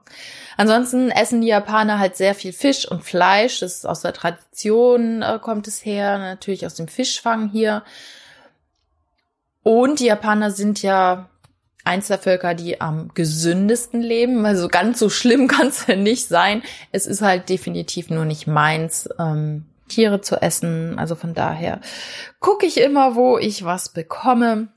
Ansonsten 0.57 1.11
essen 1.11 1.41
die 1.41 1.47
Japaner 1.47 1.99
halt 1.99 2.17
sehr 2.17 2.35
viel 2.35 2.51
Fisch 2.51 2.89
und 2.89 3.03
Fleisch. 3.03 3.59
Das 3.59 3.77
ist 3.77 3.85
aus 3.85 4.01
der 4.01 4.13
Tradition 4.13 5.21
äh, 5.21 5.39
kommt 5.41 5.67
es 5.67 5.85
her, 5.85 6.17
natürlich 6.17 6.65
aus 6.65 6.75
dem 6.75 6.87
Fischfang 6.87 7.49
hier. 7.49 7.83
Und 9.63 9.99
die 9.99 10.05
Japaner 10.05 10.51
sind 10.51 10.81
ja 10.81 11.29
eins 11.83 12.07
der 12.07 12.19
Völker, 12.19 12.53
die 12.53 12.81
am 12.81 13.13
gesündesten 13.13 14.01
leben. 14.01 14.45
Also 14.45 14.67
ganz 14.67 14.99
so 14.99 15.09
schlimm 15.09 15.47
kann 15.47 15.67
es 15.67 15.87
ja 15.87 15.95
nicht 15.95 16.27
sein. 16.27 16.61
Es 16.91 17.07
ist 17.07 17.21
halt 17.21 17.49
definitiv 17.49 18.09
nur 18.09 18.25
nicht 18.25 18.47
meins, 18.47 19.09
ähm, 19.17 19.65
Tiere 19.87 20.21
zu 20.21 20.41
essen. 20.41 20.99
Also 20.99 21.15
von 21.15 21.33
daher 21.33 21.79
gucke 22.39 22.65
ich 22.65 22.79
immer, 22.79 23.15
wo 23.15 23.37
ich 23.37 23.63
was 23.63 23.89
bekomme. 23.89 24.67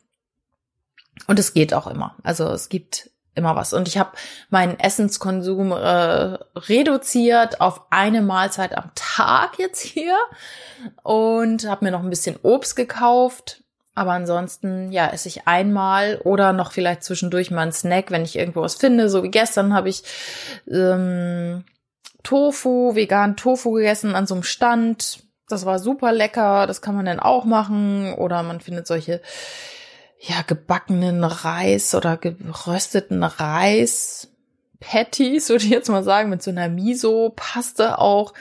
Und 1.26 1.38
es 1.38 1.52
geht 1.52 1.74
auch 1.74 1.86
immer. 1.86 2.16
Also 2.22 2.48
es 2.48 2.68
gibt 2.68 3.09
immer 3.34 3.56
was. 3.56 3.72
Und 3.72 3.88
ich 3.88 3.98
habe 3.98 4.10
meinen 4.50 4.78
Essenskonsum 4.78 5.72
äh, 5.72 6.38
reduziert 6.56 7.60
auf 7.60 7.82
eine 7.90 8.22
Mahlzeit 8.22 8.76
am 8.76 8.90
Tag 8.94 9.58
jetzt 9.58 9.80
hier 9.80 10.16
und 11.02 11.68
habe 11.68 11.84
mir 11.84 11.90
noch 11.90 12.02
ein 12.02 12.10
bisschen 12.10 12.36
Obst 12.42 12.76
gekauft. 12.76 13.62
Aber 13.94 14.12
ansonsten, 14.12 14.92
ja, 14.92 15.08
esse 15.08 15.28
ich 15.28 15.46
einmal 15.46 16.20
oder 16.24 16.52
noch 16.52 16.72
vielleicht 16.72 17.02
zwischendurch 17.02 17.50
mal 17.50 17.62
einen 17.62 17.72
Snack, 17.72 18.10
wenn 18.10 18.22
ich 18.22 18.36
irgendwo 18.36 18.62
was 18.62 18.76
finde. 18.76 19.10
So 19.10 19.22
wie 19.22 19.30
gestern 19.30 19.74
habe 19.74 19.88
ich 19.88 20.04
ähm, 20.70 21.64
Tofu, 22.22 22.94
vegan 22.94 23.36
Tofu 23.36 23.72
gegessen 23.72 24.14
an 24.14 24.26
so 24.26 24.34
einem 24.34 24.44
Stand. 24.44 25.24
Das 25.48 25.66
war 25.66 25.78
super 25.78 26.12
lecker. 26.12 26.66
Das 26.66 26.80
kann 26.80 26.94
man 26.94 27.04
dann 27.04 27.20
auch 27.20 27.44
machen. 27.44 28.14
Oder 28.14 28.42
man 28.42 28.60
findet 28.60 28.86
solche 28.86 29.20
ja, 30.20 30.42
gebackenen 30.42 31.24
Reis 31.24 31.94
oder 31.94 32.16
gerösteten 32.16 33.22
Reis 33.22 34.28
Patties, 34.78 35.48
würde 35.48 35.64
ich 35.64 35.70
jetzt 35.70 35.88
mal 35.88 36.02
sagen, 36.02 36.30
mit 36.30 36.42
so 36.42 36.50
einer 36.50 36.68
Miso-Paste 36.68 37.98
auch. 37.98 38.32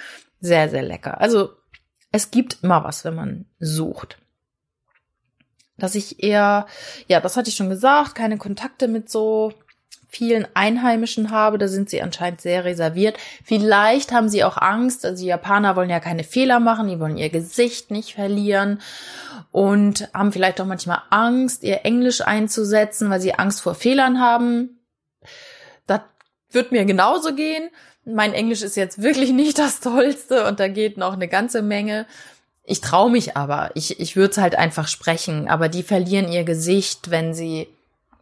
Sehr, 0.42 0.70
sehr 0.70 0.84
lecker. 0.84 1.20
Also 1.20 1.50
es 2.12 2.32
gibt 2.32 2.63
immer 2.63 2.84
was, 2.84 3.06
wenn 3.06 3.15
man 3.15 3.46
sucht. 3.60 4.18
Dass 5.78 5.96
ich 5.96 6.24
eher, 6.24 6.65
ja, 7.08 7.22
das 7.22 7.38
hatte 7.38 7.50
ich 7.50 7.56
schon 7.56 7.70
gesagt, 7.70 8.15
keine 8.15 8.38
Kontakte 8.38 8.88
mit 8.88 9.10
so 9.10 9.54
vielen 10.10 10.48
Einheimischen 10.56 11.30
habe, 11.30 11.60
da 11.60 11.67
sind 11.67 11.89
sie 11.89 12.02
anscheinend 12.02 12.41
sehr 12.41 12.65
reserviert. 12.65 13.17
Vielleicht 13.43 14.12
haben 14.12 14.28
sie 14.28 14.43
auch 14.43 14.58
Angst, 14.58 15.06
also 15.06 15.22
die 15.22 15.30
Japaner 15.30 15.76
wollen 15.76 15.91
ja 15.91 16.00
keine 16.00 16.24
Fehler 16.24 16.60
machen, 16.60 16.88
die 16.88 17.00
wollen 17.00 17.17
ihr 17.17 17.30
Gesicht 17.30 17.91
nicht 17.91 18.15
verlieren 18.15 18.82
und 19.52 20.10
haben 20.13 20.32
vielleicht 20.32 20.60
auch 20.60 20.65
manchmal 20.65 21.04
Angst, 21.12 21.63
ihr 21.63 21.86
Englisch 21.86 22.22
einzusetzen, 22.22 23.10
weil 23.10 23.22
sie 23.22 23.36
Angst 23.36 23.62
vor 23.62 23.76
Fehlern 23.76 24.19
haben. 24.19 24.80
Das 25.86 26.02
wird 26.52 26.72
mir 26.72 26.86
genauso 26.86 27.36
gehen. 27.36 27.69
Mein 28.04 28.34
Englisch 28.34 28.63
ist 28.63 28.76
jetzt 28.76 29.02
wirklich 29.04 29.32
nicht 29.32 29.60
das 29.60 29.80
Tollste 29.80 30.48
und 30.48 30.60
da 30.60 30.67
geht 30.67 30.98
noch 30.98 31.13
eine 31.13 31.28
ganze 31.28 31.62
Menge. 31.62 32.08
Ich 32.63 32.82
traue 32.82 33.12
mich 33.12 33.38
aber. 33.38 33.72
Ich, 33.76 34.00
ich 34.00 34.15
würde 34.15 34.32
es 34.32 34.38
halt 34.38 34.56
einfach 34.56 34.88
sprechen. 34.88 35.48
Aber 35.48 35.69
die 35.69 35.84
verlieren 35.84 36.32
ihr 36.32 36.43
Gesicht, 36.43 37.10
wenn 37.10 37.34
sie 37.34 37.67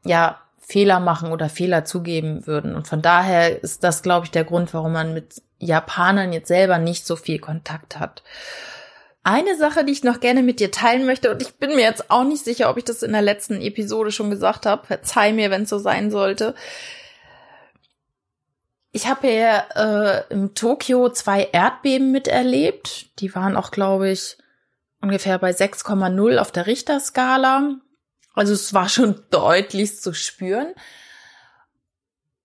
ja 0.06 0.41
Fehler 0.67 0.99
machen 0.99 1.32
oder 1.32 1.47
Fehler 1.47 1.86
zugeben 1.86 2.45
würden. 2.45 2.75
Und 2.75 2.89
von 2.89 3.01
daher 3.01 3.63
ist 3.63 3.86
das, 3.86 4.03
glaube 4.03 4.25
ich, 4.25 4.32
der 4.32 4.43
Grund, 4.43 4.73
warum 4.73 4.91
man 4.91 5.13
mit 5.13 5.41
Japanern 5.60 6.34
jetzt 6.34 6.49
selber 6.49 6.77
nicht 6.77 7.08
so 7.08 7.15
viel 7.15 7.39
Kontakt 7.39 7.97
hat. 7.97 8.21
Eine 9.23 9.56
Sache, 9.56 9.86
die 9.86 9.93
ich 9.93 10.03
noch 10.03 10.19
gerne 10.19 10.43
mit 10.43 10.60
dir 10.60 10.69
teilen 10.69 11.06
möchte, 11.06 11.32
und 11.32 11.41
ich 11.41 11.56
bin 11.56 11.69
mir 11.69 11.84
jetzt 11.84 12.12
auch 12.12 12.25
nicht 12.25 12.43
sicher, 12.43 12.69
ob 12.69 12.75
ich 12.75 12.84
das 12.84 13.01
in 13.01 13.13
der 13.13 13.21
letzten 13.21 13.62
Episode 13.62 14.12
schon 14.12 14.30
gesagt 14.30 14.65
habe, 14.65 14.86
verzeih 14.86 15.32
mir, 15.32 15.51
wenn 15.51 15.63
es 15.63 15.69
so 15.69 15.80
sein 15.80 16.12
sollte. 16.12 16.53
Ich 18.91 19.08
habe 19.08 19.32
ja 19.32 19.63
äh, 19.75 20.34
im 20.34 20.53
Tokio 20.53 21.08
zwei 21.10 21.43
Erdbeben 21.45 22.12
miterlebt. 22.12 23.17
Die 23.19 23.34
waren 23.34 23.56
auch, 23.56 23.71
glaube 23.71 24.10
ich, 24.10 24.38
ungefähr 25.01 25.39
bei 25.39 25.51
6,0 25.51 26.38
auf 26.39 26.51
der 26.51 26.67
Richterskala. 26.67 27.77
Also 28.38 28.54
es 28.54 28.73
war 28.73 28.88
schon 28.88 29.23
deutlich 29.32 30.00
zu 30.00 30.13
spüren. 30.13 30.73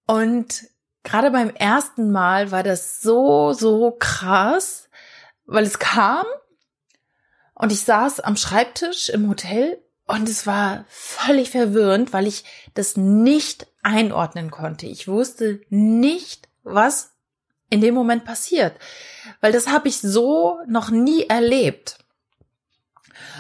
Und 0.07 0.65
gerade 1.03 1.31
beim 1.31 1.51
ersten 1.51 2.11
Mal 2.11 2.51
war 2.51 2.63
das 2.63 3.01
so, 3.01 3.53
so 3.53 3.95
krass, 3.99 4.89
weil 5.45 5.65
es 5.65 5.79
kam 5.79 6.25
und 7.55 7.73
ich 7.73 7.83
saß 7.83 8.21
am 8.21 8.37
Schreibtisch 8.37 9.09
im 9.11 9.29
Hotel 9.29 9.79
und 10.07 10.29
es 10.29 10.47
war 10.47 10.85
völlig 10.89 11.51
verwirrend, 11.51 12.13
weil 12.13 12.27
ich 12.27 12.45
das 12.75 12.97
nicht 12.97 13.67
einordnen 13.83 14.51
konnte. 14.51 14.87
Ich 14.87 15.09
wusste 15.09 15.61
nicht, 15.69 16.49
was 16.63 17.13
in 17.71 17.81
dem 17.81 17.95
Moment 17.95 18.25
passiert, 18.25 18.75
weil 19.41 19.53
das 19.53 19.69
habe 19.69 19.89
ich 19.89 20.01
so 20.01 20.59
noch 20.67 20.91
nie 20.91 21.27
erlebt. 21.29 22.02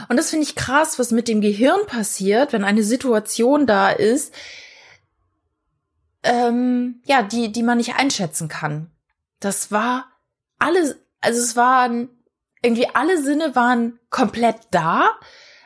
Und 0.09 0.17
das 0.17 0.31
finde 0.31 0.45
ich 0.45 0.55
krass, 0.55 0.99
was 0.99 1.11
mit 1.11 1.29
dem 1.29 1.41
Gehirn 1.41 1.87
passiert, 1.87 2.53
wenn 2.53 2.65
eine 2.65 2.83
Situation 2.83 3.67
da 3.67 3.91
ist, 3.91 4.35
ähm, 6.23 7.03
ja, 7.05 7.23
die, 7.23 7.51
die 7.51 7.63
man 7.63 7.79
nicht 7.79 7.95
einschätzen 7.97 8.49
kann. 8.49 8.91
Das 9.41 9.73
war 9.73 10.07
alles, 10.59 10.97
also 11.21 11.41
es 11.41 11.57
waren 11.57 12.09
irgendwie 12.63 12.89
alle 12.95 13.21
Sinne 13.21 13.55
waren 13.57 13.99
komplett 14.09 14.57
da, 14.71 15.11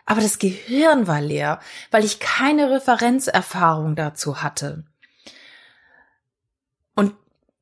aber 0.06 0.20
das 0.20 0.38
Gehirn 0.38 1.06
war 1.06 1.20
leer, 1.20 1.60
weil 1.90 2.04
ich 2.04 2.20
keine 2.20 2.70
Referenzerfahrung 2.70 3.96
dazu 3.96 4.42
hatte. 4.42 4.84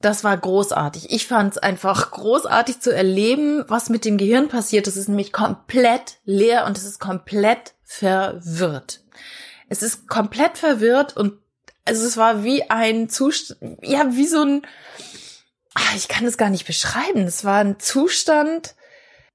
Das 0.01 0.25
war 0.25 0.37
großartig. 0.37 1.11
Ich 1.11 1.27
fand 1.27 1.53
es 1.53 1.59
einfach 1.59 2.11
großartig 2.11 2.81
zu 2.81 2.95
erleben, 2.95 3.65
was 3.69 3.89
mit 3.89 4.05
dem 4.05 4.19
Gehirn 4.19 4.49
passiert. 4.49 4.87
Es 4.87 4.97
ist 4.97 5.09
nämlich 5.09 5.33
komplett 5.33 6.19
leer 6.25 6.67
und 6.67 6.77
es 6.77 6.85
ist 6.85 7.01
komplett 7.01 7.75
verwirrt. 7.83 9.01
Es 9.69 9.83
ist 9.83 10.07
komplett 10.09 10.59
verwirrt 10.59 11.17
und 11.17 11.39
also 11.85 12.07
es 12.07 12.17
war 12.17 12.45
wie 12.45 12.71
ein 12.71 13.09
Zustand, 13.09 13.79
ja, 13.83 14.15
wie 14.15 14.27
so 14.27 14.43
ein, 14.43 14.63
ach, 15.75 15.97
ich 15.97 16.09
kann 16.09 16.25
es 16.27 16.39
gar 16.39 16.51
nicht 16.51 16.67
beschreiben. 16.67 17.23
Es 17.23 17.45
war 17.45 17.61
ein 17.61 17.79
Zustand, 17.79 18.75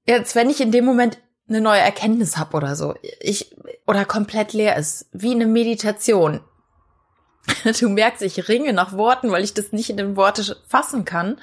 jetzt 0.04 0.34
wenn 0.34 0.50
ich 0.50 0.60
in 0.60 0.72
dem 0.72 0.84
Moment 0.84 1.18
eine 1.48 1.60
neue 1.60 1.80
Erkenntnis 1.80 2.36
habe 2.36 2.56
oder 2.56 2.76
so, 2.76 2.94
ich 3.20 3.56
oder 3.86 4.04
komplett 4.04 4.52
leer 4.52 4.76
ist, 4.76 5.08
wie 5.12 5.32
eine 5.32 5.46
Meditation. 5.46 6.40
Du 7.80 7.88
merkst, 7.88 8.22
ich 8.22 8.48
ringe 8.48 8.72
nach 8.72 8.92
Worten, 8.92 9.30
weil 9.30 9.44
ich 9.44 9.54
das 9.54 9.72
nicht 9.72 9.90
in 9.90 9.96
den 9.96 10.16
Worte 10.16 10.56
fassen 10.66 11.04
kann. 11.04 11.38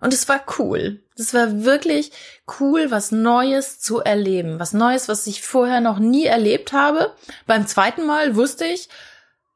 Und 0.00 0.14
es 0.14 0.28
war 0.28 0.40
cool. 0.58 1.02
Es 1.16 1.34
war 1.34 1.64
wirklich 1.64 2.10
cool, 2.58 2.90
was 2.90 3.12
Neues 3.12 3.80
zu 3.80 4.00
erleben. 4.00 4.58
Was 4.58 4.72
Neues, 4.72 5.08
was 5.08 5.26
ich 5.26 5.42
vorher 5.42 5.80
noch 5.80 5.98
nie 5.98 6.24
erlebt 6.24 6.72
habe. 6.72 7.14
Beim 7.46 7.66
zweiten 7.66 8.06
Mal 8.06 8.34
wusste 8.34 8.64
ich, 8.64 8.88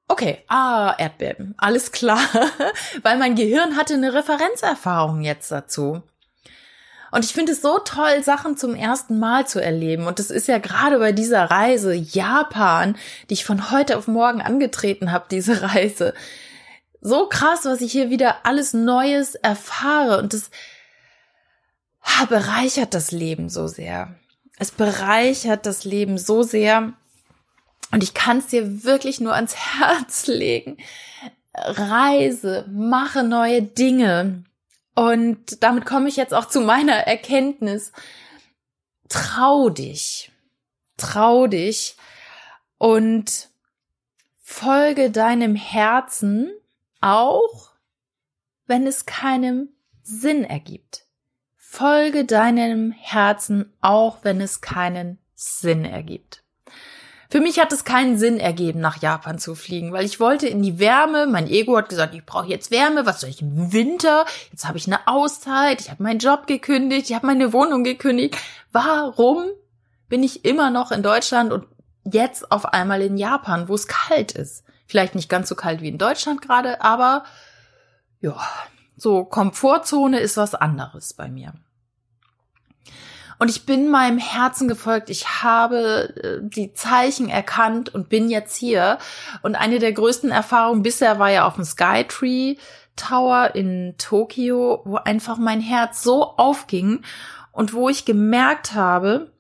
okay, 0.09 0.44
ah, 0.48 0.94
Erdbeben, 0.98 1.55
alles 1.57 1.92
klar. 1.92 2.20
weil 3.03 3.18
mein 3.18 3.35
Gehirn 3.35 3.77
hatte 3.77 3.94
eine 3.94 4.12
Referenzerfahrung 4.12 5.22
jetzt 5.22 5.50
dazu. 5.50 6.03
Und 7.14 7.24
ich 7.24 7.33
finde 7.33 7.53
es 7.53 7.62
so 7.62 7.79
toll, 7.79 8.24
Sachen 8.24 8.57
zum 8.57 8.74
ersten 8.74 9.20
Mal 9.20 9.46
zu 9.46 9.62
erleben. 9.62 10.09
Und 10.09 10.18
das 10.18 10.31
ist 10.31 10.48
ja 10.48 10.59
gerade 10.59 10.98
bei 10.98 11.12
dieser 11.12 11.44
Reise 11.44 11.94
Japan, 11.94 12.96
die 13.31 13.35
ich 13.35 13.44
von 13.44 13.70
heute 13.70 13.96
auf 13.96 14.09
morgen 14.09 14.42
angetreten 14.42 15.12
habe, 15.12 15.27
diese 15.31 15.62
Reise. 15.74 16.12
So 17.00 17.29
krass, 17.29 17.66
was 17.66 17.83
ich 17.83 17.92
hier 17.92 18.11
wieder 18.11 18.38
alles 18.42 18.74
Neues 18.74 19.37
erfahre. 19.37 20.18
Und 20.18 20.35
das 20.35 20.50
ha, 22.03 22.24
bereichert 22.24 22.94
das 22.94 23.12
Leben 23.12 23.48
so 23.48 23.68
sehr. 23.68 24.16
Es 24.59 24.72
bereichert 24.72 25.66
das 25.66 25.85
Leben 25.85 26.18
so 26.18 26.42
sehr. 26.42 26.94
Und 27.92 28.03
ich 28.03 28.14
kann 28.14 28.38
es 28.38 28.48
dir 28.48 28.83
wirklich 28.83 29.20
nur 29.20 29.37
ans 29.37 29.55
Herz 29.79 30.27
legen. 30.27 30.79
Reise, 31.55 32.66
mache 32.68 33.22
neue 33.22 33.62
Dinge. 33.62 34.42
Und 34.94 35.62
damit 35.62 35.87
komme 35.87 36.09
ich 36.09 36.16
jetzt 36.16 36.35
auch 36.35 36.46
zu 36.46 36.61
meiner 36.61 36.94
Erkenntnis. 36.94 37.92
Trau 39.09 39.68
dich. 39.68 40.30
Trau 40.96 41.46
dich 41.48 41.96
und 42.78 43.48
folge 44.40 45.11
deinem 45.11 45.57
Herzen 45.57 46.52
auch, 47.00 47.72
wenn 48.66 48.87
es 48.87 49.04
keinem 49.04 49.70
Sinn 50.02 50.44
ergibt. 50.44 51.07
Folge 51.57 52.24
deinem 52.24 52.92
Herzen 52.92 53.72
auch, 53.80 54.18
wenn 54.22 54.40
es 54.40 54.61
keinen 54.61 55.18
Sinn 55.35 55.85
ergibt. 55.85 56.43
Für 57.35 57.40
mich 57.40 57.59
hat 57.59 57.73
es 57.73 57.83
keinen 57.83 58.16
Sinn 58.16 58.38
ergeben, 58.38 58.79
nach 58.79 59.03
Japan 59.03 59.40
zu 59.40 59.57
fliegen, 59.57 59.92
weil 59.92 60.05
ich 60.05 60.20
wollte 60.20 60.47
in 60.47 60.62
die 60.62 60.79
Wärme. 60.79 61.27
Mein 61.27 61.49
Ego 61.49 61.77
hat 61.77 61.88
gesagt, 61.88 62.14
ich 62.14 62.25
brauche 62.25 62.47
jetzt 62.47 62.70
Wärme. 62.70 63.07
Was 63.07 63.20
soll 63.20 63.31
ich 63.31 63.42
im 63.42 63.73
Winter? 63.73 64.25
Jetzt 64.53 64.68
habe 64.68 64.79
ich 64.79 64.87
eine 64.87 65.09
Auszeit. 65.09 65.81
Ich 65.81 65.90
habe 65.90 66.01
meinen 66.01 66.20
Job 66.20 66.47
gekündigt. 66.47 67.11
Ich 67.11 67.16
habe 67.16 67.27
meine 67.27 67.53
Wohnung 67.53 67.83
gekündigt. 67.83 68.37
Warum 68.70 69.47
bin 70.09 70.23
ich 70.23 70.44
immer 70.44 70.70
noch 70.70 70.92
in 70.92 71.03
Deutschland 71.03 71.53
und 71.53 71.66
jetzt 72.05 72.53
auf 72.53 72.66
einmal 72.66 73.03
in 73.03 73.16
Japan, 73.16 73.68
wo 73.68 73.75
es 73.75 73.88
kalt 73.88 74.31
ist? 74.31 74.62
Vielleicht 74.87 75.16
nicht 75.16 75.29
ganz 75.29 75.49
so 75.49 75.57
kalt 75.57 75.81
wie 75.81 75.88
in 75.88 75.99
Deutschland 75.99 76.40
gerade, 76.40 76.83
aber 76.83 77.25
ja, 78.20 78.38
so 78.97 79.25
Komfortzone 79.25 80.20
ist 80.20 80.37
was 80.37 80.55
anderes 80.55 81.14
bei 81.14 81.29
mir. 81.29 81.53
Und 83.38 83.51
ich 83.51 83.66
bin 83.66 83.90
meinem 83.90 84.18
Herzen 84.18 84.68
gefolgt. 84.68 85.11
Ich 85.11 85.42
habe 85.42 86.14
äh, 86.23 86.38
die 86.42 86.73
Zeichen 86.73 87.29
erkannt 87.29 87.94
und 87.94 88.09
bin 88.09 88.31
jetzt 88.31 88.57
hier. 88.57 88.99
Und 89.42 89.55
eine 89.57 89.79
der 89.79 89.92
größten 89.92 90.31
Erfahrungen 90.31 90.83
bisher 90.83 91.18
war 91.18 91.31
ja 91.31 91.47
auf 91.47 91.55
dem 91.55 91.64
Skytree 91.64 92.57
Tower 92.97 93.55
in 93.55 93.94
Tokio, 93.99 94.83
wo 94.85 94.97
einfach 94.97 95.37
mein 95.37 95.61
Herz 95.61 96.03
so 96.03 96.37
aufging 96.37 97.03
und 97.53 97.73
wo 97.73 97.88
ich 97.88 98.05
gemerkt 98.05 98.75
habe, 98.75 99.33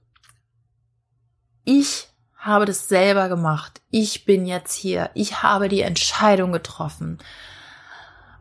ich 1.64 2.08
habe 2.36 2.66
das 2.66 2.88
selber 2.88 3.28
gemacht. 3.28 3.80
Ich 3.90 4.24
bin 4.24 4.44
jetzt 4.44 4.74
hier. 4.74 5.10
Ich 5.14 5.42
habe 5.42 5.68
die 5.68 5.80
Entscheidung 5.80 6.52
getroffen. 6.52 7.18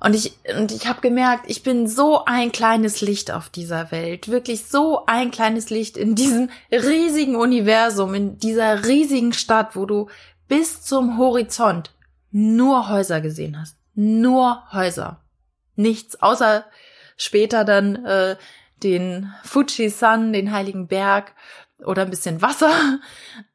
Und 0.03 0.15
ich, 0.15 0.33
und 0.59 0.73
ich 0.73 0.85
habe 0.85 0.99
gemerkt, 0.99 1.45
ich 1.47 1.63
bin 1.63 1.87
so 1.87 2.25
ein 2.25 2.51
kleines 2.51 2.99
Licht 2.99 3.31
auf 3.31 3.47
dieser 3.47 3.89
Welt. 3.91 4.27
Wirklich 4.27 4.65
so 4.65 5.05
ein 5.05 5.31
kleines 5.31 5.69
Licht 5.69 5.95
in 5.95 6.13
diesem 6.13 6.49
riesigen 6.69 7.37
Universum, 7.37 8.13
in 8.13 8.37
dieser 8.37 8.85
riesigen 8.85 9.31
Stadt, 9.31 9.77
wo 9.77 9.85
du 9.85 10.09
bis 10.49 10.81
zum 10.81 11.17
Horizont 11.17 11.93
nur 12.31 12.89
Häuser 12.89 13.21
gesehen 13.21 13.57
hast. 13.57 13.77
Nur 13.95 14.63
Häuser. 14.73 15.21
Nichts, 15.77 16.21
außer 16.21 16.65
später 17.15 17.63
dann 17.63 18.03
äh, 18.03 18.35
den 18.83 19.31
Fuji-San, 19.45 20.33
den 20.33 20.51
Heiligen 20.51 20.87
Berg 20.87 21.33
oder 21.85 22.01
ein 22.01 22.09
bisschen 22.09 22.41
Wasser. 22.41 22.99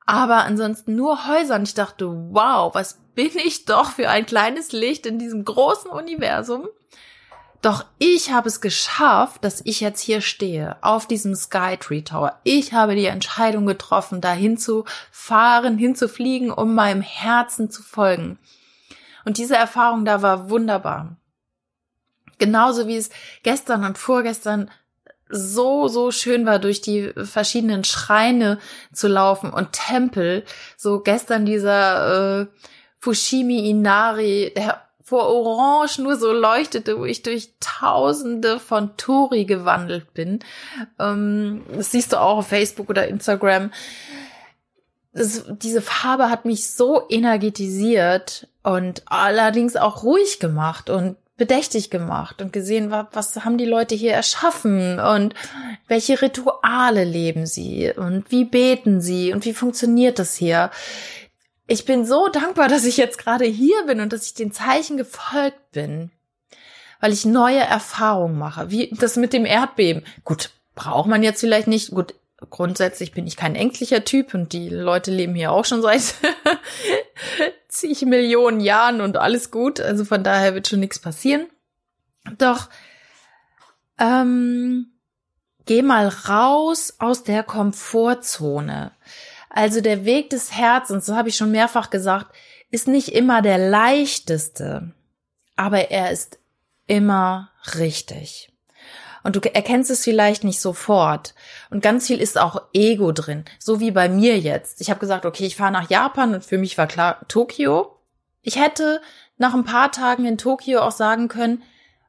Aber 0.07 0.45
ansonsten 0.45 0.97
nur 0.97 1.29
Häuser. 1.29 1.57
Und 1.57 1.69
ich 1.69 1.75
dachte, 1.75 2.07
wow, 2.09 2.75
was 2.75 2.99
bin 3.19 3.33
ich 3.45 3.65
doch 3.65 3.91
für 3.91 4.09
ein 4.09 4.27
kleines 4.27 4.71
Licht 4.71 5.05
in 5.05 5.19
diesem 5.19 5.45
großen 5.45 5.91
Universum. 5.91 6.69
Doch 7.63 7.85
ich 7.99 8.31
habe 8.31 8.47
es 8.47 8.61
geschafft, 8.61 9.43
dass 9.43 9.61
ich 9.65 9.81
jetzt 9.81 10.01
hier 10.01 10.21
stehe, 10.21 10.77
auf 10.83 11.09
diesem 11.09 11.35
Skytree 11.35 12.03
Tower. 12.03 12.39
Ich 12.45 12.75
habe 12.75 12.95
die 12.95 13.07
Entscheidung 13.07 13.67
getroffen, 13.67 14.21
dahin 14.21 14.57
zu 14.57 14.85
fahren, 15.11 15.79
hinzufliegen, 15.79 16.53
um 16.53 16.77
meinem 16.77 17.03
Herzen 17.03 17.73
zu 17.73 17.83
folgen. 17.83 18.39
Und 19.25 19.39
diese 19.39 19.57
Erfahrung 19.57 20.05
da 20.05 20.23
war 20.23 20.49
wunderbar. 20.49 21.17
Genauso 22.39 22.87
wie 22.87 22.99
es 22.99 23.11
gestern 23.43 23.85
und 23.85 23.99
vorgestern 23.99 24.71
so, 25.29 25.89
so 25.89 26.13
schön 26.13 26.47
war, 26.47 26.61
durch 26.61 26.83
die 26.83 27.13
verschiedenen 27.17 27.83
Schreine 27.83 28.61
zu 28.93 29.09
laufen 29.09 29.51
und 29.51 29.73
Tempel. 29.73 30.45
So 30.77 31.01
gestern 31.01 31.47
dieser 31.47 32.43
äh, 32.43 32.47
Fushimi 33.01 33.69
Inari, 33.71 34.53
der 34.57 34.83
vor 35.09 35.27
Orange 35.27 36.03
nur 36.03 36.17
so 36.17 36.33
leuchtete, 36.33 36.99
wo 36.99 37.07
ich 37.07 37.23
durch 37.23 37.55
Tausende 37.61 38.61
von 38.61 38.97
Tori 38.99 39.47
gewandelt 39.47 40.13
bin. 40.13 40.41
Ähm, 40.99 41.63
das 41.75 41.93
siehst 41.93 42.13
du 42.13 42.21
auch 42.21 42.39
auf 42.39 42.49
Facebook 42.49 42.91
oder 42.91 43.09
Instagram. 43.09 43.73
Das, 45.15 45.45
diese 45.49 45.81
Farbe 45.81 46.29
hat 46.29 46.45
mich 46.45 46.71
so 46.71 47.05
energetisiert 47.09 48.49
und 48.63 49.03
allerdings 49.07 49.77
auch 49.77 50.03
ruhig 50.03 50.41
gemacht 50.41 50.91
und 50.91 51.17
bedächtig 51.39 51.89
gemacht 51.89 52.43
und 52.43 52.53
gesehen, 52.53 52.91
was 52.91 53.45
haben 53.45 53.57
die 53.57 53.65
Leute 53.65 53.95
hier 53.95 54.13
erschaffen 54.13 55.01
und 55.01 55.35
welche 55.87 56.21
Rituale 56.21 57.05
leben 57.05 57.47
sie 57.47 57.93
und 57.97 58.31
wie 58.31 58.45
beten 58.45 59.01
sie 59.01 59.33
und 59.33 59.45
wie 59.47 59.55
funktioniert 59.55 60.19
das 60.19 60.35
hier. 60.35 60.71
Ich 61.71 61.85
bin 61.85 62.07
so 62.07 62.29
dankbar, 62.29 62.69
dass 62.69 62.87
ich 62.87 62.97
jetzt 62.97 63.19
gerade 63.19 63.45
hier 63.45 63.85
bin 63.87 64.01
und 64.01 64.15
dass 64.15 64.25
ich 64.25 64.33
den 64.33 64.53
Zeichen 64.53 64.97
gefolgt 64.97 65.71
bin, 65.71 66.11
weil 66.99 67.13
ich 67.13 67.27
neue 67.27 67.61
Erfahrungen 67.61 68.39
mache, 68.39 68.71
wie 68.71 68.91
das 68.99 69.17
mit 69.17 69.35
dem 69.35 69.45
Erdbeben. 69.45 70.03
Gut, 70.25 70.51
braucht 70.75 71.11
man 71.11 71.23
jetzt 71.23 71.41
vielleicht 71.41 71.69
nicht. 71.69 71.91
Gut, 71.91 72.15
grundsätzlich 72.49 73.13
bin 73.13 73.27
ich 73.27 73.37
kein 73.37 73.55
ängstlicher 73.55 74.03
Typ 74.03 74.33
und 74.33 74.55
die 74.55 74.71
Leute 74.71 75.11
leben 75.11 75.35
hier 75.35 75.53
auch 75.53 75.67
schon 75.67 75.83
seit 75.83 76.15
zig 77.69 78.01
Millionen 78.07 78.61
Jahren 78.61 79.03
und 79.03 79.19
alles 79.19 79.51
gut. 79.51 79.79
Also 79.79 80.07
von 80.07 80.25
daher 80.25 80.55
wird 80.55 80.69
schon 80.69 80.81
nichts 80.81 80.99
passieren. 80.99 81.49
Doch 82.39 82.71
ähm, 83.99 84.87
geh 85.67 85.83
mal 85.83 86.09
raus 86.09 86.95
aus 86.99 87.25
der 87.25 87.43
Komfortzone. 87.43 88.93
Also 89.51 89.81
der 89.81 90.05
Weg 90.05 90.31
des 90.31 90.53
Herzens, 90.53 91.07
so 91.07 91.17
habe 91.17 91.29
ich 91.29 91.37
schon 91.37 91.51
mehrfach 91.51 91.91
gesagt, 91.91 92.35
ist 92.71 92.89
nicht 92.89 93.09
immer 93.09 93.43
der 93.43 93.59
leichteste, 93.59 94.93
aber 95.57 95.91
er 95.91 96.11
ist 96.11 96.39
immer 96.87 97.51
richtig. 97.79 98.53
Und 99.25 99.37
du 99.37 99.41
erkennst 99.41 99.91
es 99.91 100.05
vielleicht 100.05 100.45
nicht 100.45 100.61
sofort. 100.61 101.35
Und 101.71 101.83
ganz 101.83 102.07
viel 102.07 102.21
ist 102.21 102.39
auch 102.39 102.63
Ego 102.73 103.13
drin. 103.13 103.45
So 103.59 103.81
wie 103.81 103.91
bei 103.91 104.09
mir 104.09 104.39
jetzt. 104.39 104.81
Ich 104.81 104.91
habe 104.91 105.01
gesagt, 105.01 105.27
okay, 105.27 105.45
ich 105.45 105.57
fahre 105.57 105.73
nach 105.73 105.91
Japan 105.91 106.35
und 106.35 106.45
für 106.45 106.59
mich 106.59 106.79
war 106.79 106.87
klar 106.87 107.19
Tokio. 107.29 107.97
Ich 108.43 108.57
hätte 108.57 109.01
nach 109.37 109.55
ein 109.55 109.65
paar 109.65 109.93
Tagen 109.93 110.25
in 110.25 110.39
Tokio 110.39 110.81
auch 110.81 110.93
sagen 110.93 111.29
können, 111.29 111.63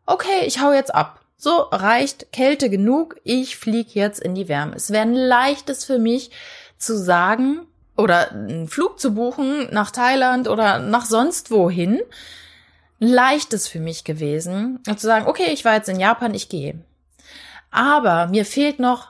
okay, 0.06 0.46
ich 0.46 0.62
hau 0.62 0.72
jetzt 0.72 0.94
ab. 0.94 1.20
So 1.36 1.52
reicht 1.72 2.32
Kälte 2.32 2.70
genug. 2.70 3.16
Ich 3.24 3.58
flieg 3.58 3.96
jetzt 3.96 4.20
in 4.20 4.36
die 4.36 4.48
Wärme. 4.48 4.76
Es 4.76 4.92
wäre 4.92 5.04
ein 5.04 5.14
leichtes 5.14 5.86
für 5.86 6.00
mich 6.00 6.32
zu 6.80 6.98
sagen 6.98 7.68
oder 7.96 8.32
einen 8.32 8.68
Flug 8.68 9.00
zu 9.00 9.14
buchen 9.14 9.68
nach 9.72 9.92
Thailand 9.92 10.48
oder 10.48 10.80
nach 10.80 11.06
sonst 11.06 11.52
wohin. 11.52 12.02
Leichtes 12.98 13.68
für 13.68 13.80
mich 13.80 14.04
gewesen 14.04 14.80
zu 14.84 15.06
sagen, 15.08 15.28
okay, 15.28 15.52
ich 15.52 15.64
war 15.64 15.76
jetzt 15.76 15.90
in 15.90 16.00
Japan, 16.00 16.34
ich 16.34 16.50
gehe. 16.50 16.80
Aber 17.72 18.28
mir 18.28 18.46
fehlt 18.46 18.80
noch 18.80 19.10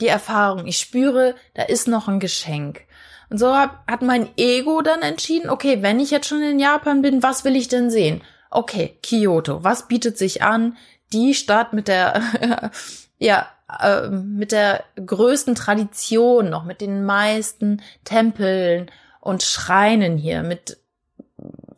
die 0.00 0.08
Erfahrung. 0.08 0.66
Ich 0.66 0.78
spüre, 0.78 1.34
da 1.54 1.62
ist 1.62 1.88
noch 1.88 2.08
ein 2.08 2.20
Geschenk. 2.20 2.82
Und 3.30 3.38
so 3.38 3.56
hat 3.56 4.02
mein 4.02 4.28
Ego 4.36 4.82
dann 4.82 5.02
entschieden, 5.02 5.50
okay, 5.50 5.82
wenn 5.82 6.00
ich 6.00 6.10
jetzt 6.10 6.28
schon 6.28 6.42
in 6.42 6.58
Japan 6.58 7.02
bin, 7.02 7.22
was 7.22 7.44
will 7.44 7.56
ich 7.56 7.68
denn 7.68 7.90
sehen? 7.90 8.22
Okay, 8.50 8.98
Kyoto, 9.02 9.64
was 9.64 9.88
bietet 9.88 10.18
sich 10.18 10.42
an? 10.42 10.76
Die 11.12 11.34
Stadt 11.34 11.72
mit 11.72 11.88
der, 11.88 12.70
ja, 13.18 13.48
äh, 13.80 14.08
mit 14.08 14.52
der 14.52 14.84
größten 15.04 15.54
Tradition 15.54 16.50
noch, 16.50 16.64
mit 16.64 16.80
den 16.80 17.04
meisten 17.04 17.82
Tempeln 18.04 18.90
und 19.20 19.42
Schreinen 19.42 20.16
hier, 20.16 20.42
mit 20.42 20.78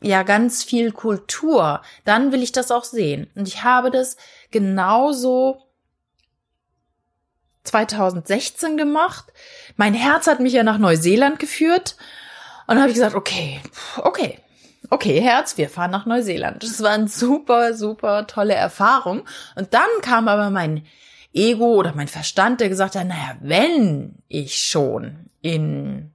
ja 0.03 0.23
ganz 0.23 0.63
viel 0.63 0.93
Kultur, 0.93 1.83
dann 2.05 2.33
will 2.33 2.43
ich 2.43 2.53
das 2.53 2.71
auch 2.71 2.85
sehen. 2.85 3.29
Und 3.35 3.49
ich 3.49 3.63
habe 3.63 3.91
das 3.91 4.17
genauso 4.51 5.63
2016 7.65 8.77
gemacht. 8.77 9.33
Mein 9.77 9.95
Herz 9.95 10.27
hat 10.27 10.41
mich 10.41 10.53
ja 10.53 10.63
nach 10.63 10.79
Neuseeland 10.79 11.39
geführt. 11.39 11.97
Und 12.69 12.79
habe 12.79 12.89
ich 12.89 12.95
gesagt, 12.95 13.15
okay, 13.15 13.61
okay, 13.99 14.39
okay, 14.91 15.21
Herz, 15.21 15.57
wir 15.57 15.69
fahren 15.69 15.93
nach 15.93 16.07
Neuseeland. 16.07 16.63
Das 16.63 16.83
war 16.83 16.91
eine 16.91 17.09
super, 17.09 17.75
super 17.75 18.27
tolle 18.27 18.55
Erfahrung. 18.55 19.25
Und 19.55 19.73
dann 19.73 19.89
kam 20.03 20.27
aber 20.27 20.51
mein 20.51 20.85
Ego 21.37 21.75
oder 21.75 21.94
mein 21.94 22.09
Verstand, 22.09 22.61
der 22.61 22.68
gesagt 22.68 22.96
hat, 22.96 23.07
naja, 23.07 23.37
wenn 23.40 24.16
ich 24.29 24.57
schon 24.57 25.27
in 25.42 26.12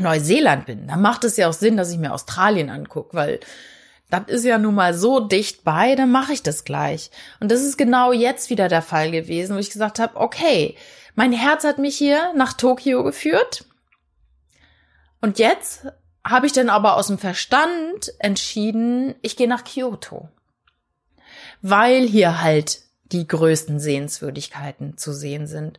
Neuseeland 0.00 0.66
bin, 0.66 0.86
dann 0.86 1.02
macht 1.02 1.24
es 1.24 1.36
ja 1.36 1.48
auch 1.48 1.52
Sinn, 1.52 1.76
dass 1.76 1.90
ich 1.90 1.98
mir 1.98 2.12
Australien 2.12 2.70
angucke, 2.70 3.16
weil 3.16 3.40
das 4.10 4.22
ist 4.28 4.44
ja 4.44 4.56
nun 4.58 4.74
mal 4.74 4.94
so 4.94 5.20
dicht 5.20 5.64
bei, 5.64 5.94
dann 5.94 6.10
mache 6.10 6.32
ich 6.32 6.42
das 6.42 6.64
gleich. 6.64 7.10
Und 7.40 7.50
das 7.50 7.62
ist 7.62 7.76
genau 7.76 8.12
jetzt 8.12 8.48
wieder 8.48 8.68
der 8.68 8.80
Fall 8.80 9.10
gewesen, 9.10 9.54
wo 9.54 9.58
ich 9.58 9.70
gesagt 9.70 9.98
habe, 9.98 10.16
okay, 10.16 10.76
mein 11.14 11.32
Herz 11.32 11.64
hat 11.64 11.78
mich 11.78 11.96
hier 11.96 12.32
nach 12.34 12.52
Tokio 12.52 13.02
geführt. 13.02 13.64
Und 15.20 15.38
jetzt 15.38 15.86
habe 16.24 16.46
ich 16.46 16.52
dann 16.52 16.70
aber 16.70 16.96
aus 16.96 17.08
dem 17.08 17.18
Verstand 17.18 18.12
entschieden, 18.18 19.14
ich 19.20 19.36
gehe 19.36 19.48
nach 19.48 19.64
Kyoto. 19.64 20.28
Weil 21.60 22.06
hier 22.06 22.40
halt 22.40 22.82
die 23.12 23.26
größten 23.26 23.80
Sehenswürdigkeiten 23.80 24.96
zu 24.96 25.12
sehen 25.12 25.46
sind. 25.46 25.78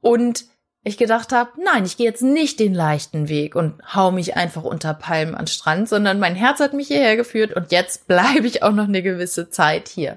Und 0.00 0.44
ich 0.82 0.96
gedacht 0.96 1.32
habe, 1.32 1.50
nein, 1.62 1.84
ich 1.84 1.96
gehe 1.96 2.06
jetzt 2.06 2.22
nicht 2.22 2.60
den 2.60 2.72
leichten 2.72 3.28
Weg 3.28 3.56
und 3.56 3.74
hau 3.92 4.12
mich 4.12 4.36
einfach 4.36 4.62
unter 4.62 4.94
Palmen 4.94 5.34
an 5.34 5.48
Strand, 5.48 5.88
sondern 5.88 6.20
mein 6.20 6.36
Herz 6.36 6.60
hat 6.60 6.74
mich 6.74 6.86
hierher 6.86 7.16
geführt 7.16 7.52
und 7.54 7.72
jetzt 7.72 8.06
bleibe 8.06 8.46
ich 8.46 8.62
auch 8.62 8.72
noch 8.72 8.84
eine 8.86 9.02
gewisse 9.02 9.50
Zeit 9.50 9.88
hier. 9.88 10.16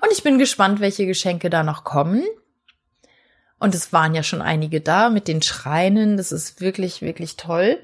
Und 0.00 0.10
ich 0.12 0.22
bin 0.22 0.38
gespannt, 0.38 0.80
welche 0.80 1.04
Geschenke 1.04 1.50
da 1.50 1.62
noch 1.62 1.84
kommen. 1.84 2.24
Und 3.58 3.74
es 3.74 3.92
waren 3.92 4.14
ja 4.14 4.22
schon 4.22 4.40
einige 4.40 4.80
da 4.80 5.10
mit 5.10 5.28
den 5.28 5.42
Schreinen. 5.42 6.16
Das 6.16 6.32
ist 6.32 6.62
wirklich, 6.62 7.02
wirklich 7.02 7.36
toll. 7.36 7.78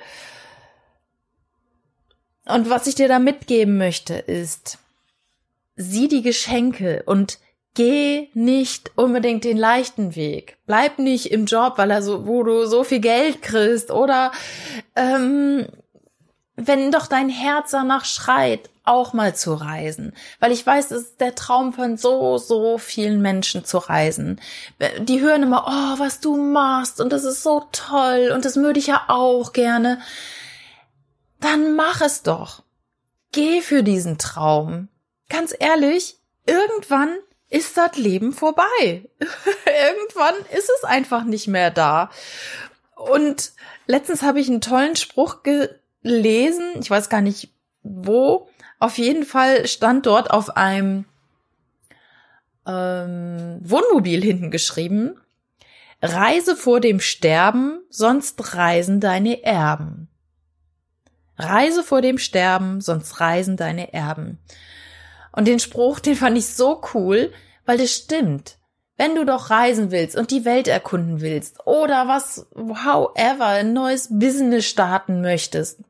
Und 2.47 2.71
was 2.71 2.87
ich 2.87 2.95
dir 2.95 3.09
da 3.09 3.19
mitgeben 3.19 3.77
möchte, 3.77 4.15
ist, 4.15 4.79
sieh 5.77 6.09
die 6.09 6.23
Geschenke 6.23 7.03
und 7.07 7.39
geh 7.75 8.29
nicht 8.35 8.93
unbedingt 8.97 9.45
den 9.45 9.59
leichten 9.59 10.17
Weg. 10.17 10.57
Bleib 10.67 10.99
nicht 10.99 11.31
im 11.31 11.47
Job, 11.47 11.75
weil 11.77 11.91
er 11.91 12.03
so, 12.03 12.27
wo 12.27 12.43
du 12.43 12.67
so 12.67 12.83
viel 12.83 13.01
Geld 13.01 13.43
kriegst 13.43 13.91
oder 13.91 14.33
ähm, 14.97 15.67
wenn 16.57 16.91
doch 16.91 17.07
dein 17.07 17.29
Herz 17.29 17.71
danach 17.71 18.07
schreit, 18.07 18.71
auch 18.85 19.13
mal 19.13 19.35
zu 19.35 19.53
reisen. 19.53 20.15
Weil 20.41 20.53
ich 20.53 20.67
weiß, 20.67 20.91
es 20.93 21.03
ist 21.03 21.21
der 21.21 21.35
Traum 21.35 21.73
von 21.73 21.99
so, 21.99 22.39
so 22.39 22.79
vielen 22.79 23.21
Menschen 23.21 23.65
zu 23.65 23.79
reisen. 23.79 24.41
Die 25.01 25.21
hören 25.21 25.43
immer, 25.43 25.67
oh, 25.67 25.99
was 25.99 26.21
du 26.21 26.37
machst 26.37 27.01
und 27.01 27.13
das 27.13 27.25
ist 27.25 27.43
so 27.43 27.65
toll 27.73 28.33
und 28.35 28.45
das 28.45 28.57
würde 28.57 28.79
ich 28.79 28.87
ja 28.87 29.05
auch 29.09 29.53
gerne. 29.53 30.01
Dann 31.41 31.77
mach 31.77 32.01
es 32.01 32.23
doch. 32.23 32.63
Geh 33.33 33.61
für 33.61 33.83
diesen 33.83 34.17
Traum. 34.17 34.89
Ganz 35.29 35.55
ehrlich, 35.59 36.17
irgendwann 36.47 37.17
ist 37.49 37.77
das 37.77 37.97
Leben 37.97 38.33
vorbei. 38.33 38.65
Irgendwann 39.21 40.35
ist 40.57 40.71
es 40.77 40.85
einfach 40.85 41.25
nicht 41.25 41.47
mehr 41.47 41.71
da. 41.71 42.11
Und 42.95 43.53
letztens 43.87 44.23
habe 44.23 44.41
ich 44.41 44.49
einen 44.49 44.61
tollen 44.61 44.97
Spruch 44.97 45.43
gelesen, 45.43 46.75
ich 46.81 46.91
weiß 46.91 47.09
gar 47.09 47.21
nicht 47.21 47.51
wo, 47.83 48.49
auf 48.79 48.99
jeden 48.99 49.25
Fall 49.25 49.67
stand 49.69 50.07
dort 50.07 50.31
auf 50.31 50.57
einem 50.57 51.05
ähm, 52.67 53.59
Wohnmobil 53.63 54.23
hinten 54.23 54.51
geschrieben, 54.51 55.21
Reise 56.03 56.57
vor 56.57 56.81
dem 56.81 57.01
Sterben, 57.01 57.81
sonst 57.91 58.55
reisen 58.55 59.01
deine 59.01 59.43
Erben. 59.45 60.09
Reise 61.39 61.83
vor 61.85 62.03
dem 62.03 62.19
Sterben, 62.19 62.81
sonst 62.81 63.21
reisen 63.21 63.57
deine 63.57 63.93
Erben. 63.93 64.39
Und 65.37 65.47
den 65.47 65.61
Spruch, 65.61 66.01
den 66.01 66.17
fand 66.17 66.37
ich 66.37 66.49
so 66.49 66.83
cool, 66.95 67.33
weil 67.67 67.79
das 67.79 67.93
stimmt. 67.93 68.57
Wenn 68.97 69.15
du 69.15 69.27
doch 69.27 69.51
reisen 69.51 69.91
willst 69.91 70.17
und 70.17 70.31
die 70.31 70.47
Welt 70.47 70.67
erkunden 70.67 71.21
willst 71.21 71.67
oder 71.67 72.09
was, 72.09 72.47
however, 72.57 73.45
ein 73.45 73.75
neues 73.75 74.09
Business 74.11 74.65
starten 74.65 75.21
möchtest, 75.21 75.81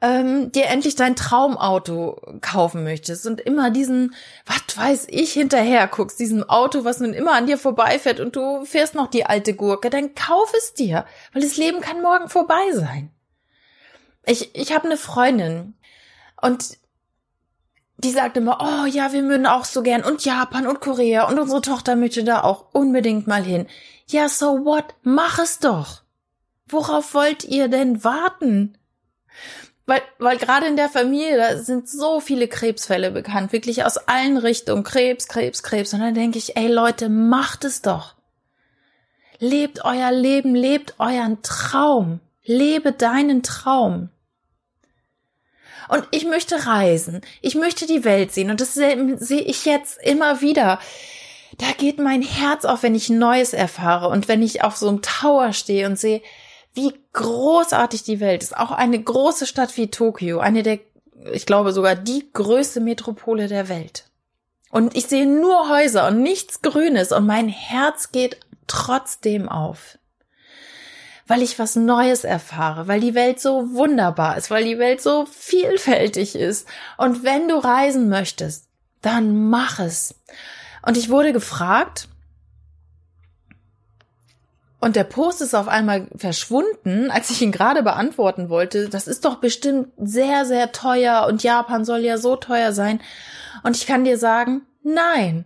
ähm, 0.00 0.52
dir 0.52 0.66
endlich 0.66 0.94
dein 0.94 1.16
Traumauto 1.16 2.20
kaufen 2.40 2.84
möchtest 2.84 3.26
und 3.26 3.40
immer 3.40 3.70
diesen, 3.70 4.14
was 4.46 4.76
weiß 4.76 5.06
ich, 5.10 5.32
hinterher 5.32 5.88
guckst, 5.88 6.20
diesem 6.20 6.48
Auto, 6.48 6.84
was 6.84 7.00
nun 7.00 7.12
immer 7.12 7.32
an 7.32 7.46
dir 7.46 7.58
vorbeifährt 7.58 8.20
und 8.20 8.36
du 8.36 8.64
fährst 8.64 8.94
noch 8.94 9.08
die 9.08 9.26
alte 9.26 9.54
Gurke, 9.54 9.90
dann 9.90 10.14
kauf 10.14 10.52
es 10.56 10.74
dir, 10.74 11.04
weil 11.32 11.42
das 11.42 11.56
Leben 11.56 11.80
kann 11.80 12.02
morgen 12.02 12.28
vorbei 12.28 12.72
sein. 12.72 13.10
Ich, 14.24 14.54
ich 14.54 14.72
habe 14.72 14.86
eine 14.86 14.96
Freundin 14.96 15.74
und 16.40 16.78
die 18.04 18.10
sagt 18.10 18.36
immer, 18.36 18.58
oh 18.60 18.86
ja, 18.86 19.12
wir 19.12 19.24
würden 19.24 19.46
auch 19.46 19.64
so 19.64 19.82
gern 19.82 20.02
und 20.02 20.24
Japan 20.24 20.66
und 20.66 20.80
Korea 20.80 21.28
und 21.28 21.38
unsere 21.38 21.60
Tochter 21.60 21.96
möchte 21.96 22.24
da 22.24 22.42
auch 22.42 22.66
unbedingt 22.72 23.26
mal 23.26 23.42
hin. 23.42 23.66
Ja, 24.06 24.28
so 24.28 24.64
what? 24.64 24.94
Mach 25.02 25.38
es 25.38 25.58
doch. 25.58 26.02
Worauf 26.66 27.14
wollt 27.14 27.44
ihr 27.44 27.68
denn 27.68 28.02
warten? 28.04 28.76
Weil, 29.86 30.02
weil 30.18 30.38
gerade 30.38 30.66
in 30.66 30.76
der 30.76 30.88
Familie, 30.88 31.36
da 31.36 31.58
sind 31.58 31.88
so 31.88 32.20
viele 32.20 32.48
Krebsfälle 32.48 33.10
bekannt, 33.10 33.52
wirklich 33.52 33.84
aus 33.84 33.96
allen 33.96 34.36
Richtungen. 34.36 34.84
Krebs, 34.84 35.28
Krebs, 35.28 35.62
Krebs. 35.62 35.92
Und 35.92 36.00
dann 36.00 36.14
denke 36.14 36.38
ich, 36.38 36.56
ey 36.56 36.68
Leute, 36.68 37.08
macht 37.08 37.64
es 37.64 37.82
doch. 37.82 38.14
Lebt 39.38 39.84
euer 39.84 40.12
Leben, 40.12 40.54
lebt 40.54 40.94
euren 40.98 41.42
Traum. 41.42 42.20
Lebe 42.44 42.92
deinen 42.92 43.42
Traum. 43.42 44.08
Und 45.92 46.08
ich 46.10 46.24
möchte 46.24 46.66
reisen. 46.66 47.20
Ich 47.42 47.54
möchte 47.54 47.86
die 47.86 48.02
Welt 48.02 48.32
sehen. 48.32 48.50
Und 48.50 48.62
das 48.62 48.72
sehe 48.72 49.42
ich 49.42 49.66
jetzt 49.66 50.00
immer 50.02 50.40
wieder. 50.40 50.78
Da 51.58 51.66
geht 51.76 51.98
mein 51.98 52.22
Herz 52.22 52.64
auf, 52.64 52.82
wenn 52.82 52.94
ich 52.94 53.10
Neues 53.10 53.52
erfahre 53.52 54.08
und 54.08 54.26
wenn 54.26 54.40
ich 54.42 54.64
auf 54.64 54.74
so 54.74 54.88
einem 54.88 55.02
Tower 55.02 55.52
stehe 55.52 55.86
und 55.86 55.98
sehe, 55.98 56.22
wie 56.72 56.94
großartig 57.12 58.04
die 58.04 58.20
Welt 58.20 58.42
ist. 58.42 58.56
Auch 58.56 58.70
eine 58.70 59.02
große 59.02 59.46
Stadt 59.46 59.76
wie 59.76 59.90
Tokio, 59.90 60.38
eine 60.38 60.62
der, 60.62 60.78
ich 61.30 61.44
glaube 61.44 61.72
sogar 61.72 61.94
die 61.94 62.26
größte 62.32 62.80
Metropole 62.80 63.46
der 63.48 63.68
Welt. 63.68 64.06
Und 64.70 64.96
ich 64.96 65.08
sehe 65.08 65.26
nur 65.26 65.68
Häuser 65.68 66.08
und 66.08 66.22
nichts 66.22 66.62
Grünes 66.62 67.12
und 67.12 67.26
mein 67.26 67.48
Herz 67.48 68.12
geht 68.12 68.40
trotzdem 68.66 69.46
auf. 69.46 69.98
Weil 71.26 71.42
ich 71.42 71.58
was 71.58 71.76
Neues 71.76 72.24
erfahre, 72.24 72.88
weil 72.88 73.00
die 73.00 73.14
Welt 73.14 73.40
so 73.40 73.74
wunderbar 73.74 74.36
ist, 74.36 74.50
weil 74.50 74.64
die 74.64 74.78
Welt 74.78 75.00
so 75.00 75.26
vielfältig 75.26 76.34
ist. 76.34 76.66
Und 76.96 77.22
wenn 77.22 77.48
du 77.48 77.56
reisen 77.56 78.08
möchtest, 78.08 78.66
dann 79.02 79.48
mach 79.48 79.78
es. 79.78 80.14
Und 80.84 80.96
ich 80.96 81.10
wurde 81.10 81.32
gefragt, 81.32 82.08
und 84.82 84.96
der 84.96 85.04
Post 85.04 85.40
ist 85.42 85.54
auf 85.54 85.68
einmal 85.68 86.08
verschwunden, 86.16 87.08
als 87.12 87.30
ich 87.30 87.40
ihn 87.40 87.52
gerade 87.52 87.84
beantworten 87.84 88.48
wollte. 88.48 88.88
Das 88.88 89.06
ist 89.06 89.24
doch 89.24 89.36
bestimmt 89.36 89.90
sehr, 89.96 90.44
sehr 90.44 90.72
teuer 90.72 91.26
und 91.28 91.44
Japan 91.44 91.84
soll 91.84 92.00
ja 92.00 92.18
so 92.18 92.34
teuer 92.34 92.72
sein. 92.72 93.00
Und 93.62 93.76
ich 93.76 93.86
kann 93.86 94.04
dir 94.04 94.18
sagen, 94.18 94.62
nein. 94.82 95.44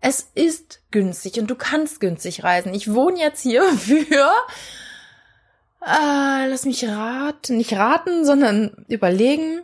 Es 0.00 0.30
ist 0.34 0.80
günstig 0.90 1.38
und 1.38 1.48
du 1.48 1.54
kannst 1.54 2.00
günstig 2.00 2.42
reisen. 2.42 2.74
Ich 2.74 2.92
wohne 2.92 3.18
jetzt 3.18 3.42
hier 3.42 3.64
für, 3.78 4.30
äh, 5.82 6.46
lass 6.48 6.64
mich 6.64 6.86
raten, 6.86 7.56
nicht 7.56 7.74
raten, 7.74 8.24
sondern 8.24 8.84
überlegen, 8.88 9.60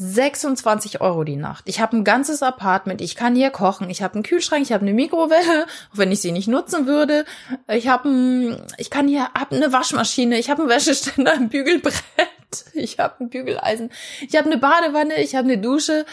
26 0.00 1.00
Euro 1.00 1.24
die 1.24 1.34
Nacht. 1.34 1.64
Ich 1.66 1.80
habe 1.80 1.96
ein 1.96 2.04
ganzes 2.04 2.44
Apartment, 2.44 3.00
ich 3.00 3.16
kann 3.16 3.34
hier 3.34 3.50
kochen, 3.50 3.90
ich 3.90 4.00
habe 4.00 4.14
einen 4.14 4.22
Kühlschrank, 4.22 4.62
ich 4.62 4.70
habe 4.70 4.82
eine 4.82 4.94
Mikrowelle, 4.94 5.66
auch 5.92 5.98
wenn 5.98 6.12
ich 6.12 6.20
sie 6.20 6.30
nicht 6.30 6.46
nutzen 6.46 6.86
würde. 6.86 7.24
Ich 7.66 7.88
habe 7.88 8.64
ich 8.76 8.90
kann 8.90 9.08
hier 9.08 9.24
hab 9.34 9.52
eine 9.52 9.72
Waschmaschine, 9.72 10.38
ich 10.38 10.50
habe 10.50 10.62
einen 10.62 10.70
Wäscheständer, 10.70 11.32
ein 11.32 11.48
Bügelbrett, 11.48 11.94
ich 12.74 13.00
habe 13.00 13.24
ein 13.24 13.28
Bügeleisen, 13.28 13.90
ich 14.20 14.36
habe 14.36 14.46
eine 14.46 14.58
Badewanne, 14.58 15.20
ich 15.20 15.34
habe 15.34 15.48
eine 15.48 15.58
Dusche. 15.58 16.06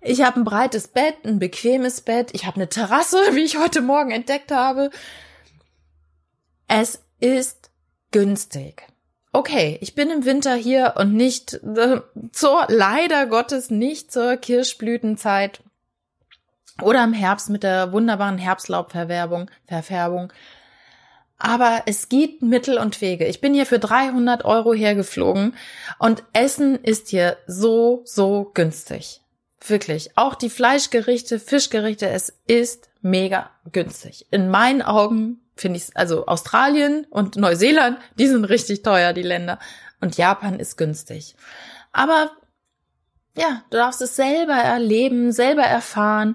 Ich 0.00 0.22
habe 0.22 0.40
ein 0.40 0.44
breites 0.44 0.88
Bett, 0.88 1.16
ein 1.24 1.38
bequemes 1.38 2.00
Bett, 2.00 2.30
ich 2.32 2.46
habe 2.46 2.56
eine 2.56 2.68
Terrasse, 2.68 3.18
wie 3.32 3.44
ich 3.44 3.58
heute 3.58 3.82
Morgen 3.82 4.10
entdeckt 4.10 4.50
habe. 4.50 4.90
Es 6.66 7.02
ist 7.20 7.70
günstig 8.10 8.86
okay, 9.32 9.78
ich 9.80 9.94
bin 9.94 10.10
im 10.10 10.24
Winter 10.24 10.54
hier 10.54 10.94
und 10.96 11.14
nicht 11.14 11.54
äh, 11.54 12.00
zur, 12.32 12.66
leider 12.68 13.26
Gottes 13.26 13.70
nicht 13.70 14.12
zur 14.12 14.36
Kirschblütenzeit 14.36 15.62
oder 16.82 17.04
im 17.04 17.12
Herbst 17.12 17.50
mit 17.50 17.62
der 17.62 17.92
wunderbaren 17.92 18.38
Herbstlaubverfärbung, 18.38 19.50
Verfärbung. 19.66 20.32
Aber 21.38 21.82
es 21.86 22.10
gibt 22.10 22.42
Mittel 22.42 22.76
und 22.78 23.00
Wege. 23.00 23.26
Ich 23.26 23.40
bin 23.40 23.54
hier 23.54 23.64
für 23.64 23.78
300 23.78 24.44
Euro 24.44 24.74
hergeflogen 24.74 25.54
und 25.98 26.22
Essen 26.34 26.76
ist 26.82 27.08
hier 27.08 27.38
so, 27.46 28.02
so 28.04 28.50
günstig. 28.52 29.19
Wirklich. 29.66 30.16
Auch 30.16 30.34
die 30.34 30.50
Fleischgerichte, 30.50 31.38
Fischgerichte, 31.38 32.08
es 32.08 32.32
ist 32.46 32.88
mega 33.02 33.50
günstig. 33.72 34.26
In 34.30 34.48
meinen 34.48 34.82
Augen 34.82 35.40
finde 35.56 35.78
ich, 35.78 35.96
also 35.96 36.26
Australien 36.26 37.06
und 37.10 37.36
Neuseeland, 37.36 37.98
die 38.18 38.26
sind 38.26 38.44
richtig 38.44 38.82
teuer, 38.82 39.12
die 39.12 39.22
Länder. 39.22 39.58
Und 40.00 40.16
Japan 40.16 40.58
ist 40.58 40.76
günstig. 40.76 41.36
Aber 41.92 42.30
ja, 43.36 43.62
du 43.70 43.76
darfst 43.76 44.00
es 44.00 44.16
selber 44.16 44.54
erleben, 44.54 45.30
selber 45.30 45.62
erfahren. 45.62 46.34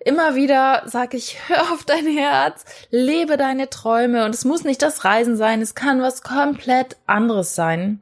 Immer 0.00 0.34
wieder 0.34 0.82
sage 0.86 1.16
ich, 1.16 1.38
hör 1.48 1.72
auf 1.72 1.84
dein 1.84 2.06
Herz, 2.06 2.64
lebe 2.90 3.36
deine 3.36 3.70
Träume. 3.70 4.24
Und 4.24 4.34
es 4.34 4.44
muss 4.44 4.64
nicht 4.64 4.82
das 4.82 5.04
Reisen 5.04 5.36
sein, 5.36 5.60
es 5.60 5.74
kann 5.74 6.02
was 6.02 6.22
komplett 6.22 6.96
anderes 7.06 7.54
sein. 7.54 8.00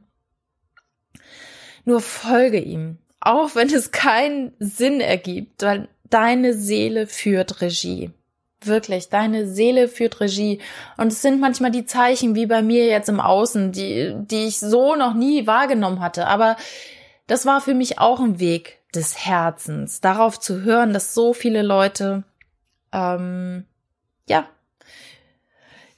Nur 1.83 2.01
folge 2.01 2.59
ihm, 2.59 2.97
auch 3.25 3.55
wenn 3.55 3.73
es 3.73 3.91
keinen 3.91 4.53
Sinn 4.59 5.01
ergibt, 5.01 5.63
weil 5.63 5.89
deine 6.09 6.53
Seele 6.53 7.07
führt 7.07 7.61
Regie. 7.61 8.11
Wirklich, 8.61 9.09
deine 9.09 9.47
Seele 9.47 9.87
führt 9.87 10.21
Regie. 10.21 10.59
Und 10.97 11.07
es 11.07 11.21
sind 11.21 11.39
manchmal 11.39 11.71
die 11.71 11.85
Zeichen, 11.85 12.35
wie 12.35 12.45
bei 12.45 12.61
mir 12.61 12.85
jetzt 12.85 13.09
im 13.09 13.19
Außen, 13.19 13.71
die, 13.71 14.13
die 14.15 14.45
ich 14.45 14.59
so 14.59 14.95
noch 14.95 15.13
nie 15.13 15.45
wahrgenommen 15.47 15.99
hatte. 15.99 16.27
Aber 16.27 16.55
das 17.27 17.45
war 17.45 17.61
für 17.61 17.73
mich 17.73 17.99
auch 17.99 18.19
ein 18.19 18.39
Weg 18.39 18.79
des 18.93 19.25
Herzens, 19.25 20.01
darauf 20.01 20.39
zu 20.39 20.61
hören, 20.61 20.93
dass 20.93 21.13
so 21.13 21.33
viele 21.33 21.63
Leute, 21.63 22.23
ähm, 22.93 23.65
ja, 24.29 24.47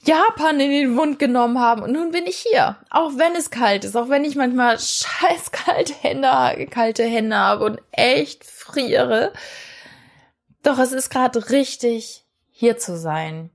Japan 0.08 0.58
in 0.58 0.70
den 0.70 0.94
Mund 0.94 1.18
genommen 1.18 1.58
haben. 1.58 1.82
Und 1.82 1.92
nun 1.92 2.12
bin 2.12 2.26
ich 2.26 2.38
hier. 2.38 2.76
Auch 2.88 3.12
wenn 3.16 3.36
es 3.36 3.50
kalt 3.50 3.84
ist, 3.84 3.94
auch 3.94 4.08
wenn 4.08 4.24
ich 4.24 4.36
manchmal 4.36 4.78
scheiß 4.78 5.52
kalte 5.52 5.92
Hände, 5.92 6.66
kalte 6.70 7.04
Hände 7.04 7.36
habe 7.36 7.64
und 7.66 7.80
echt 7.92 8.44
friere. 8.44 9.34
Doch 10.62 10.78
es 10.78 10.92
ist 10.92 11.10
gerade 11.10 11.50
richtig 11.50 12.24
hier 12.50 12.78
zu 12.78 12.96
sein. 12.96 13.50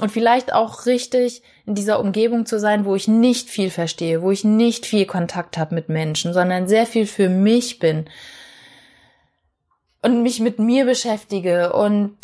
Und 0.00 0.10
vielleicht 0.10 0.52
auch 0.52 0.86
richtig 0.86 1.42
in 1.64 1.76
dieser 1.76 2.00
Umgebung 2.00 2.46
zu 2.46 2.58
sein, 2.58 2.84
wo 2.84 2.96
ich 2.96 3.06
nicht 3.06 3.48
viel 3.48 3.70
verstehe, 3.70 4.22
wo 4.22 4.32
ich 4.32 4.42
nicht 4.42 4.86
viel 4.86 5.06
Kontakt 5.06 5.56
habe 5.56 5.74
mit 5.74 5.88
Menschen, 5.88 6.34
sondern 6.34 6.68
sehr 6.68 6.86
viel 6.86 7.06
für 7.06 7.28
mich 7.28 7.78
bin 7.78 8.10
und 10.02 10.22
mich 10.22 10.40
mit 10.40 10.58
mir 10.58 10.84
beschäftige 10.84 11.72
und 11.72 12.16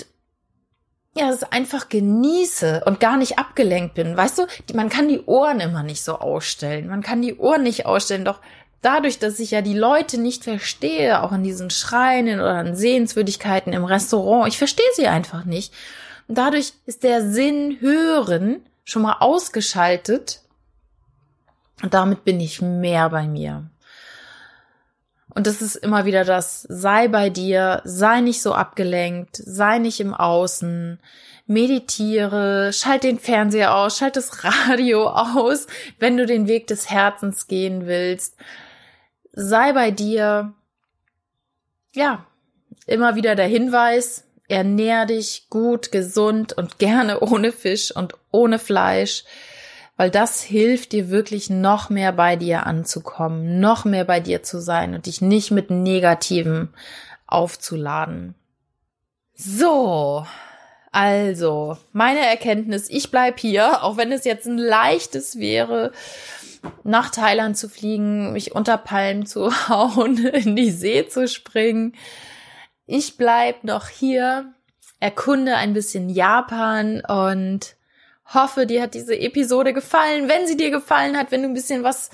ja, 1.14 1.28
es 1.28 1.42
einfach 1.42 1.88
genieße 1.88 2.82
und 2.86 3.00
gar 3.00 3.16
nicht 3.16 3.38
abgelenkt 3.38 3.94
bin. 3.94 4.16
Weißt 4.16 4.38
du, 4.38 4.46
man 4.74 4.88
kann 4.88 5.08
die 5.08 5.20
Ohren 5.20 5.60
immer 5.60 5.82
nicht 5.82 6.02
so 6.02 6.18
ausstellen. 6.18 6.88
Man 6.88 7.02
kann 7.02 7.20
die 7.20 7.36
Ohren 7.36 7.62
nicht 7.62 7.84
ausstellen, 7.84 8.24
doch 8.24 8.40
dadurch, 8.80 9.18
dass 9.18 9.38
ich 9.38 9.50
ja 9.50 9.60
die 9.60 9.76
Leute 9.76 10.18
nicht 10.18 10.44
verstehe, 10.44 11.22
auch 11.22 11.32
in 11.32 11.42
diesen 11.42 11.70
Schreinen 11.70 12.40
oder 12.40 12.60
in 12.60 12.74
Sehenswürdigkeiten 12.74 13.72
im 13.72 13.84
Restaurant, 13.84 14.48
ich 14.48 14.58
verstehe 14.58 14.84
sie 14.94 15.06
einfach 15.06 15.44
nicht. 15.44 15.72
Und 16.28 16.38
dadurch 16.38 16.72
ist 16.86 17.02
der 17.02 17.28
Sinn 17.28 17.78
hören 17.80 18.64
schon 18.84 19.02
mal 19.02 19.16
ausgeschaltet. 19.20 20.40
Und 21.82 21.94
damit 21.94 22.24
bin 22.24 22.40
ich 22.40 22.62
mehr 22.62 23.10
bei 23.10 23.26
mir. 23.26 23.68
Und 25.34 25.46
das 25.46 25.62
ist 25.62 25.76
immer 25.76 26.04
wieder 26.04 26.24
das, 26.24 26.62
sei 26.68 27.08
bei 27.08 27.30
dir, 27.30 27.80
sei 27.84 28.20
nicht 28.20 28.42
so 28.42 28.52
abgelenkt, 28.54 29.36
sei 29.36 29.78
nicht 29.78 30.00
im 30.00 30.12
Außen, 30.12 31.00
meditiere, 31.46 32.72
schalt 32.72 33.04
den 33.04 33.18
Fernseher 33.18 33.74
aus, 33.74 33.98
schalt 33.98 34.16
das 34.16 34.44
Radio 34.68 35.08
aus, 35.08 35.66
wenn 35.98 36.16
du 36.16 36.26
den 36.26 36.48
Weg 36.48 36.66
des 36.66 36.90
Herzens 36.90 37.46
gehen 37.46 37.86
willst. 37.86 38.36
Sei 39.32 39.72
bei 39.72 39.90
dir. 39.90 40.52
Ja, 41.94 42.26
immer 42.86 43.16
wieder 43.16 43.34
der 43.34 43.46
Hinweis, 43.46 44.24
ernähr 44.48 45.06
dich 45.06 45.46
gut, 45.50 45.92
gesund 45.92 46.52
und 46.52 46.78
gerne 46.78 47.20
ohne 47.20 47.52
Fisch 47.52 47.94
und 47.94 48.14
ohne 48.30 48.58
Fleisch, 48.58 49.24
weil 49.96 50.10
das 50.10 50.42
hilft 50.42 50.92
dir 50.92 51.10
wirklich 51.10 51.50
noch 51.50 51.90
mehr 51.90 52.12
bei 52.12 52.36
dir 52.36 52.66
anzukommen, 52.66 53.60
noch 53.60 53.84
mehr 53.84 54.04
bei 54.04 54.20
dir 54.20 54.42
zu 54.42 54.60
sein 54.60 54.94
und 54.94 55.06
dich 55.06 55.20
nicht 55.20 55.50
mit 55.50 55.70
Negativen 55.70 56.72
aufzuladen. 57.26 58.34
So, 59.34 60.26
also, 60.92 61.78
meine 61.92 62.20
Erkenntnis, 62.20 62.90
ich 62.90 63.10
bleib 63.10 63.40
hier, 63.40 63.82
auch 63.82 63.96
wenn 63.96 64.12
es 64.12 64.24
jetzt 64.24 64.46
ein 64.46 64.58
leichtes 64.58 65.38
wäre, 65.38 65.92
nach 66.84 67.10
Thailand 67.10 67.56
zu 67.56 67.68
fliegen, 67.68 68.32
mich 68.32 68.54
unter 68.54 68.76
Palmen 68.76 69.26
zu 69.26 69.50
hauen, 69.68 70.18
in 70.26 70.54
die 70.54 70.70
See 70.70 71.08
zu 71.08 71.26
springen. 71.28 71.94
Ich 72.86 73.16
bleib 73.16 73.64
noch 73.64 73.88
hier, 73.88 74.52
erkunde 75.00 75.56
ein 75.56 75.72
bisschen 75.72 76.10
Japan 76.10 77.00
und 77.00 77.74
hoffe, 78.34 78.66
dir 78.66 78.82
hat 78.82 78.94
diese 78.94 79.18
Episode 79.18 79.72
gefallen. 79.72 80.28
Wenn 80.28 80.46
sie 80.46 80.56
dir 80.56 80.70
gefallen 80.70 81.16
hat, 81.16 81.30
wenn 81.30 81.42
du 81.42 81.48
ein 81.48 81.54
bisschen 81.54 81.82
was 81.82 82.10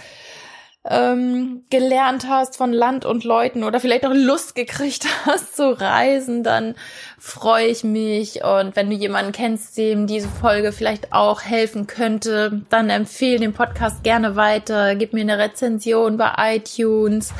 ähm, 0.89 1.64
gelernt 1.71 2.29
hast 2.29 2.57
von 2.57 2.73
Land 2.73 3.05
und 3.05 3.25
Leuten 3.25 3.64
oder 3.64 3.81
vielleicht 3.81 4.07
auch 4.07 4.14
Lust 4.14 4.55
gekriegt 4.55 5.07
hast 5.27 5.57
zu 5.57 5.79
reisen, 5.79 6.43
dann 6.43 6.75
freue 7.19 7.66
ich 7.66 7.85
mich. 7.85 8.43
Und 8.45 8.77
wenn 8.77 8.89
du 8.89 8.97
jemanden 8.97 9.33
kennst, 9.33 9.77
dem 9.77 10.07
diese 10.07 10.29
Folge 10.29 10.73
vielleicht 10.73 11.12
auch 11.12 11.43
helfen 11.43 11.87
könnte, 11.87 12.62
dann 12.71 12.91
empfehle 12.91 13.41
den 13.41 13.53
Podcast 13.53 14.03
gerne 14.03 14.37
weiter. 14.37 14.95
Gib 14.95 15.12
mir 15.12 15.23
eine 15.23 15.39
Rezension 15.39 16.16
bei 16.16 16.33
iTunes. 16.57 17.33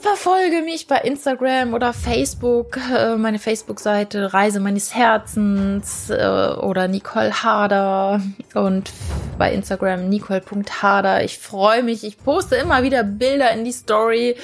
Verfolge 0.00 0.62
mich 0.62 0.86
bei 0.86 0.96
Instagram 0.96 1.74
oder 1.74 1.92
Facebook, 1.92 2.78
äh, 2.90 3.16
meine 3.16 3.38
Facebook-Seite 3.38 4.32
Reise 4.32 4.58
meines 4.58 4.94
Herzens 4.94 6.08
äh, 6.08 6.54
oder 6.58 6.88
Nicole 6.88 7.42
Harder 7.42 8.22
und 8.54 8.92
bei 9.36 9.52
Instagram 9.52 10.08
nicole.harder. 10.08 11.22
Ich 11.22 11.38
freue 11.38 11.82
mich, 11.82 12.02
ich 12.02 12.16
poste 12.16 12.56
immer 12.56 12.82
wieder 12.82 13.04
Bilder 13.04 13.52
in 13.52 13.66
die 13.66 13.72
Story, 13.72 14.36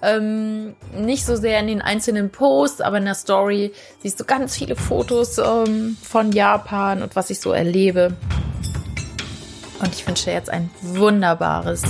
ähm, 0.00 0.76
nicht 0.96 1.26
so 1.26 1.34
sehr 1.34 1.58
in 1.58 1.66
den 1.66 1.82
einzelnen 1.82 2.30
Posts, 2.30 2.80
aber 2.80 2.98
in 2.98 3.04
der 3.04 3.14
Story 3.14 3.72
siehst 4.02 4.20
du 4.20 4.24
ganz 4.24 4.56
viele 4.56 4.76
Fotos 4.76 5.38
ähm, 5.38 5.96
von 6.02 6.30
Japan 6.30 7.02
und 7.02 7.16
was 7.16 7.30
ich 7.30 7.40
so 7.40 7.50
erlebe. 7.50 8.16
Und 9.80 9.92
ich 9.92 10.06
wünsche 10.06 10.26
dir 10.26 10.34
jetzt 10.34 10.50
ein 10.50 10.70
wunderbares 10.82 11.82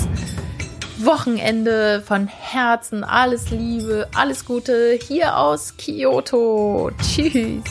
Wochenende 1.04 2.02
von 2.06 2.26
Herzen. 2.26 3.04
Alles 3.04 3.50
Liebe, 3.50 4.08
alles 4.14 4.44
Gute 4.44 4.98
hier 5.00 5.36
aus 5.36 5.74
Kyoto. 5.76 6.90
Tschüss. 7.02 7.64